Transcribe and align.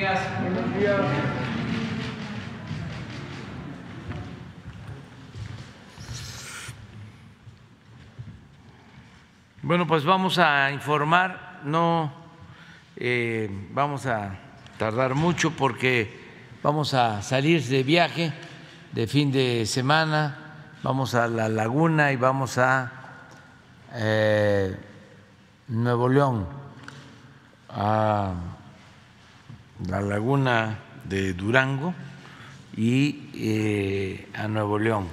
días. 0.00 0.20
Buenos 0.40 0.78
días. 0.78 1.00
Bueno, 9.60 9.86
pues 9.86 10.06
vamos 10.06 10.38
a 10.38 10.70
informar, 10.70 11.60
no 11.64 12.10
eh, 12.96 13.50
vamos 13.72 14.06
a 14.06 14.38
tardar 14.78 15.14
mucho 15.14 15.50
porque 15.50 16.18
vamos 16.62 16.94
a 16.94 17.20
salir 17.20 17.62
de 17.62 17.82
viaje 17.82 18.32
de 18.92 19.06
fin 19.06 19.30
de 19.30 19.66
semana, 19.66 20.38
vamos 20.82 21.14
a 21.14 21.28
la 21.28 21.50
laguna 21.50 22.10
y 22.10 22.16
vamos 22.16 22.56
a 22.56 22.90
eh, 23.92 24.74
Nuevo 25.68 26.08
León, 26.08 26.46
a 27.68 28.32
la 29.88 30.00
laguna 30.00 30.78
de 31.04 31.32
Durango 31.32 31.94
y 32.76 33.30
eh, 33.34 34.28
a 34.34 34.48
Nuevo 34.48 34.78
León 34.78 35.06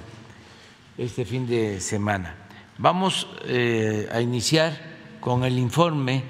este 0.96 1.24
fin 1.24 1.46
de 1.46 1.80
semana. 1.80 2.34
Vamos 2.78 3.28
eh, 3.44 4.08
a 4.12 4.20
iniciar 4.20 4.76
con 5.20 5.44
el 5.44 5.58
informe 5.58 6.22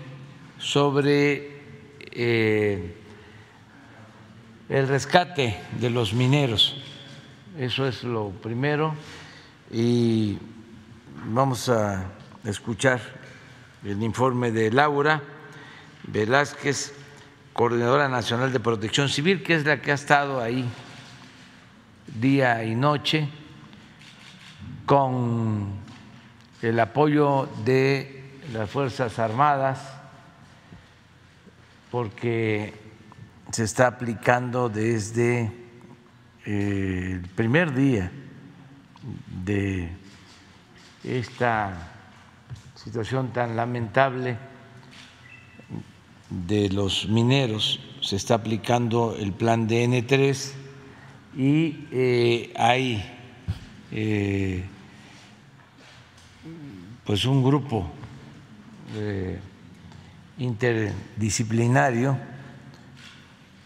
sobre 0.59 1.59
eh, 2.13 2.97
el 4.69 4.89
rescate 4.89 5.59
de 5.81 5.91
los 5.91 6.13
mineros. 6.13 6.77
Eso 7.59 7.87
es 7.87 8.05
lo 8.05 8.31
primero. 8.31 8.95
Y 9.71 10.39
vamos 11.27 11.69
a 11.69 12.05
escuchar 12.45 13.01
el 13.85 14.03
informe 14.03 14.51
de 14.51 14.71
Laura 14.71 15.23
Velázquez, 16.05 16.95
Coordinadora 17.59 18.09
Nacional 18.09 18.53
de 18.53 18.61
Protección 18.61 19.09
Civil, 19.09 19.43
que 19.43 19.57
es 19.57 19.65
la 19.65 19.83
que 19.83 19.91
ha 19.91 19.95
estado 19.95 20.41
ahí 20.41 20.65
día 22.07 22.63
y 22.63 22.77
noche 22.77 23.29
con 24.87 25.73
el 26.63 26.79
apoyo 26.79 27.49
de 27.65 28.31
las 28.53 28.71
Fuerzas 28.71 29.19
Armadas, 29.19 29.81
porque 31.91 32.75
se 33.51 33.65
está 33.65 33.89
aplicando 33.89 34.69
desde 34.69 35.53
eh, 36.47 37.21
el 37.21 37.29
primer 37.35 37.75
día 37.75 38.13
de 39.45 39.91
esta 41.03 41.73
situación 42.77 43.33
tan 43.33 43.57
lamentable 43.57 44.39
de 46.31 46.69
los 46.71 47.09
mineros, 47.09 47.81
se 48.01 48.17
está 48.17 48.35
aplicando 48.35 49.17
el 49.19 49.33
plan 49.33 49.69
DN3 49.69 50.53
y 51.37 51.87
eh, 51.91 52.53
hay 52.57 53.05
eh, 53.91 54.65
pues 57.05 57.25
un 57.25 57.43
grupo 57.43 57.91
eh, 58.97 59.39
interdisciplinario 60.39 62.19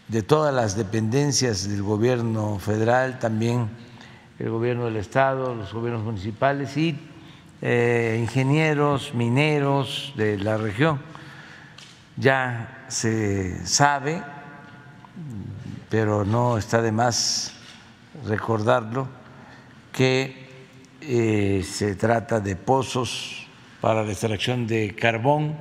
de 0.07 0.21
todas 0.21 0.53
las 0.53 0.75
dependencias 0.75 1.67
del 1.67 1.83
gobierno 1.83 2.59
federal, 2.59 3.19
también 3.19 3.69
el 4.39 4.49
gobierno 4.49 4.85
del 4.85 4.97
estado, 4.97 5.55
los 5.55 5.73
gobiernos 5.73 6.03
municipales 6.03 6.75
y 6.77 6.97
eh, 7.61 8.17
ingenieros, 8.19 9.13
mineros 9.13 10.13
de 10.15 10.37
la 10.37 10.57
región. 10.57 10.99
Ya 12.17 12.85
se 12.87 13.65
sabe, 13.65 14.21
pero 15.89 16.23
no 16.25 16.57
está 16.57 16.81
de 16.81 16.91
más 16.91 17.53
recordarlo, 18.25 19.07
que 19.91 20.47
eh, 21.01 21.63
se 21.69 21.95
trata 21.95 22.39
de 22.39 22.55
pozos 22.55 23.47
para 23.81 24.03
la 24.03 24.11
extracción 24.11 24.65
de 24.65 24.95
carbón 24.95 25.55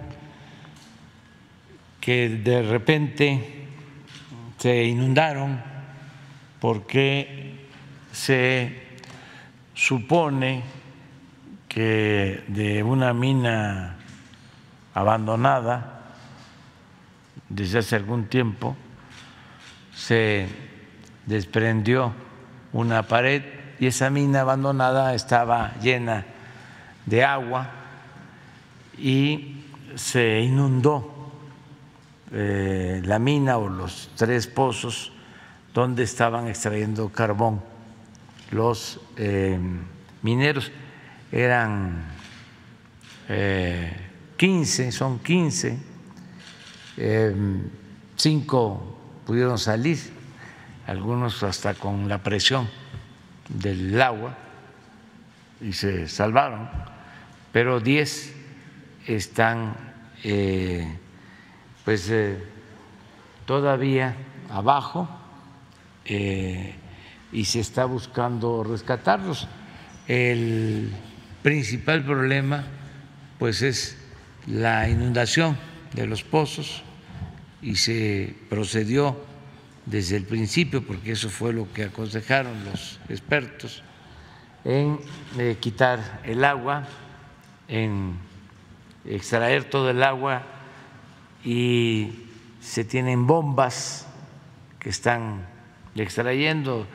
que 2.01 2.29
de 2.29 2.63
repente 2.63 3.67
se 4.59 4.85
inundaron 4.85 5.63
porque 6.61 7.67
se 8.13 8.99
supone 9.75 10.63
que 11.69 12.45
de 12.49 12.83
una 12.83 13.13
mina 13.13 13.97
abandonada 14.95 15.92
desde 17.53 17.81
hace 17.81 17.97
algún 17.97 18.25
tiempo 18.27 18.77
se 19.95 20.49
desprendió 21.27 22.13
una 22.73 23.03
pared 23.03 23.43
y 23.79 23.87
esa 23.87 24.11
mina 24.11 24.41
abandonada 24.41 25.15
estaba 25.15 25.75
llena 25.81 26.25
de 27.05 27.25
agua 27.25 27.71
y 28.99 29.65
se 29.95 30.41
inundó 30.41 31.31
eh, 32.33 33.03
la 33.05 33.19
mina 33.19 33.59
o 33.59 33.69
los 33.69 34.11
tres 34.17 34.47
pozos 34.47 35.13
donde 35.75 36.05
estaban 36.05 36.49
extrayendo 36.49 37.11
carbón 37.11 37.63
los 38.51 39.01
eh, 39.17 39.59
mineros. 40.23 40.71
Eran 41.31 42.05
15, 44.37 44.89
eh, 44.89 44.93
son 44.93 45.19
15, 45.19 45.92
cinco 48.17 48.99
pudieron 49.27 49.59
salir, 49.59 49.99
algunos 50.87 51.43
hasta 51.43 51.75
con 51.75 52.09
la 52.09 52.23
presión 52.23 52.69
del 53.49 54.01
agua 54.01 54.37
y 55.61 55.73
se 55.73 56.09
salvaron, 56.09 56.69
pero 57.53 57.81
10 57.81 58.35
están 59.07 59.75
eh, 60.25 60.99
pues 61.85 62.09
eh, 62.11 62.39
todavía 63.47 64.17
abajo 64.51 65.09
eh, 66.05 66.75
y 67.33 67.45
se 67.45 67.61
está 67.61 67.85
buscando 67.85 68.65
rescatarlos. 68.65 69.49
El 70.09 70.93
principal 71.43 72.05
problema 72.05 72.65
pues 73.39 73.63
es 73.63 73.97
la 74.47 74.89
inundación 74.89 75.57
de 75.93 76.07
los 76.07 76.23
pozos 76.23 76.83
y 77.61 77.77
se 77.77 78.35
procedió 78.49 79.17
desde 79.87 80.17
el 80.17 80.25
principio, 80.25 80.87
porque 80.87 81.13
eso 81.13 81.29
fue 81.29 81.53
lo 81.53 81.73
que 81.73 81.85
aconsejaron 81.85 82.65
los 82.65 83.01
expertos, 83.09 83.83
en 84.65 84.99
eh, 85.39 85.57
quitar 85.61 86.21
el 86.25 86.45
agua, 86.45 86.87
en 87.69 88.17
extraer 89.05 89.65
todo 89.65 89.91
el 89.91 90.03
agua 90.03 90.43
y 91.45 92.11
se 92.61 92.85
tienen 92.85 93.27
bombas 93.27 94.07
que 94.79 94.91
están 94.91 95.47
extrayendo 95.97 96.87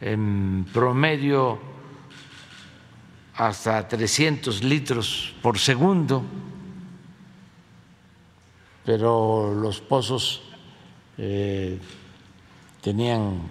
en 0.00 0.66
promedio 0.72 1.58
hasta 3.34 3.86
300 3.86 4.62
litros 4.64 5.34
por 5.40 5.58
segundo, 5.58 6.24
pero 8.88 9.52
los 9.52 9.82
pozos 9.82 10.40
eh, 11.18 11.78
tenían 12.80 13.42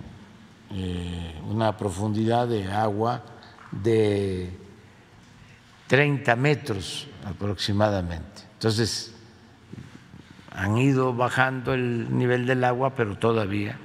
eh, 0.74 1.40
una 1.48 1.78
profundidad 1.78 2.48
de 2.48 2.66
agua 2.72 3.22
de 3.70 4.50
30 5.86 6.36
metros 6.38 7.08
aproximadamente. 7.24 8.42
Entonces, 8.53 9.14
han 10.50 10.75
ido 10.80 11.14
bajando 11.14 11.75
el 11.75 12.18
nivel 12.18 12.48
del 12.48 12.64
agua, 12.64 12.96
pero 12.96 13.16
todavía 13.19 13.78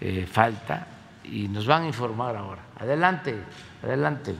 eh, 0.00 0.26
falta 0.28 0.88
y 1.22 1.46
nos 1.46 1.64
van 1.64 1.84
a 1.84 1.86
informar 1.86 2.34
ahora. 2.34 2.62
Adelante, 2.80 3.36
adelante. 3.84 4.34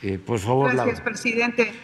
Eh, 0.00 0.18
por 0.18 0.38
favor, 0.38 0.72
Gracias, 0.72 1.02
presidente. 1.02 1.74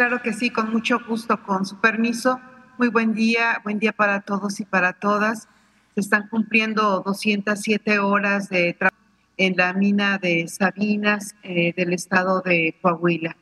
Claro 0.00 0.22
que 0.22 0.32
sí, 0.32 0.48
con 0.48 0.72
mucho 0.72 0.98
gusto, 1.06 1.42
con 1.42 1.66
su 1.66 1.78
permiso. 1.78 2.40
Muy 2.78 2.88
buen 2.88 3.12
día, 3.12 3.60
buen 3.62 3.78
día 3.78 3.92
para 3.92 4.22
todos 4.22 4.58
y 4.58 4.64
para 4.64 4.94
todas 4.94 5.46
se 5.94 6.00
están 6.00 6.26
cumpliendo 6.28 7.02
207 7.04 7.98
horas 7.98 8.48
de 8.48 8.72
trabajo 8.72 8.96
en 9.36 9.58
la 9.58 9.74
mina 9.74 10.16
de 10.16 10.48
Sabinas 10.48 11.34
eh, 11.42 11.74
del 11.76 11.92
estado 11.92 12.40
de 12.40 12.76
Coahuila. 12.80 13.36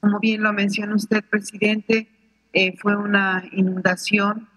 Como 0.00 0.18
bien 0.18 0.42
lo 0.42 0.52
menciona 0.52 0.96
usted, 0.96 1.22
presidente, 1.22 2.08
eh, 2.52 2.76
fue 2.78 2.96
una 2.96 3.44
inundación 3.52 4.48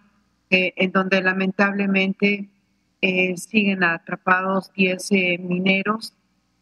eh, 0.49 0.73
en 0.77 0.91
donde 0.91 1.21
lamentablemente 1.21 2.49
siguen 3.35 3.83
atrapados 3.83 4.73
10 4.73 5.11
mineros 5.41 6.15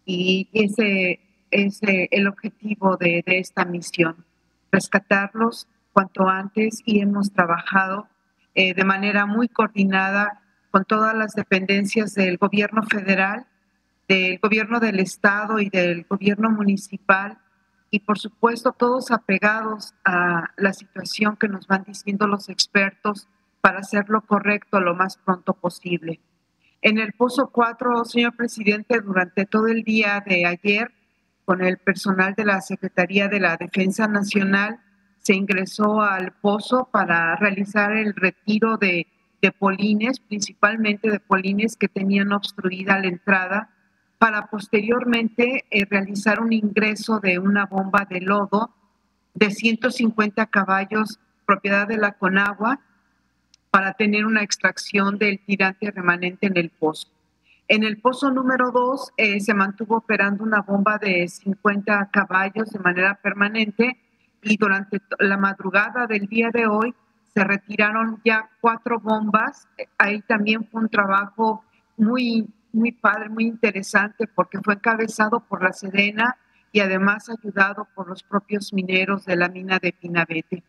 y 0.05 0.49
ese 0.51 1.21
es 1.51 1.79
el 1.81 2.27
objetivo 2.27 2.97
de 2.97 3.23
esta 3.25 3.63
misión, 3.63 4.25
rescatarlos 4.73 5.67
cuanto 5.93 6.27
antes 6.27 6.81
y 6.83 6.99
hemos 6.99 7.31
trabajado 7.31 8.07
eh, 8.55 8.73
de 8.73 8.83
manera 8.83 9.25
muy 9.25 9.47
coordinada 9.47 10.41
con 10.71 10.83
todas 10.83 11.15
las 11.15 11.33
dependencias 11.33 12.15
del 12.15 12.37
gobierno 12.37 12.83
federal, 12.83 13.45
del 14.07 14.39
gobierno 14.39 14.79
del 14.79 14.99
estado 14.99 15.59
y 15.59 15.69
del 15.69 16.05
gobierno 16.09 16.49
municipal 16.49 17.37
y 17.91 17.99
por 17.99 18.17
supuesto 18.17 18.71
todos 18.71 19.11
apegados 19.11 19.93
a 20.03 20.49
la 20.57 20.73
situación 20.73 21.37
que 21.37 21.47
nos 21.47 21.67
van 21.67 21.83
diciendo 21.83 22.25
los 22.25 22.49
expertos 22.49 23.27
para 23.61 23.79
hacer 23.79 24.09
lo 24.09 24.21
correcto 24.21 24.81
lo 24.81 24.95
más 24.95 25.17
pronto 25.17 25.53
posible. 25.53 26.19
En 26.81 26.97
el 26.97 27.13
Pozo 27.13 27.49
4, 27.49 28.03
señor 28.03 28.35
presidente, 28.35 28.99
durante 28.99 29.45
todo 29.45 29.67
el 29.67 29.83
día 29.83 30.21
de 30.25 30.45
ayer, 30.45 30.91
con 31.45 31.63
el 31.63 31.77
personal 31.77 32.33
de 32.35 32.45
la 32.45 32.61
Secretaría 32.61 33.27
de 33.27 33.39
la 33.39 33.57
Defensa 33.57 34.07
Nacional, 34.07 34.79
se 35.19 35.35
ingresó 35.35 36.01
al 36.01 36.33
pozo 36.33 36.89
para 36.91 37.35
realizar 37.35 37.95
el 37.95 38.13
retiro 38.13 38.77
de, 38.77 39.07
polines, 39.59 40.21
principalmente 40.21 41.09
de 41.09 41.19
polines 41.19 41.75
que 41.75 41.89
tenían 41.89 42.31
obstruida 42.31 42.99
la 42.99 43.07
entrada 43.07 43.69
para 44.17 44.47
posteriormente 44.47 45.65
eh, 45.69 45.85
realizar 45.89 46.39
un 46.39 46.53
ingreso 46.53 47.19
de 47.19 47.39
una 47.39 47.65
bomba 47.65 48.07
de 48.09 48.21
lodo 48.21 48.73
de 49.33 49.51
150 49.51 50.45
caballos 50.45 51.19
propiedad 51.45 51.87
de 51.87 51.97
la 51.97 52.13
Conagua 52.13 52.79
para 53.69 53.93
tener 53.93 54.25
una 54.25 54.43
extracción 54.43 55.17
del 55.17 55.39
tirante 55.39 55.91
remanente 55.91 56.47
en 56.47 56.55
el 56.57 56.69
pozo. 56.69 57.09
En 57.67 57.83
el 57.83 57.99
pozo 58.01 58.29
número 58.29 58.71
2 58.71 59.13
eh, 59.17 59.39
se 59.39 59.53
mantuvo 59.53 59.97
operando 59.97 60.43
una 60.43 60.61
bomba 60.61 60.97
de 60.97 61.27
50 61.27 62.09
caballos 62.11 62.69
de 62.71 62.79
manera 62.79 63.15
permanente 63.15 63.97
y 64.41 64.57
durante 64.57 65.01
la 65.19 65.37
madrugada 65.37 66.05
del 66.05 66.27
día 66.27 66.49
de 66.51 66.67
hoy 66.67 66.93
se 67.33 67.43
retiraron 67.43 68.21
ya 68.23 68.49
cuatro 68.59 68.99
bombas. 68.99 69.67
Ahí 69.97 70.21
también 70.21 70.67
fue 70.69 70.81
un 70.81 70.89
trabajo 70.89 71.63
muy 71.97 72.47
muy 72.73 72.91
padre, 72.91 73.29
muy 73.29 73.45
interesante, 73.45 74.27
porque 74.27 74.59
fue 74.61 74.73
encabezado 74.73 75.39
por 75.41 75.63
la 75.63 75.71
Sedena 75.71 76.37
y 76.71 76.79
además 76.79 77.29
ayudado 77.29 77.87
por 77.95 78.09
los 78.09 78.23
propios 78.23 78.73
mineros 78.73 79.25
de 79.25 79.35
la 79.35 79.47
mina 79.47 79.77
de 79.79 79.93
Pinabete. 79.93 80.63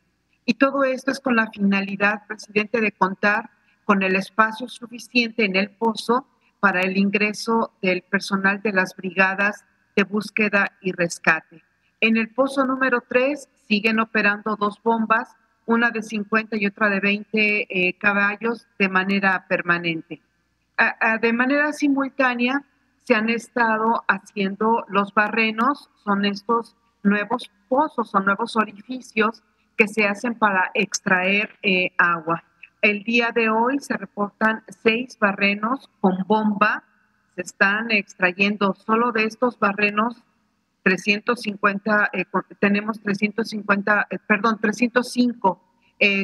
Y 0.45 0.55
todo 0.55 0.85
esto 0.85 1.11
es 1.11 1.19
con 1.19 1.35
la 1.35 1.51
finalidad, 1.51 2.27
presidente, 2.27 2.81
de 2.83 2.93
contar 2.93 3.51
con 3.85 4.03
el 4.03 4.15
espacio 4.15 4.69
suficiente 4.69 5.47
en 5.47 5.57
el 5.57 5.71
pozo 5.71 6.27
para 6.65 6.81
el 6.81 6.97
ingreso 6.97 7.75
del 7.83 8.01
personal 8.01 8.63
de 8.63 8.73
las 8.73 8.97
brigadas 8.97 9.67
de 9.95 10.05
búsqueda 10.05 10.73
y 10.81 10.93
rescate. 10.93 11.63
En 12.01 12.17
el 12.17 12.31
pozo 12.31 12.65
número 12.65 13.03
3 13.07 13.51
siguen 13.69 14.01
operando 14.01 14.57
dos 14.57 14.81
bombas, 14.83 15.37
una 15.67 15.91
de 15.91 16.01
50 16.01 16.57
y 16.57 16.65
otra 16.65 16.89
de 16.89 17.01
20 17.01 17.67
eh, 17.69 17.99
caballos 17.99 18.67
de 18.79 18.89
manera 18.89 19.45
permanente 19.47 20.23
de 21.21 21.33
manera 21.33 21.73
simultánea 21.73 22.65
se 23.05 23.15
han 23.15 23.29
estado 23.29 24.03
haciendo 24.09 24.85
los 24.89 25.13
barrenos, 25.13 25.91
son 26.05 26.25
estos 26.25 26.77
nuevos 27.03 27.51
pozos 27.69 28.15
o 28.15 28.21
nuevos 28.21 28.57
orificios 28.57 29.43
que 29.77 29.89
se 29.89 30.07
hacen 30.07 30.35
para 30.39 30.71
extraer 30.75 31.51
eh, 31.63 31.91
agua. 31.99 32.43
El 32.85 33.03
día 33.03 33.33
de 33.35 33.49
hoy 33.49 33.79
se 33.81 33.97
reportan 33.97 34.63
seis 34.83 35.19
barrenos 35.19 35.89
con 36.03 36.19
bomba. 36.27 36.85
Se 37.35 37.41
están 37.41 37.91
extrayendo 37.91 38.75
solo 38.75 39.11
de 39.11 39.25
estos 39.25 39.59
barrenos 39.59 40.23
350, 40.83 42.11
eh, 42.13 42.27
tenemos 42.61 43.01
350, 43.01 44.07
eh, 44.11 44.19
perdón, 44.27 44.59
305 44.61 45.61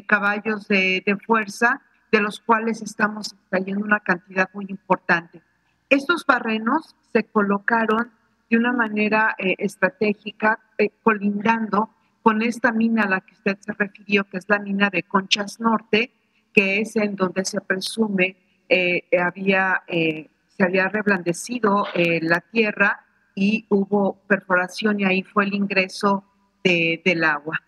caballos 0.06 0.68
de, 0.68 1.02
de 1.06 1.16
fuerza 1.16 1.80
de 2.12 2.20
los 2.20 2.40
cuales 2.40 2.82
estamos 2.82 3.32
extrayendo 3.32 3.82
una 3.82 4.00
cantidad 4.00 4.50
muy 4.52 4.66
importante. 4.68 5.40
Estos 5.88 6.26
barrenos 6.26 6.94
se 7.10 7.24
colocaron 7.24 8.10
de 8.50 8.58
una 8.58 8.74
manera 8.74 9.34
eh, 9.38 9.54
estratégica, 9.58 10.60
eh, 10.76 10.90
colindando 11.02 11.88
con 12.22 12.42
esta 12.42 12.70
mina 12.70 13.04
a 13.04 13.08
la 13.08 13.20
que 13.22 13.32
usted 13.32 13.56
se 13.60 13.72
refirió, 13.72 14.24
que 14.24 14.36
es 14.36 14.48
la 14.50 14.58
mina 14.58 14.90
de 14.90 15.04
Conchas 15.04 15.58
Norte, 15.58 16.12
que 16.52 16.81
es 16.81 16.97
en 16.97 17.17
donde 17.17 17.44
se 17.44 17.61
presume 17.61 18.37
eh, 18.69 19.02
había, 19.20 19.82
se 19.88 20.64
había 20.64 20.88
reblandecido 20.88 21.87
la 21.94 22.41
tierra 22.41 23.05
y 23.35 23.67
hubo 23.69 24.20
perforación 24.29 25.00
y 25.00 25.05
ahí 25.05 25.23
fue 25.23 25.44
el 25.44 25.55
ingreso 25.55 26.25
del 26.62 27.25
agua. 27.25 27.61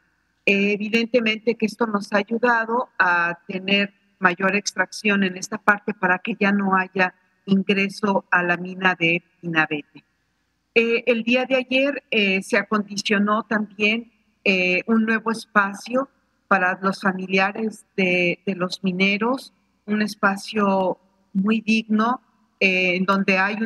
evidentemente 0.45 1.57
que 1.57 1.67
esto 1.67 1.87
nos 1.87 2.13
ha 2.13 2.19
ayudado 2.19 2.91
a 2.99 3.39
tener 3.49 3.95
mayor 4.23 4.55
extracción 4.55 5.25
en 5.25 5.37
esta 5.37 5.59
parte 5.59 5.93
para 5.93 6.21
que 6.21 6.37
ya 6.39 6.53
no 6.53 6.77
haya 6.77 7.15
ingreso 7.45 8.25
a 8.31 8.43
la 8.43 8.57
mina 8.57 8.95
de 8.95 9.23
Pinabete. 9.41 10.05
Eh, 10.75 11.05
el 11.07 11.23
día 11.23 11.45
de 11.45 11.57
ayer 11.57 12.03
eh, 12.11 12.43
se 12.43 12.57
acondicionó 12.57 13.43
también 13.43 14.11
eh, 14.45 14.83
un 14.87 15.05
nuevo 15.05 15.31
espacio 15.31 16.09
para 16.53 16.79
los 16.83 17.01
familiares 17.01 17.87
de, 17.97 18.39
los 18.45 18.85
mineros, 18.85 19.55
un 19.87 20.03
espacio 20.03 20.99
muy 21.33 21.63
digno, 21.63 22.21
en 22.61 23.07
donde 23.07 23.39
hay 23.39 23.57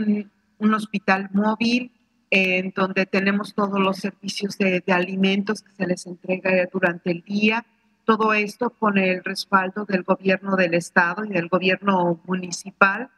un, 0.60 0.72
hospital 0.72 1.28
móvil, 1.32 1.90
en 2.30 2.72
donde 2.76 3.04
tenemos 3.06 3.54
todos 3.54 3.80
los 3.80 3.96
servicios 3.96 4.56
de, 4.56 4.84
de 4.86 4.92
alimentos 4.92 5.62
que 5.62 5.72
se 5.72 5.84
les 5.84 6.06
entrega 6.06 6.52
durante 6.72 7.10
el 7.10 7.22
día, 7.22 7.66
todo 8.04 8.32
esto 8.32 8.70
con 8.70 8.98
el 8.98 9.24
respaldo 9.24 9.84
del 9.84 10.04
gobierno 10.04 10.54
del 10.54 10.74
estado 10.74 11.24
y 11.24 11.30
del 11.30 11.48
gobierno 11.48 12.20
municipal. 12.24 13.10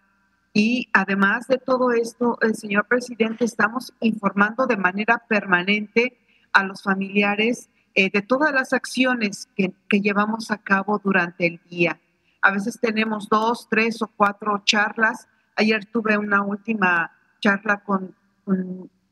Y 0.55 0.89
además 0.95 1.47
de 1.47 1.59
todo 1.59 1.93
esto, 1.93 2.39
el 2.41 2.55
señor 2.55 2.87
presidente, 2.87 3.45
estamos 3.45 3.93
informando 4.01 4.67
de 4.67 4.79
manera 4.79 5.23
permanente 5.29 6.17
a 6.55 6.65
los 6.65 6.83
familiares 6.83 7.69
eh, 8.01 8.11
de 8.13 8.23
todas 8.23 8.53
las 8.53 8.73
acciones 8.73 9.49
que, 9.57 9.73
llevamos 9.91 10.53
a 10.53 10.59
cabo 10.59 11.01
durante 11.03 11.49
el 11.49 11.61
día. 11.69 11.99
A 12.41 12.53
veces 12.53 12.79
tenemos 12.79 13.29
dos, 13.29 13.67
tres 13.69 14.01
o 14.03 14.07
cuatro 14.07 14.63
charlas. 14.65 15.27
Ayer 15.57 15.85
tuve 15.87 16.17
una 16.17 16.43
última 16.43 17.11
charla 17.41 17.83
con 17.83 18.15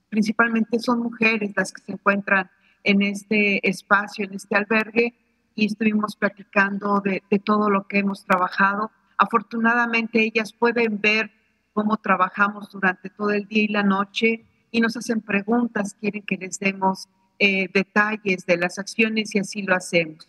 principalmente 0.09 0.79
son 0.79 1.01
mujeres 1.01 1.53
las 1.57 1.73
que 1.73 1.83
se 1.83 1.93
encuentran 1.95 2.49
en 2.85 3.03
este 3.03 3.69
espacio, 3.69 4.25
en 4.25 4.35
este 4.35 4.55
albergue, 4.55 5.15
y 5.57 5.67
estuvimos 5.67 6.15
platicando 6.15 7.01
de, 7.01 7.23
todo 7.41 7.69
lo 7.71 7.89
que 7.89 7.99
hemos 7.99 8.25
trabajado. 8.25 8.93
Afortunadamente 9.19 10.21
ellas 10.21 10.53
pueden 10.53 11.01
ver 11.01 11.33
cómo 11.73 11.97
trabajamos 11.97 12.71
durante 12.71 13.11
todo 13.11 13.33
el 13.33 13.49
día 13.49 13.65
y 13.65 13.69
la 13.69 13.83
noche 13.83 14.45
y 14.71 14.81
nos 14.81 14.97
hacen 14.97 15.23
preguntas, 15.23 15.97
quieren 16.01 16.23
que 16.23 16.37
les 16.37 16.61
demos 16.61 17.09
eh, 17.39 17.69
detalles 17.73 18.47
de 18.47 18.57
las 18.57 18.79
acciones 18.79 19.35
y 19.35 19.39
así 19.39 19.63
lo 19.63 19.75
hacemos. 19.75 20.29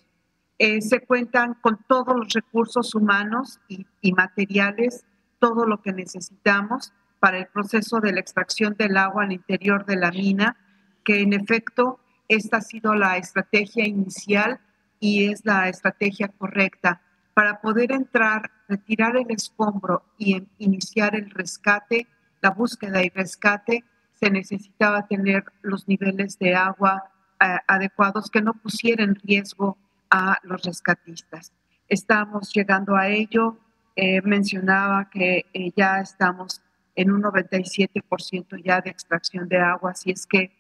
Eh, 0.60 0.82
se 0.82 1.02
cuentan 1.02 1.54
con 1.56 1.80
todos 1.88 2.16
los 2.16 2.34
recursos 2.34 2.96
humanos 2.96 3.60
y, 3.68 3.86
y, 4.02 4.14
materiales, 4.14 5.06
todo 5.40 5.66
lo 5.66 5.82
que 5.82 5.94
necesitamos 5.94 6.94
para 7.20 7.38
el 7.38 7.48
proceso 7.48 8.00
de 8.00 8.12
la 8.12 8.20
extracción 8.20 8.76
del 8.78 8.98
agua 8.98 9.24
al 9.24 9.32
interior 9.32 9.86
de 9.86 9.98
la 9.98 10.12
mina, 10.12 10.58
que 11.04 11.22
en 11.22 11.34
efecto 11.34 12.00
esta 12.28 12.58
ha 12.58 12.62
sido 12.62 12.96
la 12.96 13.18
estrategia 13.18 13.88
inicial 13.88 14.60
y 15.00 15.32
es 15.32 15.46
la 15.46 15.70
estrategia 15.70 16.28
correcta 16.28 17.02
para 17.34 17.62
poder 17.62 17.92
entrar, 17.92 18.50
retirar 18.68 19.16
el 19.16 19.30
escombro 19.30 20.04
y 20.18 20.44
iniciar 20.58 21.16
el 21.16 21.30
rescate, 21.30 22.08
la 22.42 22.50
búsqueda 22.50 23.04
y 23.04 23.10
rescate, 23.10 23.84
se 24.20 24.30
necesitaba 24.30 25.08
tener 25.08 25.46
los 25.62 25.88
niveles 25.88 26.38
de 26.40 26.56
agua 26.56 27.12
eh, 27.40 27.58
adecuados 27.68 28.30
que 28.32 28.42
no 28.42 28.54
pusieran 28.54 29.10
en 29.10 29.16
riesgo 29.16 29.78
a 30.10 30.38
los 30.44 30.64
rescatistas. 30.64 31.54
Estamos 31.88 32.52
llegando 32.54 32.96
a 32.96 33.08
ello. 33.08 33.58
Eh, 33.96 34.22
mencionaba 34.22 35.10
que 35.10 35.46
eh, 35.54 35.72
ya 35.76 36.00
estamos 36.00 36.62
en 36.96 37.12
un 37.12 37.22
97% 37.24 38.64
ya 38.64 38.82
de 38.82 38.90
extracción 38.90 39.48
de 39.48 39.60
agua, 39.60 39.92
así 39.92 40.12
es 40.12 40.26
que 40.26 40.52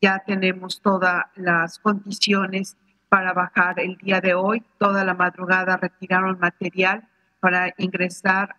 ya 0.00 0.22
tenemos 0.24 0.80
todas 0.80 1.24
las 1.36 1.78
condiciones 1.78 2.76
para 3.08 3.32
bajar 3.32 3.78
el 3.78 3.96
día 3.96 4.20
de 4.20 4.34
hoy. 4.34 4.64
Toda 4.78 5.04
la 5.04 5.14
madrugada 5.14 5.76
retiraron 5.76 6.38
material 6.40 7.08
para 7.40 7.72
ingresar 7.78 8.56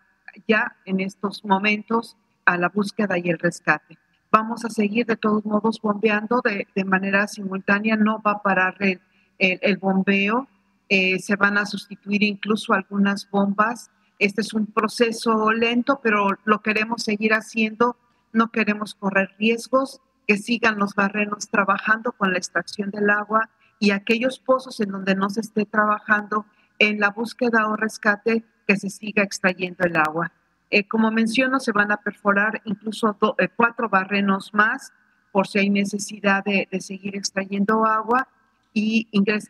ya 0.47 0.75
en 0.85 0.99
estos 0.99 1.43
momentos 1.43 2.17
a 2.45 2.57
la 2.57 2.69
búsqueda 2.69 3.17
y 3.17 3.29
el 3.29 3.39
rescate. 3.39 3.97
Vamos 4.35 4.65
a 4.65 4.69
seguir 4.71 5.05
de 5.05 5.15
todos 5.15 5.45
modos 5.45 5.79
bombeando 5.79 6.41
de, 6.41 6.85
manera 6.85 7.27
simultánea, 7.27 7.95
no 7.95 8.19
va 8.19 8.31
a 8.31 8.41
parar 8.41 8.75
el, 8.79 8.99
el, 9.37 9.77
bombeo, 9.77 10.47
eh, 10.89 11.19
se 11.19 11.35
van 11.35 11.59
a 11.59 11.67
sustituir 11.67 12.23
incluso 12.23 12.73
algunas 12.73 13.29
bombas. 13.29 13.91
Este 14.17 14.41
es 14.41 14.55
un 14.55 14.65
proceso 14.65 15.51
lento, 15.51 15.99
pero 16.01 16.29
lo 16.45 16.63
queremos 16.63 17.03
seguir 17.03 17.35
haciendo, 17.35 17.95
no 18.31 18.49
queremos 18.49 18.95
correr 18.95 19.35
riesgos, 19.37 20.01
que 20.25 20.37
sigan 20.37 20.79
los 20.79 20.95
barrenos 20.95 21.47
trabajando 21.49 22.11
con 22.13 22.31
la 22.31 22.39
extracción 22.39 22.89
del 22.89 23.11
agua 23.11 23.51
y 23.77 23.91
aquellos 23.91 24.39
pozos 24.39 24.79
en 24.79 24.89
donde 24.89 25.13
no 25.13 25.29
se 25.29 25.41
esté 25.41 25.65
trabajando, 25.65 26.47
en 26.79 26.99
la 26.99 27.11
búsqueda 27.11 27.67
o 27.67 27.75
rescate 27.75 28.43
que 28.67 28.77
se 28.77 28.89
siga 28.89 29.21
extrayendo 29.21 29.85
el 29.85 29.95
agua. 29.95 30.31
Eh, 30.73 30.87
como 30.87 31.11
menciono, 31.11 31.59
se 31.59 31.71
van 31.71 31.91
a 31.91 31.97
perforar 31.97 32.59
incluso 32.65 33.15
eh, 33.37 33.47
cuatro 33.55 33.89
barrenos 33.89 34.55
más 34.55 34.91
por 35.31 35.45
si 35.47 35.59
hay 35.59 35.69
necesidad 35.69 36.43
de, 36.43 36.67
seguir 36.81 37.15
extrayendo 37.15 37.85
agua 37.85 38.27
y 38.73 39.07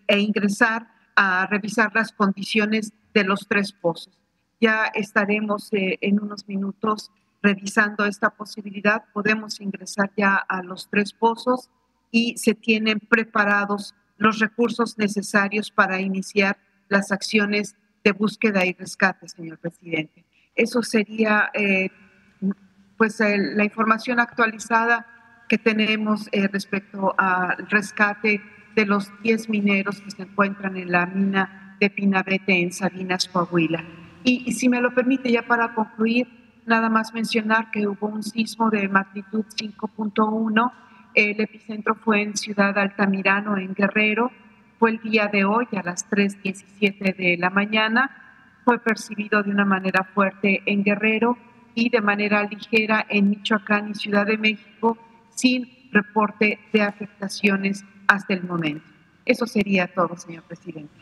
e 0.08 0.20
ingresar 0.20 0.90
a 1.16 1.48
revisar 1.48 1.96
las 1.96 2.12
condiciones 2.12 2.92
de 3.14 3.24
los 3.24 3.48
tres 3.48 3.72
pozos. 3.72 4.20
Ya 4.60 4.88
estaremos 4.94 5.72
eh, 5.72 5.98
en 6.02 6.22
unos 6.22 6.46
minutos 6.50 7.10
revisando 7.42 8.04
esta 8.04 8.32
posibilidad. 8.32 9.06
Podemos 9.14 9.62
ingresar 9.62 10.12
ya 10.18 10.36
a 10.36 10.62
los 10.62 10.90
tres 10.90 11.14
pozos 11.14 11.70
y 12.12 12.38
se 12.38 12.54
tienen 12.54 13.00
preparados 13.00 13.96
los 14.18 14.40
recursos 14.40 14.98
necesarios 14.98 15.72
para 15.72 16.02
iniciar 16.02 16.58
las 16.90 17.14
acciones 17.14 17.78
de 18.04 18.12
búsqueda 18.12 18.66
y 18.66 18.74
rescate, 18.74 19.30
señor 19.30 19.58
presidente. 19.60 20.26
Eso 20.56 20.84
sería 20.84 21.50
eh, 21.54 21.90
pues 22.98 23.20
la 23.20 23.64
información 23.64 24.20
actualizada 24.20 25.06
que 25.50 25.58
tenemos 25.58 26.30
eh, 26.32 26.48
respecto 26.48 27.14
al 27.18 27.68
rescate 27.70 28.42
de 28.76 28.86
los 28.86 29.12
10 29.24 29.50
mineros 29.50 30.02
que 30.02 30.12
se 30.12 30.24
encuentran 30.24 30.78
en 30.78 30.92
la 30.92 31.06
mina 31.06 31.76
de 31.80 31.90
Pinabete 31.90 32.62
en 32.62 32.72
Salinas, 32.72 33.28
Coahuila. 33.28 33.84
Y, 34.24 34.44
y 34.46 34.54
si 34.54 34.70
me 34.70 34.82
lo 34.82 34.94
permite, 34.94 35.32
ya 35.32 35.44
para 35.44 35.74
concluir, 35.74 36.28
nada 36.66 36.90
más 36.90 37.14
mencionar 37.14 37.72
que 37.72 37.88
hubo 37.88 38.08
un 38.08 38.24
sismo 38.24 38.70
de 38.70 38.88
magnitud 38.88 39.46
5.1. 39.46 40.72
El 41.14 41.42
epicentro 41.42 41.96
fue 41.96 42.22
en 42.22 42.36
Ciudad 42.38 42.78
Altamirano, 42.78 43.58
en 43.58 43.74
Guerrero. 43.74 44.32
Fue 44.80 44.92
el 44.92 45.02
día 45.02 45.28
de 45.28 45.46
hoy 45.46 45.68
a 45.76 45.84
las 45.84 46.10
3.17 46.10 47.16
de 47.16 47.38
la 47.38 47.50
mañana. 47.50 48.23
Fue 48.64 48.80
percibido 48.80 49.44
de 49.44 49.52
una 49.52 49.66
manera 49.66 50.04
fuerte 50.14 50.62
en 50.66 50.84
Guerrero 50.84 51.38
y 51.76 51.90
de 51.90 52.02
manera 52.02 52.44
ligera 52.44 53.06
en 53.10 53.30
Michoacán 53.30 53.90
y 53.90 53.96
Ciudad 53.96 54.26
de 54.26 54.38
México, 54.38 54.98
sin 55.36 55.68
reporte 55.92 56.60
de 56.72 56.82
afectaciones 56.82 57.84
hasta 58.08 58.34
el 58.34 58.44
momento. 58.44 58.86
Eso 59.26 59.46
sería 59.48 59.88
todo, 59.88 60.18
señor 60.18 60.44
presidente. 60.44 60.94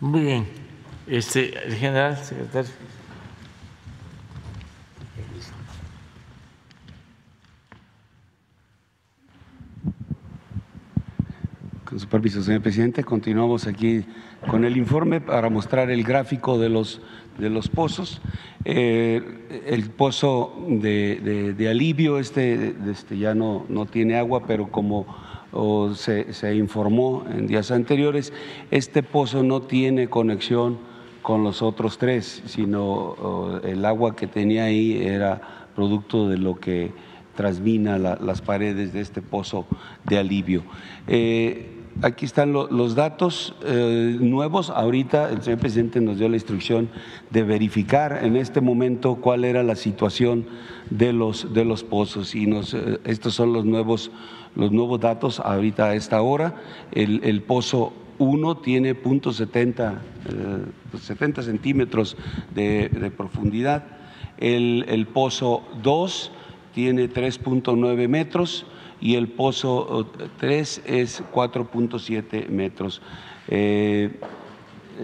Muy 0.00 0.20
bien. 0.22 0.46
Este, 1.06 1.56
el 1.66 1.74
general 1.74 2.16
secretario. 2.16 2.70
Con 11.84 12.00
su 12.00 12.08
permiso, 12.08 12.42
señor 12.42 12.62
presidente, 12.62 13.04
continuamos 13.04 13.66
aquí 13.66 14.04
con 14.48 14.64
el 14.64 14.76
informe 14.76 15.20
para 15.20 15.50
mostrar 15.50 15.90
el 15.90 16.04
gráfico 16.04 16.58
de 16.58 16.68
los, 16.68 17.00
de 17.38 17.50
los 17.50 17.68
pozos. 17.68 18.20
Eh, 18.64 19.22
el 19.66 19.90
pozo 19.90 20.54
de, 20.68 21.66
alivio, 21.70 22.18
este, 22.18 22.74
este 22.90 23.18
ya 23.18 23.34
no, 23.34 23.64
no 23.68 23.86
tiene 23.86 24.16
agua, 24.16 24.44
pero 24.46 24.70
como 24.70 25.06
se, 25.94 26.32
se, 26.32 26.54
informó 26.54 27.24
en 27.30 27.46
días 27.46 27.70
anteriores, 27.70 28.32
este 28.70 29.02
pozo 29.02 29.42
no 29.42 29.62
tiene 29.62 30.08
conexión 30.08 30.78
con 31.22 31.42
los 31.42 31.62
otros 31.62 31.98
tres, 31.98 32.42
sino 32.46 33.60
el 33.64 33.84
agua 33.84 34.14
que 34.14 34.26
tenía 34.26 34.64
ahí 34.64 35.02
era 35.02 35.68
producto 35.74 36.28
de 36.28 36.38
lo 36.38 36.56
que 36.56 36.92
transmina 37.36 37.98
las 37.98 38.40
paredes 38.42 38.92
de 38.92 39.00
este 39.00 39.22
pozo 39.22 39.66
de 40.04 40.18
alivio. 40.18 40.62
Eh, 41.06 41.75
aquí 42.02 42.24
están 42.24 42.52
los 42.52 42.94
datos 42.94 43.54
eh, 43.64 44.16
nuevos. 44.20 44.70
Ahorita 44.70 45.30
el 45.30 45.42
señor 45.42 45.58
presidente 45.58 46.00
nos 46.00 46.18
dio 46.18 46.28
la 46.28 46.36
instrucción 46.36 46.88
de 47.30 47.42
verificar 47.42 48.20
en 48.22 48.36
este 48.36 48.60
momento 48.60 49.16
cuál 49.16 49.44
era 49.44 49.62
la 49.62 49.76
situación 49.76 50.46
de 50.90 51.12
los, 51.12 51.52
de 51.52 51.64
los 51.64 51.82
pozos 51.82 52.34
y 52.34 52.44
eh, 52.50 52.98
estos 53.04 53.34
son 53.34 53.52
los 53.52 53.64
nuevos, 53.64 54.10
los 54.54 54.72
nuevos 54.72 55.00
datos 55.00 55.40
ahorita 55.40 55.86
a 55.86 55.94
esta 55.94 56.20
hora. 56.22 56.54
El, 56.92 57.42
pozo 57.42 57.92
1 58.18 58.56
tiene 58.58 58.94
punto 58.94 59.32
70, 59.32 60.02
70 61.00 61.42
centímetros 61.42 62.16
de, 62.54 63.12
profundidad. 63.16 63.84
El, 64.38 64.84
el 64.88 65.06
pozo 65.06 65.62
2 65.82 66.32
tiene 66.74 67.08
3.9 67.08 68.08
metros 68.08 68.66
y 69.00 69.16
el 69.16 69.28
pozo 69.28 70.06
3 70.38 70.82
es 70.86 71.22
4.7 71.32 72.48
metros. 72.48 73.00
Eh, 73.48 74.10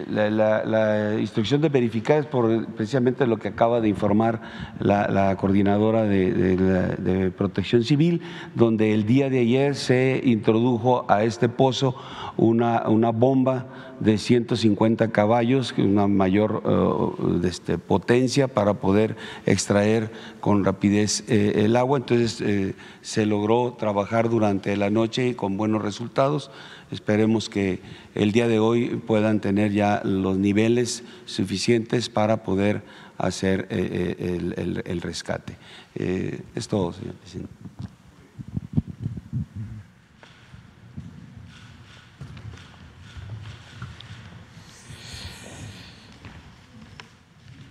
la, 0.08 1.16
instrucción 1.18 1.60
de 1.60 1.68
verificar 1.68 2.18
es 2.18 2.26
por 2.26 2.66
precisamente 2.68 3.26
lo 3.26 3.38
que 3.38 3.48
acaba 3.48 3.80
de 3.80 3.88
informar 3.88 4.40
la, 4.78 5.36
coordinadora 5.36 6.04
de, 6.04 7.32
protección 7.36 7.84
civil, 7.84 8.22
donde 8.54 8.92
el 8.92 9.06
día 9.06 9.30
de 9.30 9.40
ayer 9.40 9.74
se 9.74 10.20
introdujo 10.24 11.04
a 11.08 11.24
este 11.24 11.48
pozo 11.48 11.96
una, 12.36 12.80
bomba 13.10 13.66
de 14.00 14.18
150 14.18 15.12
caballos, 15.12 15.74
una 15.78 16.08
mayor 16.08 16.62
uh, 16.66 17.40
este, 17.44 17.78
potencia 17.78 18.48
para 18.48 18.74
poder 18.74 19.16
extraer 19.46 20.10
con 20.40 20.64
rapidez 20.64 21.24
eh, 21.28 21.64
el 21.64 21.76
agua. 21.76 21.98
Entonces 21.98 22.40
eh, 22.40 22.74
se 23.00 23.26
logró 23.26 23.76
trabajar 23.78 24.28
durante 24.28 24.76
la 24.76 24.90
noche 24.90 25.36
con 25.36 25.56
buenos 25.56 25.82
resultados. 25.82 26.50
Esperemos 26.92 27.48
que 27.48 27.80
el 28.14 28.32
día 28.32 28.48
de 28.48 28.58
hoy 28.58 28.96
puedan 29.06 29.40
tener 29.40 29.72
ya 29.72 30.02
los 30.04 30.36
niveles 30.36 31.02
suficientes 31.24 32.10
para 32.10 32.42
poder 32.42 32.82
hacer 33.16 33.66
eh, 33.70 34.14
eh, 34.18 34.82
el, 34.84 35.00
rescate. 35.00 35.56
Eh, 35.94 36.42
es 36.54 36.68
todo, 36.68 36.92
señor 36.92 37.14
presidente. 37.14 37.50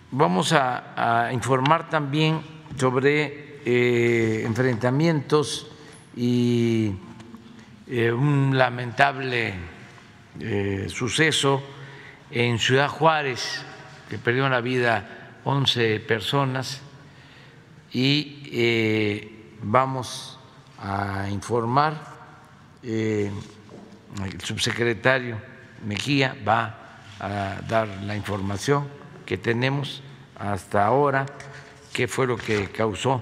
Vamos 0.09 0.51
a, 0.51 1.29
informar 1.31 1.91
también 1.91 2.41
sobre 2.75 3.51
enfrentamientos 4.47 5.67
y 6.17 6.93
eh, 7.93 8.09
un 8.09 8.57
lamentable 8.57 9.53
eh, 10.39 10.87
suceso 10.87 11.61
en 12.29 12.57
Ciudad 12.57 12.87
Juárez, 12.87 13.65
que 14.09 14.17
perdió 14.17 14.47
la 14.47 14.61
vida 14.61 15.33
11 15.43 15.99
personas, 15.99 16.79
y 17.91 18.43
eh, 18.49 19.57
vamos 19.61 20.39
a 20.81 21.27
informar, 21.29 22.01
el 22.81 23.33
subsecretario 24.41 25.41
Mejía 25.85 26.37
va 26.47 27.01
a 27.19 27.59
dar 27.67 27.89
la 28.03 28.15
información 28.15 28.87
que 29.25 29.37
tenemos 29.37 30.01
hasta 30.39 30.85
ahora, 30.85 31.25
qué 31.91 32.07
fue 32.07 32.25
lo 32.25 32.37
que 32.37 32.69
causó 32.69 33.21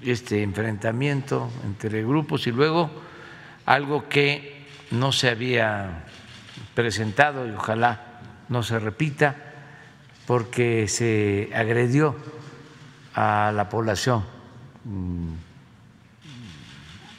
este 0.00 0.44
enfrentamiento 0.44 1.50
entre 1.64 2.04
grupos 2.04 2.46
y 2.46 2.52
luego 2.52 3.03
algo 3.66 4.08
que 4.08 4.66
no 4.90 5.12
se 5.12 5.30
había 5.30 6.04
presentado 6.74 7.46
y 7.46 7.50
ojalá 7.50 8.20
no 8.48 8.62
se 8.62 8.78
repita, 8.78 9.36
porque 10.26 10.88
se 10.88 11.50
agredió 11.54 12.16
a 13.14 13.52
la 13.54 13.68
población 13.68 14.24
mm, 14.84 15.32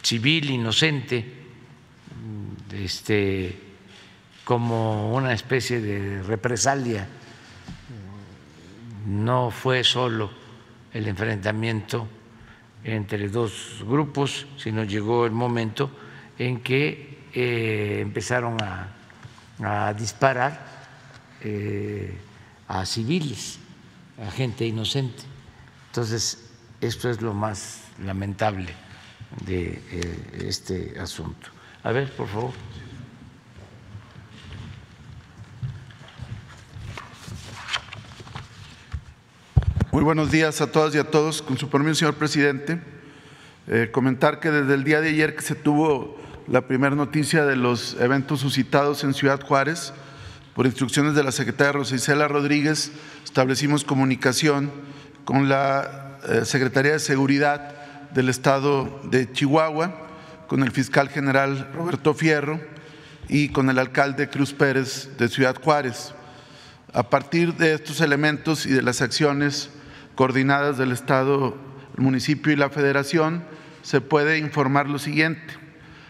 civil 0.01 0.49
inocente 0.49 1.23
mm, 1.23 2.75
este, 2.75 3.59
como 4.43 5.13
una 5.13 5.33
especie 5.33 5.81
de 5.81 6.23
represalia. 6.23 7.07
No 9.07 9.51
fue 9.51 9.83
solo 9.83 10.31
el 10.93 11.07
enfrentamiento 11.07 12.07
entre 12.83 13.29
dos 13.29 13.83
grupos, 13.85 14.47
sino 14.57 14.83
llegó 14.83 15.25
el 15.25 15.31
momento 15.31 15.91
en 16.37 16.59
que 16.59 17.15
eh, 17.33 17.99
empezaron 18.01 18.57
a, 18.61 18.91
disparar 19.97 20.59
eh, 21.41 22.13
a 22.67 22.85
civiles, 22.85 23.57
a 24.21 24.29
gente 24.31 24.65
inocente. 24.65 25.23
Entonces, 25.87 26.49
esto 26.81 27.09
es 27.09 27.21
lo 27.21 27.33
más 27.33 27.83
lamentable 28.03 28.73
de 29.45 29.81
eh, 29.91 30.45
este 30.47 30.99
asunto. 30.99 31.49
A 31.83 31.91
ver, 31.91 32.11
por 32.11 32.27
favor. 32.27 32.51
Muy 39.91 40.03
buenos 40.03 40.31
días 40.31 40.59
a 40.59 40.69
todas 40.69 40.93
y 40.95 40.97
a 40.97 41.09
todos. 41.09 41.41
Con 41.41 41.57
su 41.57 41.69
permiso, 41.69 41.95
señor 41.95 42.15
presidente, 42.15 42.81
comentar 43.93 44.41
que 44.41 44.51
desde 44.51 44.73
el 44.73 44.83
día 44.83 44.99
de 44.99 45.09
ayer 45.09 45.35
que 45.35 45.41
se 45.41 45.55
tuvo 45.55 46.24
la 46.47 46.61
primera 46.61 46.95
noticia 46.95 47.43
de 47.45 47.55
los 47.55 47.97
eventos 47.99 48.41
suscitados 48.41 49.03
en 49.03 49.13
Ciudad 49.13 49.41
Juárez, 49.41 49.93
Por 50.53 50.65
instrucciones 50.65 51.15
de 51.15 51.23
la 51.23 51.33
secretaria 51.33 51.73
Rosa 51.73 52.27
Rodríguez, 52.27 52.91
establecimos 53.25 53.83
comunicación 53.83 54.71
con 55.25 55.49
la 55.49 56.19
eh, 56.29 56.45
Secretaría 56.45 56.93
de 56.93 56.99
Seguridad 56.99 58.11
del 58.13 58.29
Estado 58.29 59.01
de 59.03 59.29
Chihuahua, 59.29 60.07
con 60.47 60.63
el 60.63 60.71
fiscal 60.71 61.09
general 61.09 61.71
Roberto 61.73 62.13
Fierro 62.13 62.61
y 63.27 63.49
con 63.49 63.69
el 63.69 63.79
alcalde 63.79 64.29
Cruz 64.29 64.53
Pérez 64.53 65.17
de 65.17 65.27
Ciudad 65.27 65.57
Juárez. 65.61 66.13
A 66.93 67.09
partir 67.09 67.55
de 67.55 67.73
estos 67.73 67.99
elementos 67.99 68.65
y 68.65 68.69
de 68.69 68.81
las 68.81 69.01
acciones 69.01 69.71
coordinadas 70.15 70.77
del 70.77 70.93
Estado, 70.93 71.57
el 71.97 72.03
municipio 72.03 72.53
y 72.53 72.55
la 72.55 72.69
Federación, 72.69 73.43
se 73.81 73.99
puede 73.99 74.37
informar 74.37 74.87
lo 74.87 74.99
siguiente. 74.99 75.64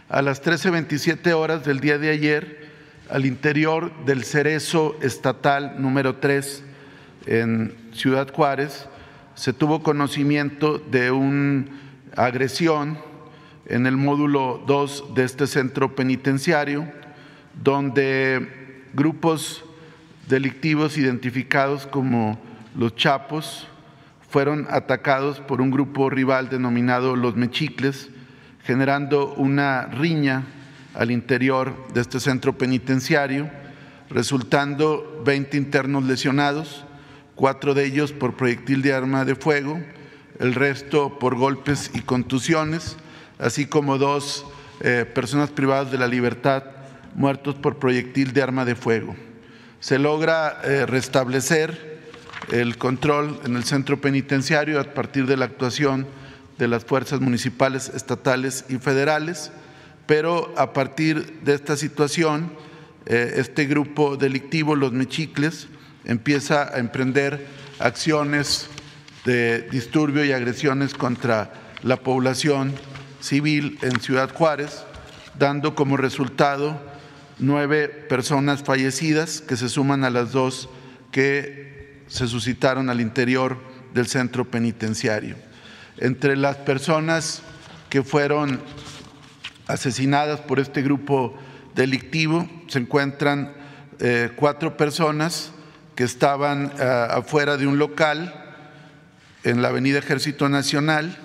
A 0.08 0.22
las 0.22 0.44
13.27 0.44 1.34
horas 1.34 1.66
del 1.66 1.80
día 1.80 1.98
de 1.98 2.12
ayer, 2.12 2.70
al 3.10 3.26
interior 3.26 3.92
del 4.06 4.24
cerezo 4.24 4.96
estatal 5.02 5.82
número 5.82 6.18
3 6.18 6.64
en 7.26 7.76
Ciudad 7.92 8.32
Juárez, 8.32 8.88
se 9.34 9.52
tuvo 9.52 9.82
conocimiento 9.82 10.78
de 10.78 11.10
una 11.10 11.66
agresión 12.16 13.00
en 13.66 13.88
el 13.88 13.98
módulo 13.98 14.64
2 14.68 15.16
de 15.16 15.24
este 15.24 15.48
centro 15.48 15.96
penitenciario, 15.96 16.88
donde 17.64 18.84
grupos 18.94 19.66
delictivos 20.30 21.00
identificados 21.00 21.88
como 21.88 22.40
los 22.76 22.96
Chapos 22.96 23.68
fueron 24.30 24.68
atacados 24.70 25.40
por 25.40 25.62
un 25.62 25.72
grupo 25.72 26.12
rival 26.12 26.50
denominado 26.50 27.16
los 27.16 27.36
Mechicles, 27.36 28.12
generando 28.66 29.34
una 29.36 29.86
riña 29.86 30.44
al 30.96 31.12
interior 31.12 31.88
de 31.94 32.02
este 32.02 32.20
centro 32.20 32.58
penitenciario, 32.58 33.50
resultando 34.10 35.22
20 35.24 35.58
internos 35.58 36.04
lesionados, 36.04 36.86
cuatro 37.36 37.74
de 37.74 37.86
ellos 37.86 38.12
por 38.12 38.36
proyectil 38.36 38.82
de 38.82 38.94
arma 38.94 39.24
de 39.24 39.36
fuego, 39.36 39.80
el 40.40 40.56
resto 40.56 41.20
por 41.20 41.36
golpes 41.36 41.92
y 41.94 42.02
contusiones, 42.02 42.98
así 43.38 43.68
como 43.68 43.98
dos 43.98 44.46
eh, 44.82 45.06
personas 45.14 45.52
privadas 45.52 45.92
de 45.92 45.98
la 45.98 46.08
libertad 46.08 46.64
muertos 47.14 47.56
por 47.56 47.78
proyectil 47.78 48.34
de 48.34 48.42
arma 48.42 48.66
de 48.66 48.76
fuego. 48.76 49.16
Se 49.80 50.00
logra 50.00 50.62
eh, 50.64 50.86
restablecer 50.86 52.00
el 52.52 52.78
control 52.78 53.40
en 53.46 53.56
el 53.56 53.64
centro 53.64 54.02
penitenciario 54.02 54.80
a 54.80 54.84
partir 54.84 55.26
de 55.28 55.38
la 55.38 55.46
actuación 55.46 56.08
de 56.58 56.68
las 56.68 56.86
fuerzas 56.86 57.20
municipales, 57.22 57.90
estatales 57.94 58.66
y 58.70 58.78
federales, 58.78 59.52
pero 60.06 60.54
a 60.58 60.74
partir 60.74 61.42
de 61.42 61.54
esta 61.54 61.76
situación, 61.76 62.52
eh, 63.06 63.34
este 63.38 63.66
grupo 63.66 64.18
delictivo, 64.18 64.76
los 64.76 64.92
mechicles, 64.92 65.68
empieza 66.06 66.74
a 66.74 66.80
emprender 66.80 67.48
acciones 67.80 68.68
de 69.26 69.64
disturbio 69.72 70.24
y 70.24 70.32
agresiones 70.32 70.94
contra 70.94 71.52
la 71.82 71.98
población 71.98 72.74
civil 73.20 73.80
en 73.82 74.00
Ciudad 74.00 74.34
Juárez, 74.34 74.84
dando 75.38 75.76
como 75.76 75.98
resultado 75.98 76.80
nueve 77.40 77.88
personas 77.88 78.64
fallecidas 78.64 79.42
que 79.42 79.58
se 79.58 79.68
suman 79.68 80.04
a 80.04 80.10
las 80.10 80.32
dos 80.32 80.70
que 81.12 82.04
se 82.08 82.28
suscitaron 82.28 82.90
al 82.90 83.02
interior 83.02 83.58
del 83.94 84.08
centro 84.08 84.46
penitenciario. 84.46 85.36
Entre 85.98 86.36
las 86.36 86.58
personas 86.58 87.42
que 87.90 88.04
fueron 88.04 88.60
asesinadas 89.68 90.42
por 90.42 90.60
este 90.60 90.82
grupo 90.82 91.38
delictivo 91.74 92.50
se 92.68 92.80
encuentran 92.80 93.54
eh, 94.00 94.32
cuatro 94.36 94.76
personas 94.76 95.52
que 95.96 96.04
estaban 96.04 96.74
eh, 96.78 97.08
afuera 97.10 97.56
de 97.58 97.68
un 97.68 97.78
local 97.78 98.34
en 99.44 99.62
la 99.62 99.70
Avenida 99.70 100.00
Ejército 100.00 100.50
Nacional, 100.50 101.18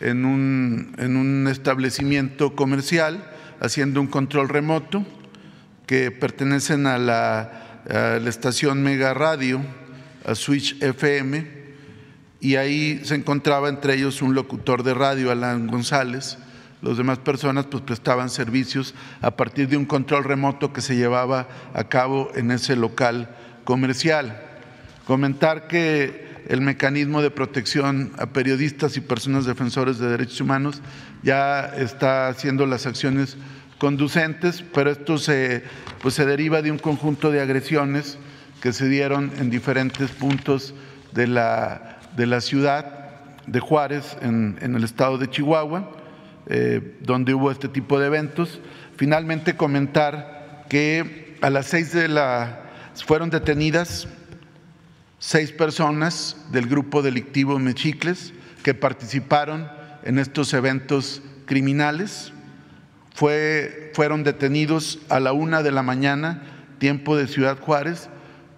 en 0.00 0.24
un, 0.24 0.94
en 0.98 1.16
un 1.16 1.48
establecimiento 1.48 2.54
comercial, 2.54 3.24
haciendo 3.60 4.00
un 4.00 4.08
control 4.08 4.48
remoto, 4.48 5.06
que 5.86 6.10
pertenecen 6.10 6.86
a 6.86 6.98
la, 6.98 7.80
a 7.88 8.18
la 8.18 8.28
estación 8.28 8.82
Mega 8.82 9.14
Radio, 9.14 9.62
a 10.26 10.34
Switch 10.34 10.82
FM, 10.82 11.53
y 12.44 12.56
ahí 12.56 13.00
se 13.04 13.14
encontraba 13.14 13.70
entre 13.70 13.94
ellos 13.94 14.20
un 14.20 14.34
locutor 14.34 14.82
de 14.82 14.92
radio, 14.92 15.30
Alan 15.30 15.66
González. 15.66 16.36
Los 16.82 16.98
demás 16.98 17.18
personas 17.18 17.64
pues 17.64 17.82
prestaban 17.82 18.28
servicios 18.28 18.94
a 19.22 19.30
partir 19.30 19.66
de 19.66 19.78
un 19.78 19.86
control 19.86 20.24
remoto 20.24 20.70
que 20.70 20.82
se 20.82 20.94
llevaba 20.94 21.48
a 21.72 21.84
cabo 21.84 22.30
en 22.34 22.50
ese 22.50 22.76
local 22.76 23.34
comercial. 23.64 24.42
Comentar 25.06 25.68
que 25.68 26.44
el 26.46 26.60
mecanismo 26.60 27.22
de 27.22 27.30
protección 27.30 28.12
a 28.18 28.26
periodistas 28.26 28.98
y 28.98 29.00
personas 29.00 29.46
defensores 29.46 29.98
de 29.98 30.10
derechos 30.10 30.42
humanos 30.42 30.82
ya 31.22 31.64
está 31.78 32.28
haciendo 32.28 32.66
las 32.66 32.84
acciones 32.84 33.38
conducentes, 33.78 34.62
pero 34.74 34.90
esto 34.90 35.16
se, 35.16 35.64
pues 36.02 36.12
se 36.12 36.26
deriva 36.26 36.60
de 36.60 36.72
un 36.72 36.78
conjunto 36.78 37.30
de 37.30 37.40
agresiones 37.40 38.18
que 38.60 38.74
se 38.74 38.86
dieron 38.86 39.32
en 39.38 39.48
diferentes 39.48 40.10
puntos 40.10 40.74
de 41.14 41.26
la, 41.26 41.93
de 42.16 42.26
la 42.26 42.40
ciudad 42.40 43.04
de 43.46 43.60
Juárez, 43.60 44.16
en, 44.22 44.58
en 44.60 44.74
el 44.74 44.84
estado 44.84 45.18
de 45.18 45.28
Chihuahua, 45.28 45.90
eh, 46.46 46.98
donde 47.00 47.34
hubo 47.34 47.50
este 47.50 47.68
tipo 47.68 47.98
de 47.98 48.06
eventos. 48.06 48.60
Finalmente 48.96 49.56
comentar 49.56 50.64
que 50.68 51.36
a 51.40 51.50
las 51.50 51.66
seis 51.66 51.92
de 51.92 52.08
la 52.08 52.60
fueron 53.06 53.30
detenidas 53.30 54.06
seis 55.18 55.52
personas 55.52 56.36
del 56.52 56.66
grupo 56.66 57.02
delictivo 57.02 57.58
Mechicles 57.58 58.32
que 58.62 58.74
participaron 58.74 59.68
en 60.04 60.18
estos 60.18 60.52
eventos 60.52 61.22
criminales. 61.46 62.32
Fue, 63.14 63.90
fueron 63.94 64.22
detenidos 64.22 64.98
a 65.08 65.20
la 65.20 65.32
una 65.32 65.62
de 65.62 65.72
la 65.72 65.82
mañana, 65.82 66.42
tiempo 66.78 67.16
de 67.16 67.26
Ciudad 67.26 67.58
Juárez, 67.58 68.08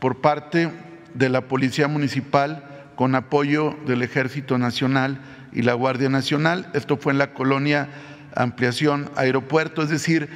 por 0.00 0.20
parte 0.20 0.70
de 1.14 1.28
la 1.28 1.42
Policía 1.42 1.88
Municipal 1.88 2.65
con 2.96 3.14
apoyo 3.14 3.76
del 3.86 4.02
Ejército 4.02 4.58
Nacional 4.58 5.20
y 5.52 5.62
la 5.62 5.74
Guardia 5.74 6.08
Nacional. 6.08 6.68
Esto 6.74 6.96
fue 6.96 7.12
en 7.12 7.18
la 7.18 7.32
colonia 7.32 7.88
Ampliación 8.34 9.10
Aeropuerto, 9.16 9.82
es 9.82 9.90
decir, 9.90 10.28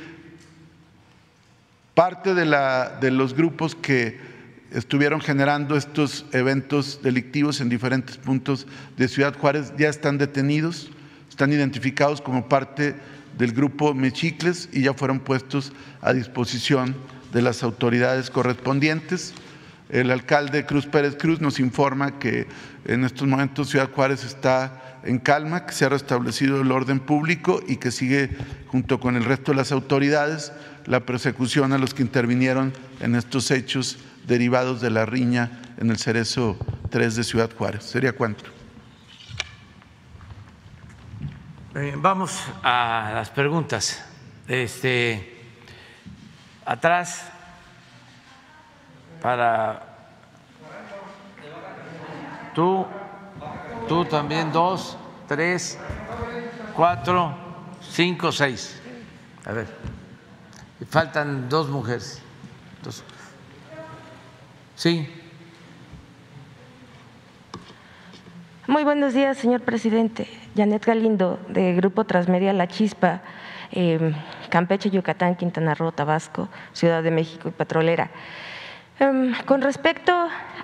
parte 1.94 2.34
de, 2.34 3.10
los 3.10 3.34
grupos 3.34 3.74
que 3.74 4.18
estuvieron 4.72 5.20
generando 5.20 5.76
estos 5.76 6.24
eventos 6.32 7.00
delictivos 7.02 7.60
en 7.60 7.68
diferentes 7.68 8.16
puntos 8.16 8.66
de 8.96 9.08
Ciudad 9.08 9.36
Juárez 9.36 9.72
ya 9.76 9.88
están 9.88 10.16
detenidos, 10.16 10.90
están 11.28 11.52
identificados 11.52 12.20
como 12.20 12.48
parte 12.48 12.94
del 13.36 13.52
grupo 13.52 13.92
Mechicles 13.92 14.68
y 14.72 14.82
ya 14.82 14.94
fueron 14.94 15.20
puestos 15.20 15.72
a 16.00 16.12
disposición 16.12 16.94
de 17.32 17.42
las 17.42 17.62
autoridades 17.62 18.30
correspondientes. 18.30 19.34
El 19.90 20.11
alcalde 20.11 20.66
Cruz 20.66 20.87
Pérez 20.87 21.16
Cruz 21.16 21.40
nos 21.40 21.59
informa 21.59 22.18
que 22.18 22.46
en 22.85 23.05
estos 23.05 23.26
momentos 23.26 23.70
Ciudad 23.70 23.90
Juárez 23.90 24.24
está 24.24 25.00
en 25.03 25.18
calma, 25.18 25.66
que 25.66 25.72
se 25.72 25.85
ha 25.85 25.88
restablecido 25.88 26.61
el 26.61 26.70
orden 26.70 27.00
público 27.00 27.61
y 27.66 27.76
que 27.76 27.90
sigue 27.90 28.31
junto 28.68 29.00
con 29.00 29.16
el 29.16 29.24
resto 29.24 29.50
de 29.53 29.57
las 29.57 29.72
autoridades 29.72 30.53
la 30.87 31.00
persecución 31.00 31.72
a 31.72 31.79
los 31.79 31.94
que 31.94 32.03
intervinieron 32.03 32.72
en 33.00 33.16
estos 33.16 33.50
hechos 33.50 33.98
derivados 34.26 34.81
de 34.81 34.90
la 34.90 35.07
riña 35.07 35.61
en 35.79 35.90
el 35.90 35.98
Cerezo 35.98 36.57
3 36.90 37.16
de 37.16 37.24
Ciudad 37.24 37.50
Juárez. 37.57 37.85
¿Sería 37.85 38.12
cuánto? 38.12 38.44
Eh, 41.74 41.94
vamos 41.96 42.42
a 42.62 43.11
las 43.14 43.31
preguntas. 43.31 44.05
Este, 44.46 45.44
atrás, 46.64 47.31
para 49.20 49.83
tú, 52.54 52.87
tú 53.88 54.04
también, 54.04 54.52
dos, 54.52 54.96
tres, 55.28 55.78
cuatro, 56.74 57.35
cinco, 57.83 58.33
seis. 58.33 58.80
A 59.44 59.52
ver, 59.52 59.66
faltan 60.88 61.48
dos 61.48 61.68
mujeres. 61.68 62.22
Sí. 64.74 65.09
Muy 68.66 68.85
buenos 68.85 69.12
días, 69.14 69.37
señor 69.37 69.62
presidente. 69.62 70.26
Janet 70.56 70.85
Galindo, 70.85 71.38
de 71.48 71.74
Grupo 71.74 72.04
Transmedia 72.04 72.52
La 72.52 72.66
Chispa, 72.66 73.20
em, 73.72 74.14
Campeche, 74.48 74.90
Yucatán, 74.90 75.37
Quintana 75.37 75.74
Roo, 75.74 75.92
Tabasco, 75.92 76.48
Ciudad 76.72 77.02
de 77.02 77.11
México 77.11 77.48
y 77.48 77.52
Petrolera. 77.52 78.11
Em, 79.00 79.32
con 79.46 79.62
respecto 79.62 80.12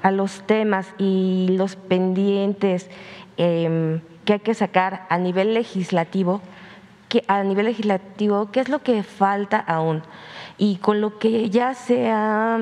a 0.02 0.10
los 0.10 0.46
temas 0.46 0.92
y 0.98 1.48
los 1.56 1.74
pendientes 1.74 2.90
em, 3.38 4.02
que 4.26 4.34
hay 4.34 4.40
que 4.40 4.52
sacar 4.52 5.06
a 5.08 5.16
nivel 5.16 5.54
legislativo, 5.54 6.42
a 7.28 7.42
nivel 7.44 7.64
legislativo, 7.64 8.50
¿qué 8.52 8.60
es 8.60 8.68
lo 8.68 8.82
que 8.82 9.02
falta 9.02 9.58
aún? 9.58 10.02
Y 10.58 10.76
con 10.76 11.00
lo 11.00 11.18
que 11.18 11.48
ya 11.48 11.72
se 11.72 12.10
ha 12.10 12.60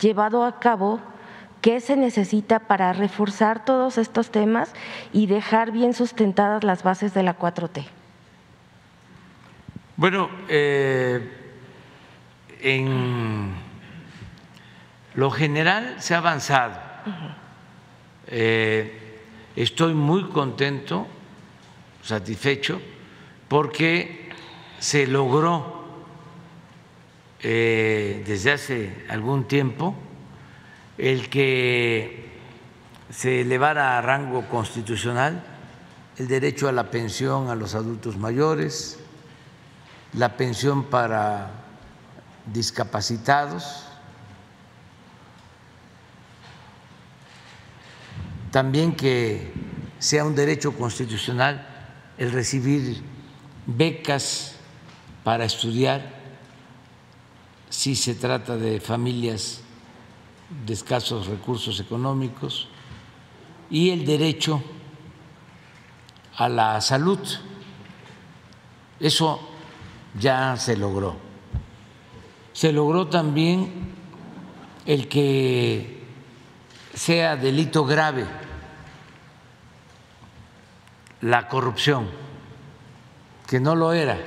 llevado 0.00 0.42
a 0.42 0.58
cabo, 0.58 1.00
¿qué 1.60 1.80
se 1.80 1.96
necesita 1.96 2.60
para 2.60 2.94
reforzar 2.94 3.66
todos 3.66 3.98
estos 3.98 4.30
temas 4.30 4.72
y 5.12 5.26
dejar 5.26 5.70
bien 5.70 5.92
sustentadas 5.92 6.64
las 6.64 6.82
bases 6.82 7.12
de 7.12 7.24
la 7.24 7.38
4T? 7.38 7.84
Bueno, 9.98 10.30
eh, 10.48 11.30
en 12.62 13.63
lo 15.14 15.30
general 15.30 15.96
se 16.00 16.14
ha 16.14 16.18
avanzado. 16.18 16.78
Eh, 18.26 19.20
estoy 19.56 19.94
muy 19.94 20.24
contento, 20.30 21.06
satisfecho, 22.02 22.80
porque 23.48 24.30
se 24.78 25.06
logró 25.06 25.84
eh, 27.40 28.24
desde 28.26 28.52
hace 28.52 29.04
algún 29.08 29.46
tiempo 29.46 29.94
el 30.96 31.28
que 31.28 32.30
se 33.10 33.42
elevara 33.42 33.98
a 33.98 34.00
rango 34.00 34.48
constitucional 34.48 35.42
el 36.16 36.28
derecho 36.28 36.68
a 36.68 36.72
la 36.72 36.90
pensión 36.90 37.48
a 37.48 37.54
los 37.54 37.74
adultos 37.74 38.16
mayores, 38.16 38.98
la 40.12 40.36
pensión 40.36 40.84
para 40.84 41.50
discapacitados, 42.52 43.88
también 48.54 48.94
que 48.94 49.52
sea 49.98 50.24
un 50.24 50.36
derecho 50.36 50.78
constitucional 50.78 51.66
el 52.16 52.30
recibir 52.30 53.02
becas 53.66 54.54
para 55.24 55.44
estudiar 55.44 56.22
si 57.68 57.96
se 57.96 58.14
trata 58.14 58.56
de 58.56 58.78
familias 58.78 59.60
de 60.64 60.72
escasos 60.72 61.26
recursos 61.26 61.80
económicos 61.80 62.68
y 63.70 63.90
el 63.90 64.06
derecho 64.06 64.62
a 66.36 66.48
la 66.48 66.80
salud. 66.80 67.18
Eso 69.00 69.40
ya 70.20 70.56
se 70.58 70.76
logró. 70.76 71.16
Se 72.52 72.70
logró 72.72 73.08
también 73.08 73.92
el 74.86 75.08
que 75.08 76.04
sea 76.94 77.34
delito 77.34 77.84
grave 77.84 78.43
la 81.24 81.48
corrupción, 81.48 82.06
que 83.46 83.58
no 83.58 83.74
lo 83.74 83.94
era. 83.94 84.18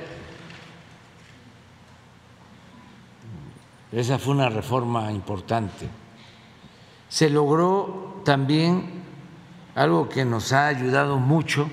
Esa 3.92 4.18
fue 4.18 4.34
una 4.34 4.48
reforma 4.48 5.12
importante. 5.12 5.88
Se 7.08 7.30
logró 7.30 8.20
también 8.24 9.04
algo 9.76 10.08
que 10.08 10.24
nos 10.24 10.52
ha 10.52 10.66
ayudado 10.66 11.20
mucho, 11.20 11.70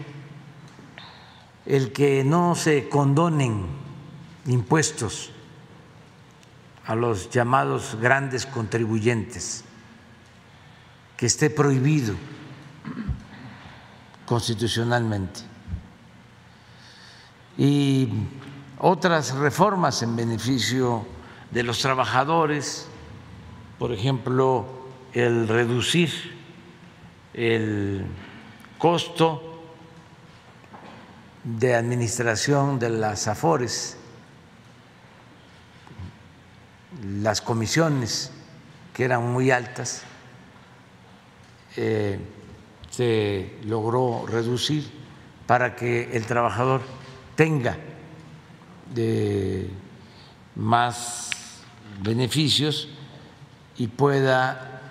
el 1.65 1.91
que 1.91 2.23
no 2.23 2.53
se 2.53 2.87
condonen 2.87 3.65
impuestos 4.45 5.31
a 6.85 6.93
los 6.93 7.31
llamados 7.31 7.97
grandes 7.99 8.45
contribuyentes, 8.45 9.63
que 11.17 11.25
esté 11.25 11.49
prohibido 11.49 12.13
constitucionalmente. 14.25 15.41
Y 17.57 18.09
otras 18.79 19.33
reformas 19.35 20.01
en 20.01 20.15
beneficio 20.15 21.05
de 21.51 21.63
los 21.63 21.79
trabajadores, 21.79 22.87
por 23.79 23.93
ejemplo, 23.93 24.65
el 25.13 25.47
reducir 25.47 26.35
el 27.33 28.05
costo 28.77 29.41
de 31.43 31.75
administración 31.75 32.79
de 32.79 32.89
las 32.89 33.27
AFORES, 33.27 33.97
las 37.03 37.41
comisiones 37.41 38.31
que 38.93 39.03
eran 39.03 39.31
muy 39.31 39.51
altas. 39.51 40.03
Eh, 41.75 42.19
se 42.95 43.57
logró 43.65 44.25
reducir 44.25 44.89
para 45.45 45.75
que 45.75 46.15
el 46.15 46.25
trabajador 46.25 46.81
tenga 47.35 47.77
más 50.55 51.29
beneficios 52.01 52.87
y 53.77 53.87
pueda 53.87 54.81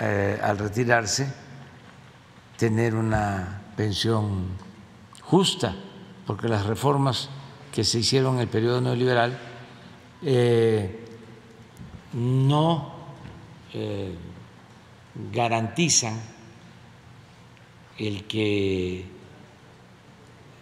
eh, 0.00 0.40
al 0.42 0.58
retirarse 0.58 1.32
tener 2.56 2.96
una 2.96 3.62
pensión 3.76 4.48
justa, 5.22 5.76
porque 6.26 6.48
las 6.48 6.66
reformas 6.66 7.28
que 7.72 7.84
se 7.84 8.00
hicieron 8.00 8.36
en 8.36 8.40
el 8.40 8.48
periodo 8.48 8.80
neoliberal 8.80 9.38
eh, 10.22 11.06
no 12.14 12.94
eh, 13.72 14.16
garantizan 15.32 16.33
el 17.98 18.24
que 18.24 19.04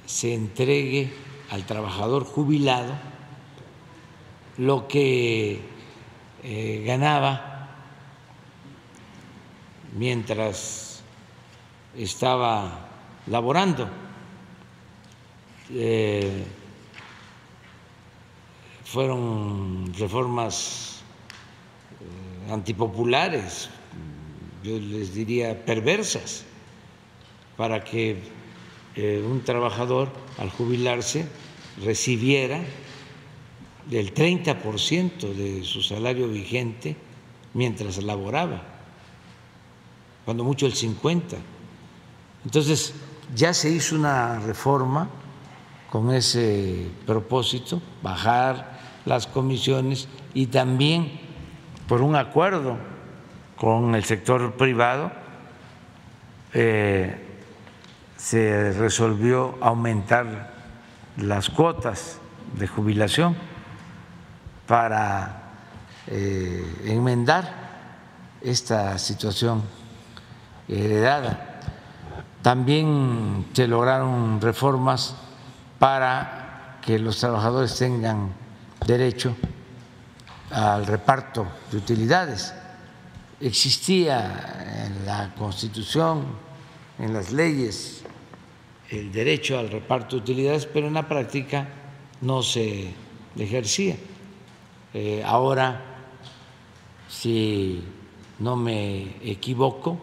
se 0.07 0.35
entregue 0.35 1.13
al 1.51 1.65
trabajador 1.65 2.25
jubilado 2.25 2.95
lo 4.59 4.87
que 4.87 5.61
eh, 6.43 6.85
ganaba 6.87 7.69
mientras 9.97 11.03
estaba 11.97 12.89
laborando. 13.27 13.89
Eh, 15.71 16.45
fueron 18.85 19.93
reformas 19.95 21.03
eh, 22.49 22.53
antipopulares, 22.53 23.71
yo 24.63 24.79
les 24.79 25.15
diría 25.15 25.65
perversas 25.65 26.45
para 27.57 27.85
que 27.85 28.23
eh, 28.95 29.25
un 29.27 29.43
trabajador 29.43 30.11
al 30.39 30.51
jubilarse 30.51 31.27
recibiera 31.83 32.61
del 33.87 34.15
30% 34.15 35.33
de 35.35 35.65
su 35.65 35.83
salario 35.83 36.29
vigente 36.29 36.97
mientras 37.55 38.03
laboraba, 38.03 38.63
cuando 40.25 40.45
mucho 40.45 40.67
el 40.67 40.75
50%. 40.75 41.37
Entonces, 42.45 42.95
ya 43.35 43.55
se 43.55 43.71
hizo 43.71 43.95
una 43.95 44.41
reforma 44.41 45.09
con 45.91 46.13
ese 46.13 46.89
propósito, 47.07 47.81
bajar 48.03 48.81
las 49.05 49.27
comisiones 49.27 50.09
y 50.35 50.47
también 50.47 51.21
por 51.87 52.01
un 52.03 52.17
acuerdo 52.17 52.79
con 53.57 53.95
el 53.95 54.05
sector 54.05 54.55
privado, 54.55 55.13
eh, 56.55 57.32
se 58.23 58.73
resolvió 58.75 59.59
aumentar 59.61 60.53
las 61.17 61.51
cuotas 61.51 62.19
de 62.57 62.69
jubilación 62.69 63.37
para 64.65 65.43
eh, 66.07 66.65
enmendar 66.85 67.53
esta 68.41 68.97
situación 68.99 69.63
heredada. 70.69 71.59
También 72.43 73.49
se 73.55 73.67
lograron 73.67 74.41
reformas 74.41 75.17
para 75.81 76.79
que 76.81 77.01
los 77.01 77.19
trabajadores 77.19 77.77
tengan 77.77 78.33
derecho 78.87 79.35
al 80.53 80.87
reparto 80.87 81.45
de 81.73 81.79
utilidades. 81.79 82.55
Existía 83.41 84.87
en 84.87 85.07
la 85.07 85.35
Constitución, 85.37 86.25
en 87.01 87.13
las 87.13 87.33
leyes 87.33 88.05
el 88.91 89.13
derecho 89.13 89.59
al 89.59 89.71
reparto 89.71 90.17
de 90.17 90.23
utilidades, 90.23 90.67
pero 90.67 90.87
en 90.87 90.95
la 90.95 91.09
práctica 91.09 91.69
no 92.21 92.43
se 92.43 92.93
ejercía. 93.37 93.97
Eh, 94.95 95.23
ahora, 95.25 95.81
si 97.09 97.83
no 98.39 98.57
me 98.57 99.17
equivoco, 99.23 99.99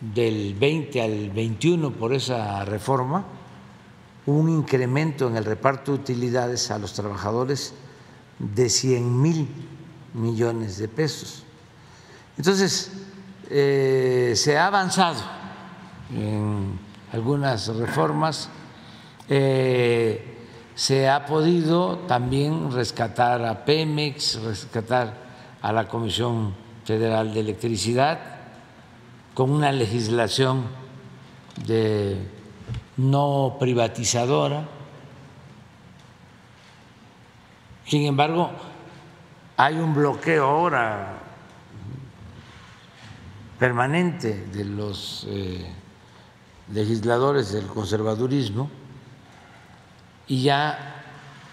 del 0.00 0.54
20 0.54 1.00
al 1.00 1.30
21 1.30 1.92
por 1.92 2.12
esa 2.12 2.64
reforma, 2.64 3.24
un 4.26 4.48
incremento 4.48 5.28
en 5.28 5.36
el 5.36 5.44
reparto 5.44 5.92
de 5.92 5.98
utilidades 5.98 6.70
a 6.70 6.78
los 6.78 6.92
trabajadores 6.92 7.74
de 8.38 8.68
100 8.68 9.22
mil 9.22 9.48
millones 10.14 10.78
de 10.78 10.88
pesos. 10.88 11.44
Entonces, 12.36 12.90
eh, 13.50 14.32
se 14.34 14.58
ha 14.58 14.66
avanzado 14.66 15.22
en 16.12 16.78
algunas 17.12 17.68
reformas. 17.68 18.48
Eh, 19.28 20.28
se 20.74 21.08
ha 21.08 21.26
podido 21.26 21.98
también 21.98 22.72
rescatar 22.72 23.44
a 23.44 23.64
Pemex, 23.64 24.42
rescatar 24.42 25.14
a 25.60 25.72
la 25.72 25.86
Comisión 25.86 26.54
Federal 26.84 27.32
de 27.34 27.40
Electricidad 27.40 28.18
con 29.34 29.50
una 29.50 29.70
legislación 29.70 30.64
de 31.66 32.16
no 32.96 33.56
privatizadora. 33.60 34.66
Sin 37.86 38.06
embargo, 38.06 38.50
hay 39.56 39.76
un 39.76 39.94
bloqueo 39.94 40.46
ahora 40.46 41.18
permanente 43.58 44.46
de 44.46 44.64
los 44.64 45.26
eh, 45.28 45.81
legisladores 46.72 47.52
del 47.52 47.66
conservadurismo 47.66 48.70
y 50.26 50.42
ya 50.42 51.02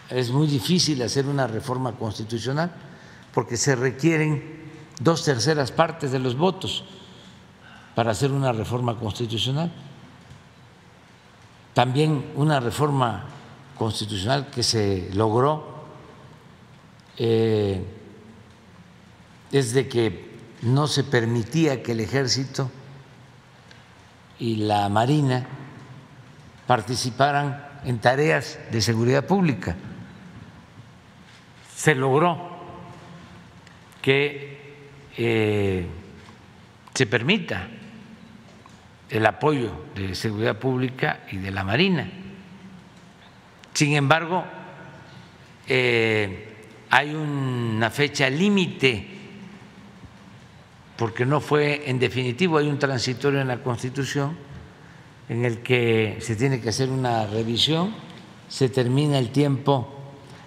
es 0.09 0.31
muy 0.31 0.47
difícil 0.47 1.01
hacer 1.01 1.27
una 1.27 1.47
reforma 1.47 1.93
constitucional 1.93 2.71
porque 3.33 3.57
se 3.57 3.75
requieren 3.75 4.59
dos 4.99 5.23
terceras 5.23 5.71
partes 5.71 6.11
de 6.11 6.19
los 6.19 6.35
votos 6.35 6.83
para 7.95 8.11
hacer 8.11 8.31
una 8.31 8.51
reforma 8.51 8.97
constitucional. 8.97 9.71
También 11.73 12.31
una 12.35 12.59
reforma 12.59 13.25
constitucional 13.77 14.49
que 14.49 14.63
se 14.63 15.09
logró 15.13 15.79
eh, 17.17 17.83
es 19.51 19.73
de 19.73 19.87
que 19.87 20.29
no 20.61 20.87
se 20.87 21.03
permitía 21.03 21.83
que 21.83 21.93
el 21.93 21.99
ejército 21.99 22.69
y 24.39 24.57
la 24.57 24.89
marina 24.89 25.45
participaran 26.65 27.65
en 27.85 27.99
tareas 27.99 28.59
de 28.71 28.81
seguridad 28.81 29.25
pública. 29.25 29.75
Se 31.75 31.95
logró 31.95 32.59
que 34.01 34.77
eh, 35.17 35.85
se 36.93 37.05
permita 37.05 37.67
el 39.09 39.25
apoyo 39.25 39.85
de 39.95 40.13
seguridad 40.15 40.57
pública 40.57 41.21
y 41.31 41.37
de 41.37 41.51
la 41.51 41.63
Marina. 41.63 42.07
Sin 43.73 43.95
embargo, 43.95 44.43
eh, 45.67 46.67
hay 46.89 47.13
una 47.13 47.89
fecha 47.89 48.29
límite, 48.29 49.07
porque 50.99 51.25
no 51.25 51.41
fue 51.41 51.89
en 51.89 51.97
definitivo, 51.97 52.59
hay 52.59 52.67
un 52.67 52.77
transitorio 52.77 53.41
en 53.41 53.47
la 53.47 53.63
Constitución 53.63 54.37
en 55.29 55.45
el 55.45 55.63
que 55.63 56.19
se 56.21 56.35
tiene 56.35 56.61
que 56.61 56.69
hacer 56.69 56.89
una 56.89 57.25
revisión, 57.25 57.95
se 58.47 58.69
termina 58.69 59.17
el 59.17 59.31
tiempo 59.31 59.87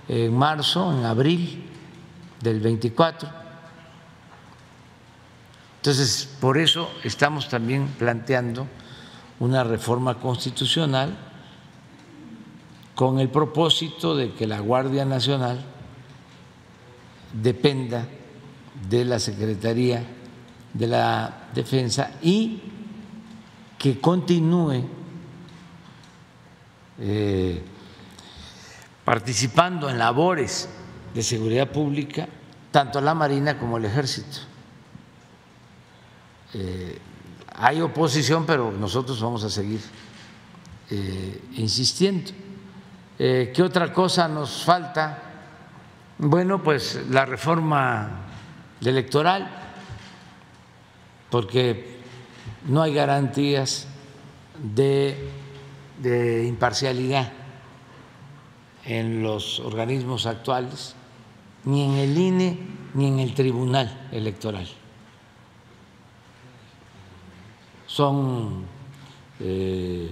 en 0.08 0.36
marzo, 0.36 0.96
en 0.96 1.04
abril 1.04 1.64
del 2.40 2.60
24 2.60 3.42
entonces, 5.82 6.28
por 6.40 6.58
eso 6.58 6.88
estamos 7.02 7.48
también 7.48 7.88
planteando 7.98 8.68
una 9.40 9.64
reforma 9.64 10.20
constitucional 10.20 11.18
con 12.94 13.18
el 13.18 13.28
propósito 13.28 14.14
de 14.14 14.32
que 14.32 14.46
la 14.46 14.60
Guardia 14.60 15.04
Nacional 15.04 15.60
dependa 17.32 18.06
de 18.88 19.04
la 19.04 19.18
Secretaría 19.18 20.06
de 20.72 20.86
la 20.86 21.48
Defensa 21.54 22.12
y 22.22 22.62
que 23.78 24.00
continúe 24.00 24.84
eh, 26.98 27.62
participando 29.04 29.90
en 29.90 29.98
labores 29.98 30.68
de 31.14 31.22
seguridad 31.22 31.70
pública 31.70 32.28
tanto 32.72 33.00
la 33.00 33.14
Marina 33.14 33.58
como 33.58 33.76
el 33.76 33.84
Ejército. 33.84 34.38
Eh, 36.54 36.98
hay 37.54 37.80
oposición, 37.80 38.44
pero 38.46 38.72
nosotros 38.72 39.20
vamos 39.20 39.44
a 39.44 39.50
seguir 39.50 39.80
eh, 40.90 41.48
insistiendo. 41.54 42.32
Eh, 43.18 43.52
¿Qué 43.54 43.62
otra 43.62 43.92
cosa 43.92 44.26
nos 44.26 44.64
falta? 44.64 45.18
Bueno, 46.18 46.62
pues 46.62 47.00
la 47.10 47.26
reforma 47.26 48.22
electoral, 48.80 49.71
porque 51.32 51.86
no 52.68 52.82
hay 52.82 52.92
garantías 52.92 53.88
de, 54.62 55.30
imparcialidad 56.46 57.32
en 58.84 59.22
los 59.22 59.58
organismos 59.60 60.26
actuales, 60.26 60.94
ni 61.64 61.84
en 61.84 61.92
el 61.92 62.18
INE 62.18 62.58
ni 62.92 63.06
en 63.08 63.18
el 63.18 63.34
Tribunal 63.34 64.08
Electoral. 64.12 64.68
son 67.86 68.64
eh, 69.40 70.10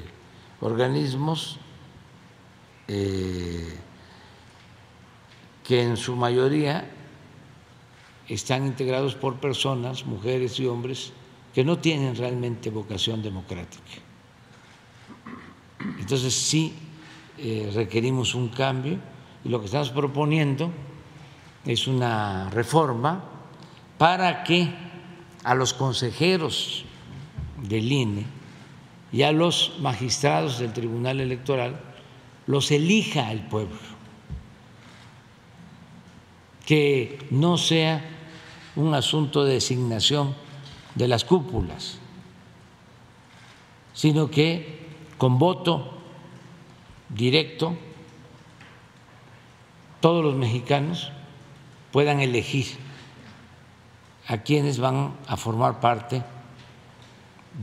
organismos 0.61 1.59
eh, 2.89 3.79
que 5.65 5.83
en 5.83 5.97
su 5.97 6.15
mayoría 6.15 7.00
están 8.35 8.67
integrados 8.67 9.15
por 9.15 9.37
personas, 9.37 10.07
mujeres 10.07 10.59
y 10.61 10.67
hombres, 10.67 11.13
que 11.55 11.65
no 11.65 11.79
tienen 11.79 12.17
realmente 12.17 12.71
vocación 12.71 13.23
democrática. 13.23 14.01
Entonces 15.99 16.35
sí 16.35 16.75
eh, 17.39 17.71
requerimos 17.75 18.35
un 18.35 18.49
cambio 18.49 18.99
y 19.45 19.49
lo 19.49 19.61
que 19.61 19.67
estamos 19.67 19.91
proponiendo 19.91 20.71
es 21.65 21.87
una 21.87 22.51
reforma 22.51 23.25
para 23.99 24.45
que 24.45 24.73
a 25.45 25.55
los 25.55 25.73
consejeros 25.73 26.85
del 27.63 27.91
INE 27.91 28.25
y 29.13 29.23
a 29.23 29.33
los 29.33 29.77
magistrados 29.81 30.59
del 30.59 30.73
Tribunal 30.73 31.21
Electoral 31.21 31.81
los 32.47 32.71
elija 32.71 33.33
el 33.33 33.41
pueblo, 33.41 33.79
que 36.67 37.19
no 37.31 37.59
sea 37.59 38.20
un 38.77 38.95
asunto 38.95 39.45
de 39.45 39.55
designación 39.55 40.35
de 40.95 41.09
las 41.09 41.25
cúpulas, 41.25 41.99
sino 43.93 44.31
que 44.31 44.81
con 45.19 45.39
voto 45.39 45.99
directo 47.09 47.77
todos 50.01 50.25
los 50.25 50.35
mexicanos 50.35 51.13
puedan 51.93 52.21
elegir 52.21 52.67
a 54.27 54.39
quienes 54.39 54.79
van 54.79 55.15
a 55.27 55.37
formar 55.37 55.81
parte 55.81 56.23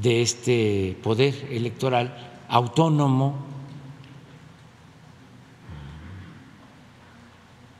de 0.01 0.21
este 0.21 0.97
poder 1.01 1.47
electoral 1.49 2.15
autónomo 2.49 3.35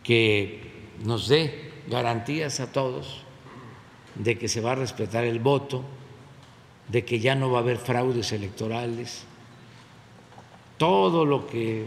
que 0.04 0.96
nos 1.04 1.28
dé 1.28 1.67
garantías 1.88 2.60
a 2.60 2.72
todos 2.72 3.24
de 4.16 4.38
que 4.38 4.48
se 4.48 4.62
va 4.62 4.72
a 4.72 4.76
respetar 4.76 5.24
el 5.24 5.40
voto, 5.40 5.84
de 6.88 7.06
que 7.06 7.20
ya 7.20 7.36
no 7.36 7.52
va 7.52 7.60
a 7.60 7.62
haber 7.62 7.78
fraudes 7.78 8.32
electorales, 8.32 9.24
todo 10.78 11.26
lo 11.26 11.48
que 11.48 11.86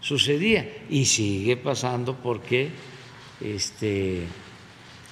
sucedía 0.00 0.84
y 0.88 1.04
sigue 1.04 1.56
pasando 1.56 2.16
porque 2.16 2.70
este, 3.40 4.26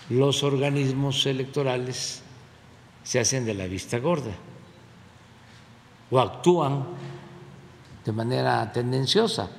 los 0.08 0.42
organismos 0.42 1.26
electorales 1.26 2.22
se 3.02 3.20
hacen 3.20 3.44
de 3.44 3.54
la 3.54 3.66
vista 3.66 3.98
gorda 3.98 4.32
o 6.10 6.18
actúan 6.18 6.86
de 8.04 8.12
manera 8.12 8.72
tendenciosa, 8.72 9.50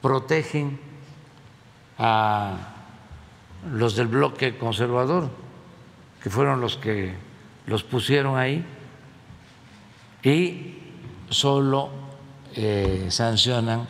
protegen 0.00 0.78
a 1.98 2.73
los 3.72 3.96
del 3.96 4.08
bloque 4.08 4.56
conservador, 4.56 5.30
que 6.22 6.30
fueron 6.30 6.60
los 6.60 6.76
que 6.76 7.14
los 7.66 7.82
pusieron 7.82 8.36
ahí, 8.36 8.64
y 10.22 10.78
solo 11.30 11.90
eh, 12.54 13.06
sancionan 13.08 13.86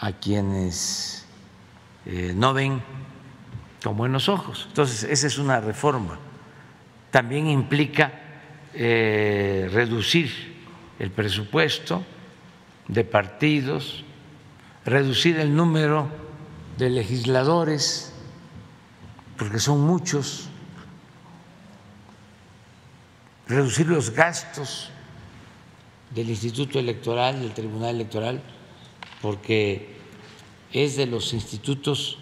a 0.00 0.12
quienes 0.12 1.26
eh, 2.06 2.32
no 2.34 2.54
ven 2.54 2.82
con 3.82 3.96
buenos 3.96 4.28
ojos. 4.28 4.66
Entonces, 4.68 5.04
esa 5.04 5.26
es 5.26 5.38
una 5.38 5.60
reforma 5.60 6.18
también 7.12 7.46
implica 7.46 8.10
eh, 8.74 9.68
reducir 9.70 10.32
el 10.98 11.10
presupuesto 11.10 12.02
de 12.88 13.04
partidos, 13.04 14.02
reducir 14.84 15.38
el 15.38 15.54
número 15.54 16.08
de 16.78 16.88
legisladores, 16.88 18.11
porque 19.42 19.58
son 19.58 19.80
muchos, 19.80 20.44
reducir 23.48 23.88
los 23.88 24.10
gastos 24.10 24.88
del 26.14 26.30
Instituto 26.30 26.78
Electoral, 26.78 27.40
del 27.40 27.52
Tribunal 27.52 27.96
Electoral, 27.96 28.40
porque 29.20 29.96
es 30.72 30.96
de 30.96 31.06
los 31.06 31.32
institutos 31.32 32.18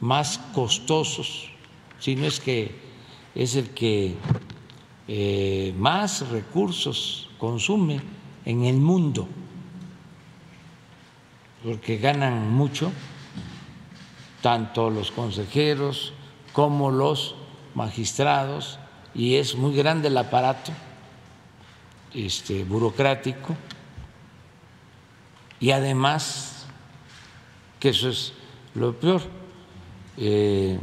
más 0.00 0.38
costosos, 0.54 1.50
sino 1.98 2.24
es 2.24 2.40
que 2.40 2.74
es 3.34 3.54
el 3.56 3.68
que 3.74 4.14
eh, 5.08 5.74
más 5.76 6.26
recursos 6.30 7.28
consume 7.36 8.00
en 8.46 8.64
el 8.64 8.76
mundo, 8.78 9.28
porque 11.62 11.98
ganan 11.98 12.50
mucho, 12.50 12.90
tanto 14.40 14.88
los 14.88 15.10
consejeros 15.10 16.14
como 16.52 16.90
los 16.90 17.34
magistrados, 17.74 18.78
y 19.14 19.36
es 19.36 19.56
muy 19.56 19.74
grande 19.74 20.08
el 20.08 20.16
aparato 20.16 20.72
este, 22.14 22.64
burocrático, 22.64 23.56
y 25.58 25.72
además, 25.72 26.66
que 27.78 27.90
eso 27.90 28.08
es 28.08 28.32
lo 28.74 28.98
peor, 28.98 29.22
eh, 30.16 30.78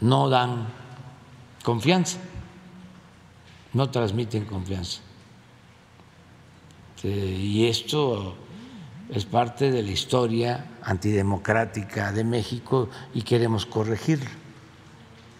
no 0.00 0.28
dan 0.28 0.66
confianza, 1.62 2.18
no 3.72 3.90
transmiten 3.90 4.44
confianza. 4.44 5.00
Y 7.02 7.66
esto 7.66 8.34
es 9.08 9.24
parte 9.24 9.70
de 9.70 9.82
la 9.82 9.90
historia 9.90 10.66
antidemocrática 10.82 12.12
de 12.12 12.24
México 12.24 12.88
y 13.14 13.22
queremos 13.22 13.66
corregirlo. 13.66 14.30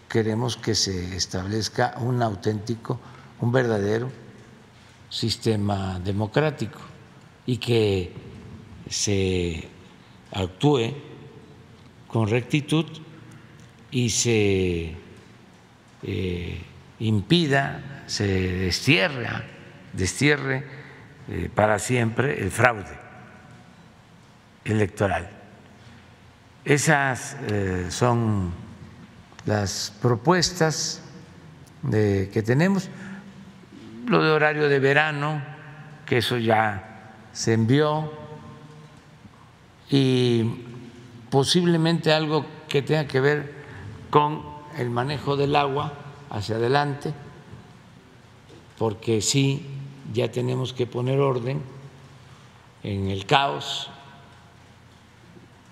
Queremos 0.07 0.55
que 0.55 0.73
se 0.73 1.15
establezca 1.15 1.95
un 1.99 2.21
auténtico, 2.21 2.99
un 3.41 3.51
verdadero 3.51 4.09
sistema 5.09 5.99
democrático 5.99 6.79
y 7.45 7.57
que 7.57 8.13
se 8.89 9.67
actúe 10.31 10.93
con 12.07 12.29
rectitud 12.29 12.85
y 13.91 14.09
se 14.09 14.95
eh, 16.03 16.61
impida, 16.99 18.03
se 18.07 18.25
destierre, 18.25 19.27
destierre 19.91 20.63
eh, 21.27 21.49
para 21.53 21.79
siempre 21.79 22.41
el 22.41 22.49
fraude 22.49 23.06
electoral. 24.67 25.29
Esas 26.65 27.37
eh, 27.49 27.87
son 27.89 28.51
las 29.45 29.93
propuestas 30.01 31.01
que 31.89 32.43
tenemos. 32.45 32.89
Lo 34.07 34.21
de 34.21 34.31
horario 34.31 34.67
de 34.67 34.79
verano, 34.79 35.41
que 36.05 36.17
eso 36.17 36.37
ya 36.37 37.13
se 37.31 37.53
envió, 37.53 38.11
y 39.89 40.43
posiblemente 41.29 42.11
algo 42.11 42.45
que 42.67 42.81
tenga 42.81 43.07
que 43.07 43.21
ver 43.21 43.53
con 44.09 44.43
el 44.77 44.89
manejo 44.89 45.37
del 45.37 45.55
agua 45.55 45.93
hacia 46.29 46.57
adelante, 46.57 47.13
porque 48.77 49.21
sí, 49.21 49.65
ya 50.13 50.31
tenemos 50.31 50.73
que 50.73 50.87
poner 50.87 51.19
orden 51.19 51.61
en 52.83 53.09
el 53.09 53.25
caos, 53.25 53.89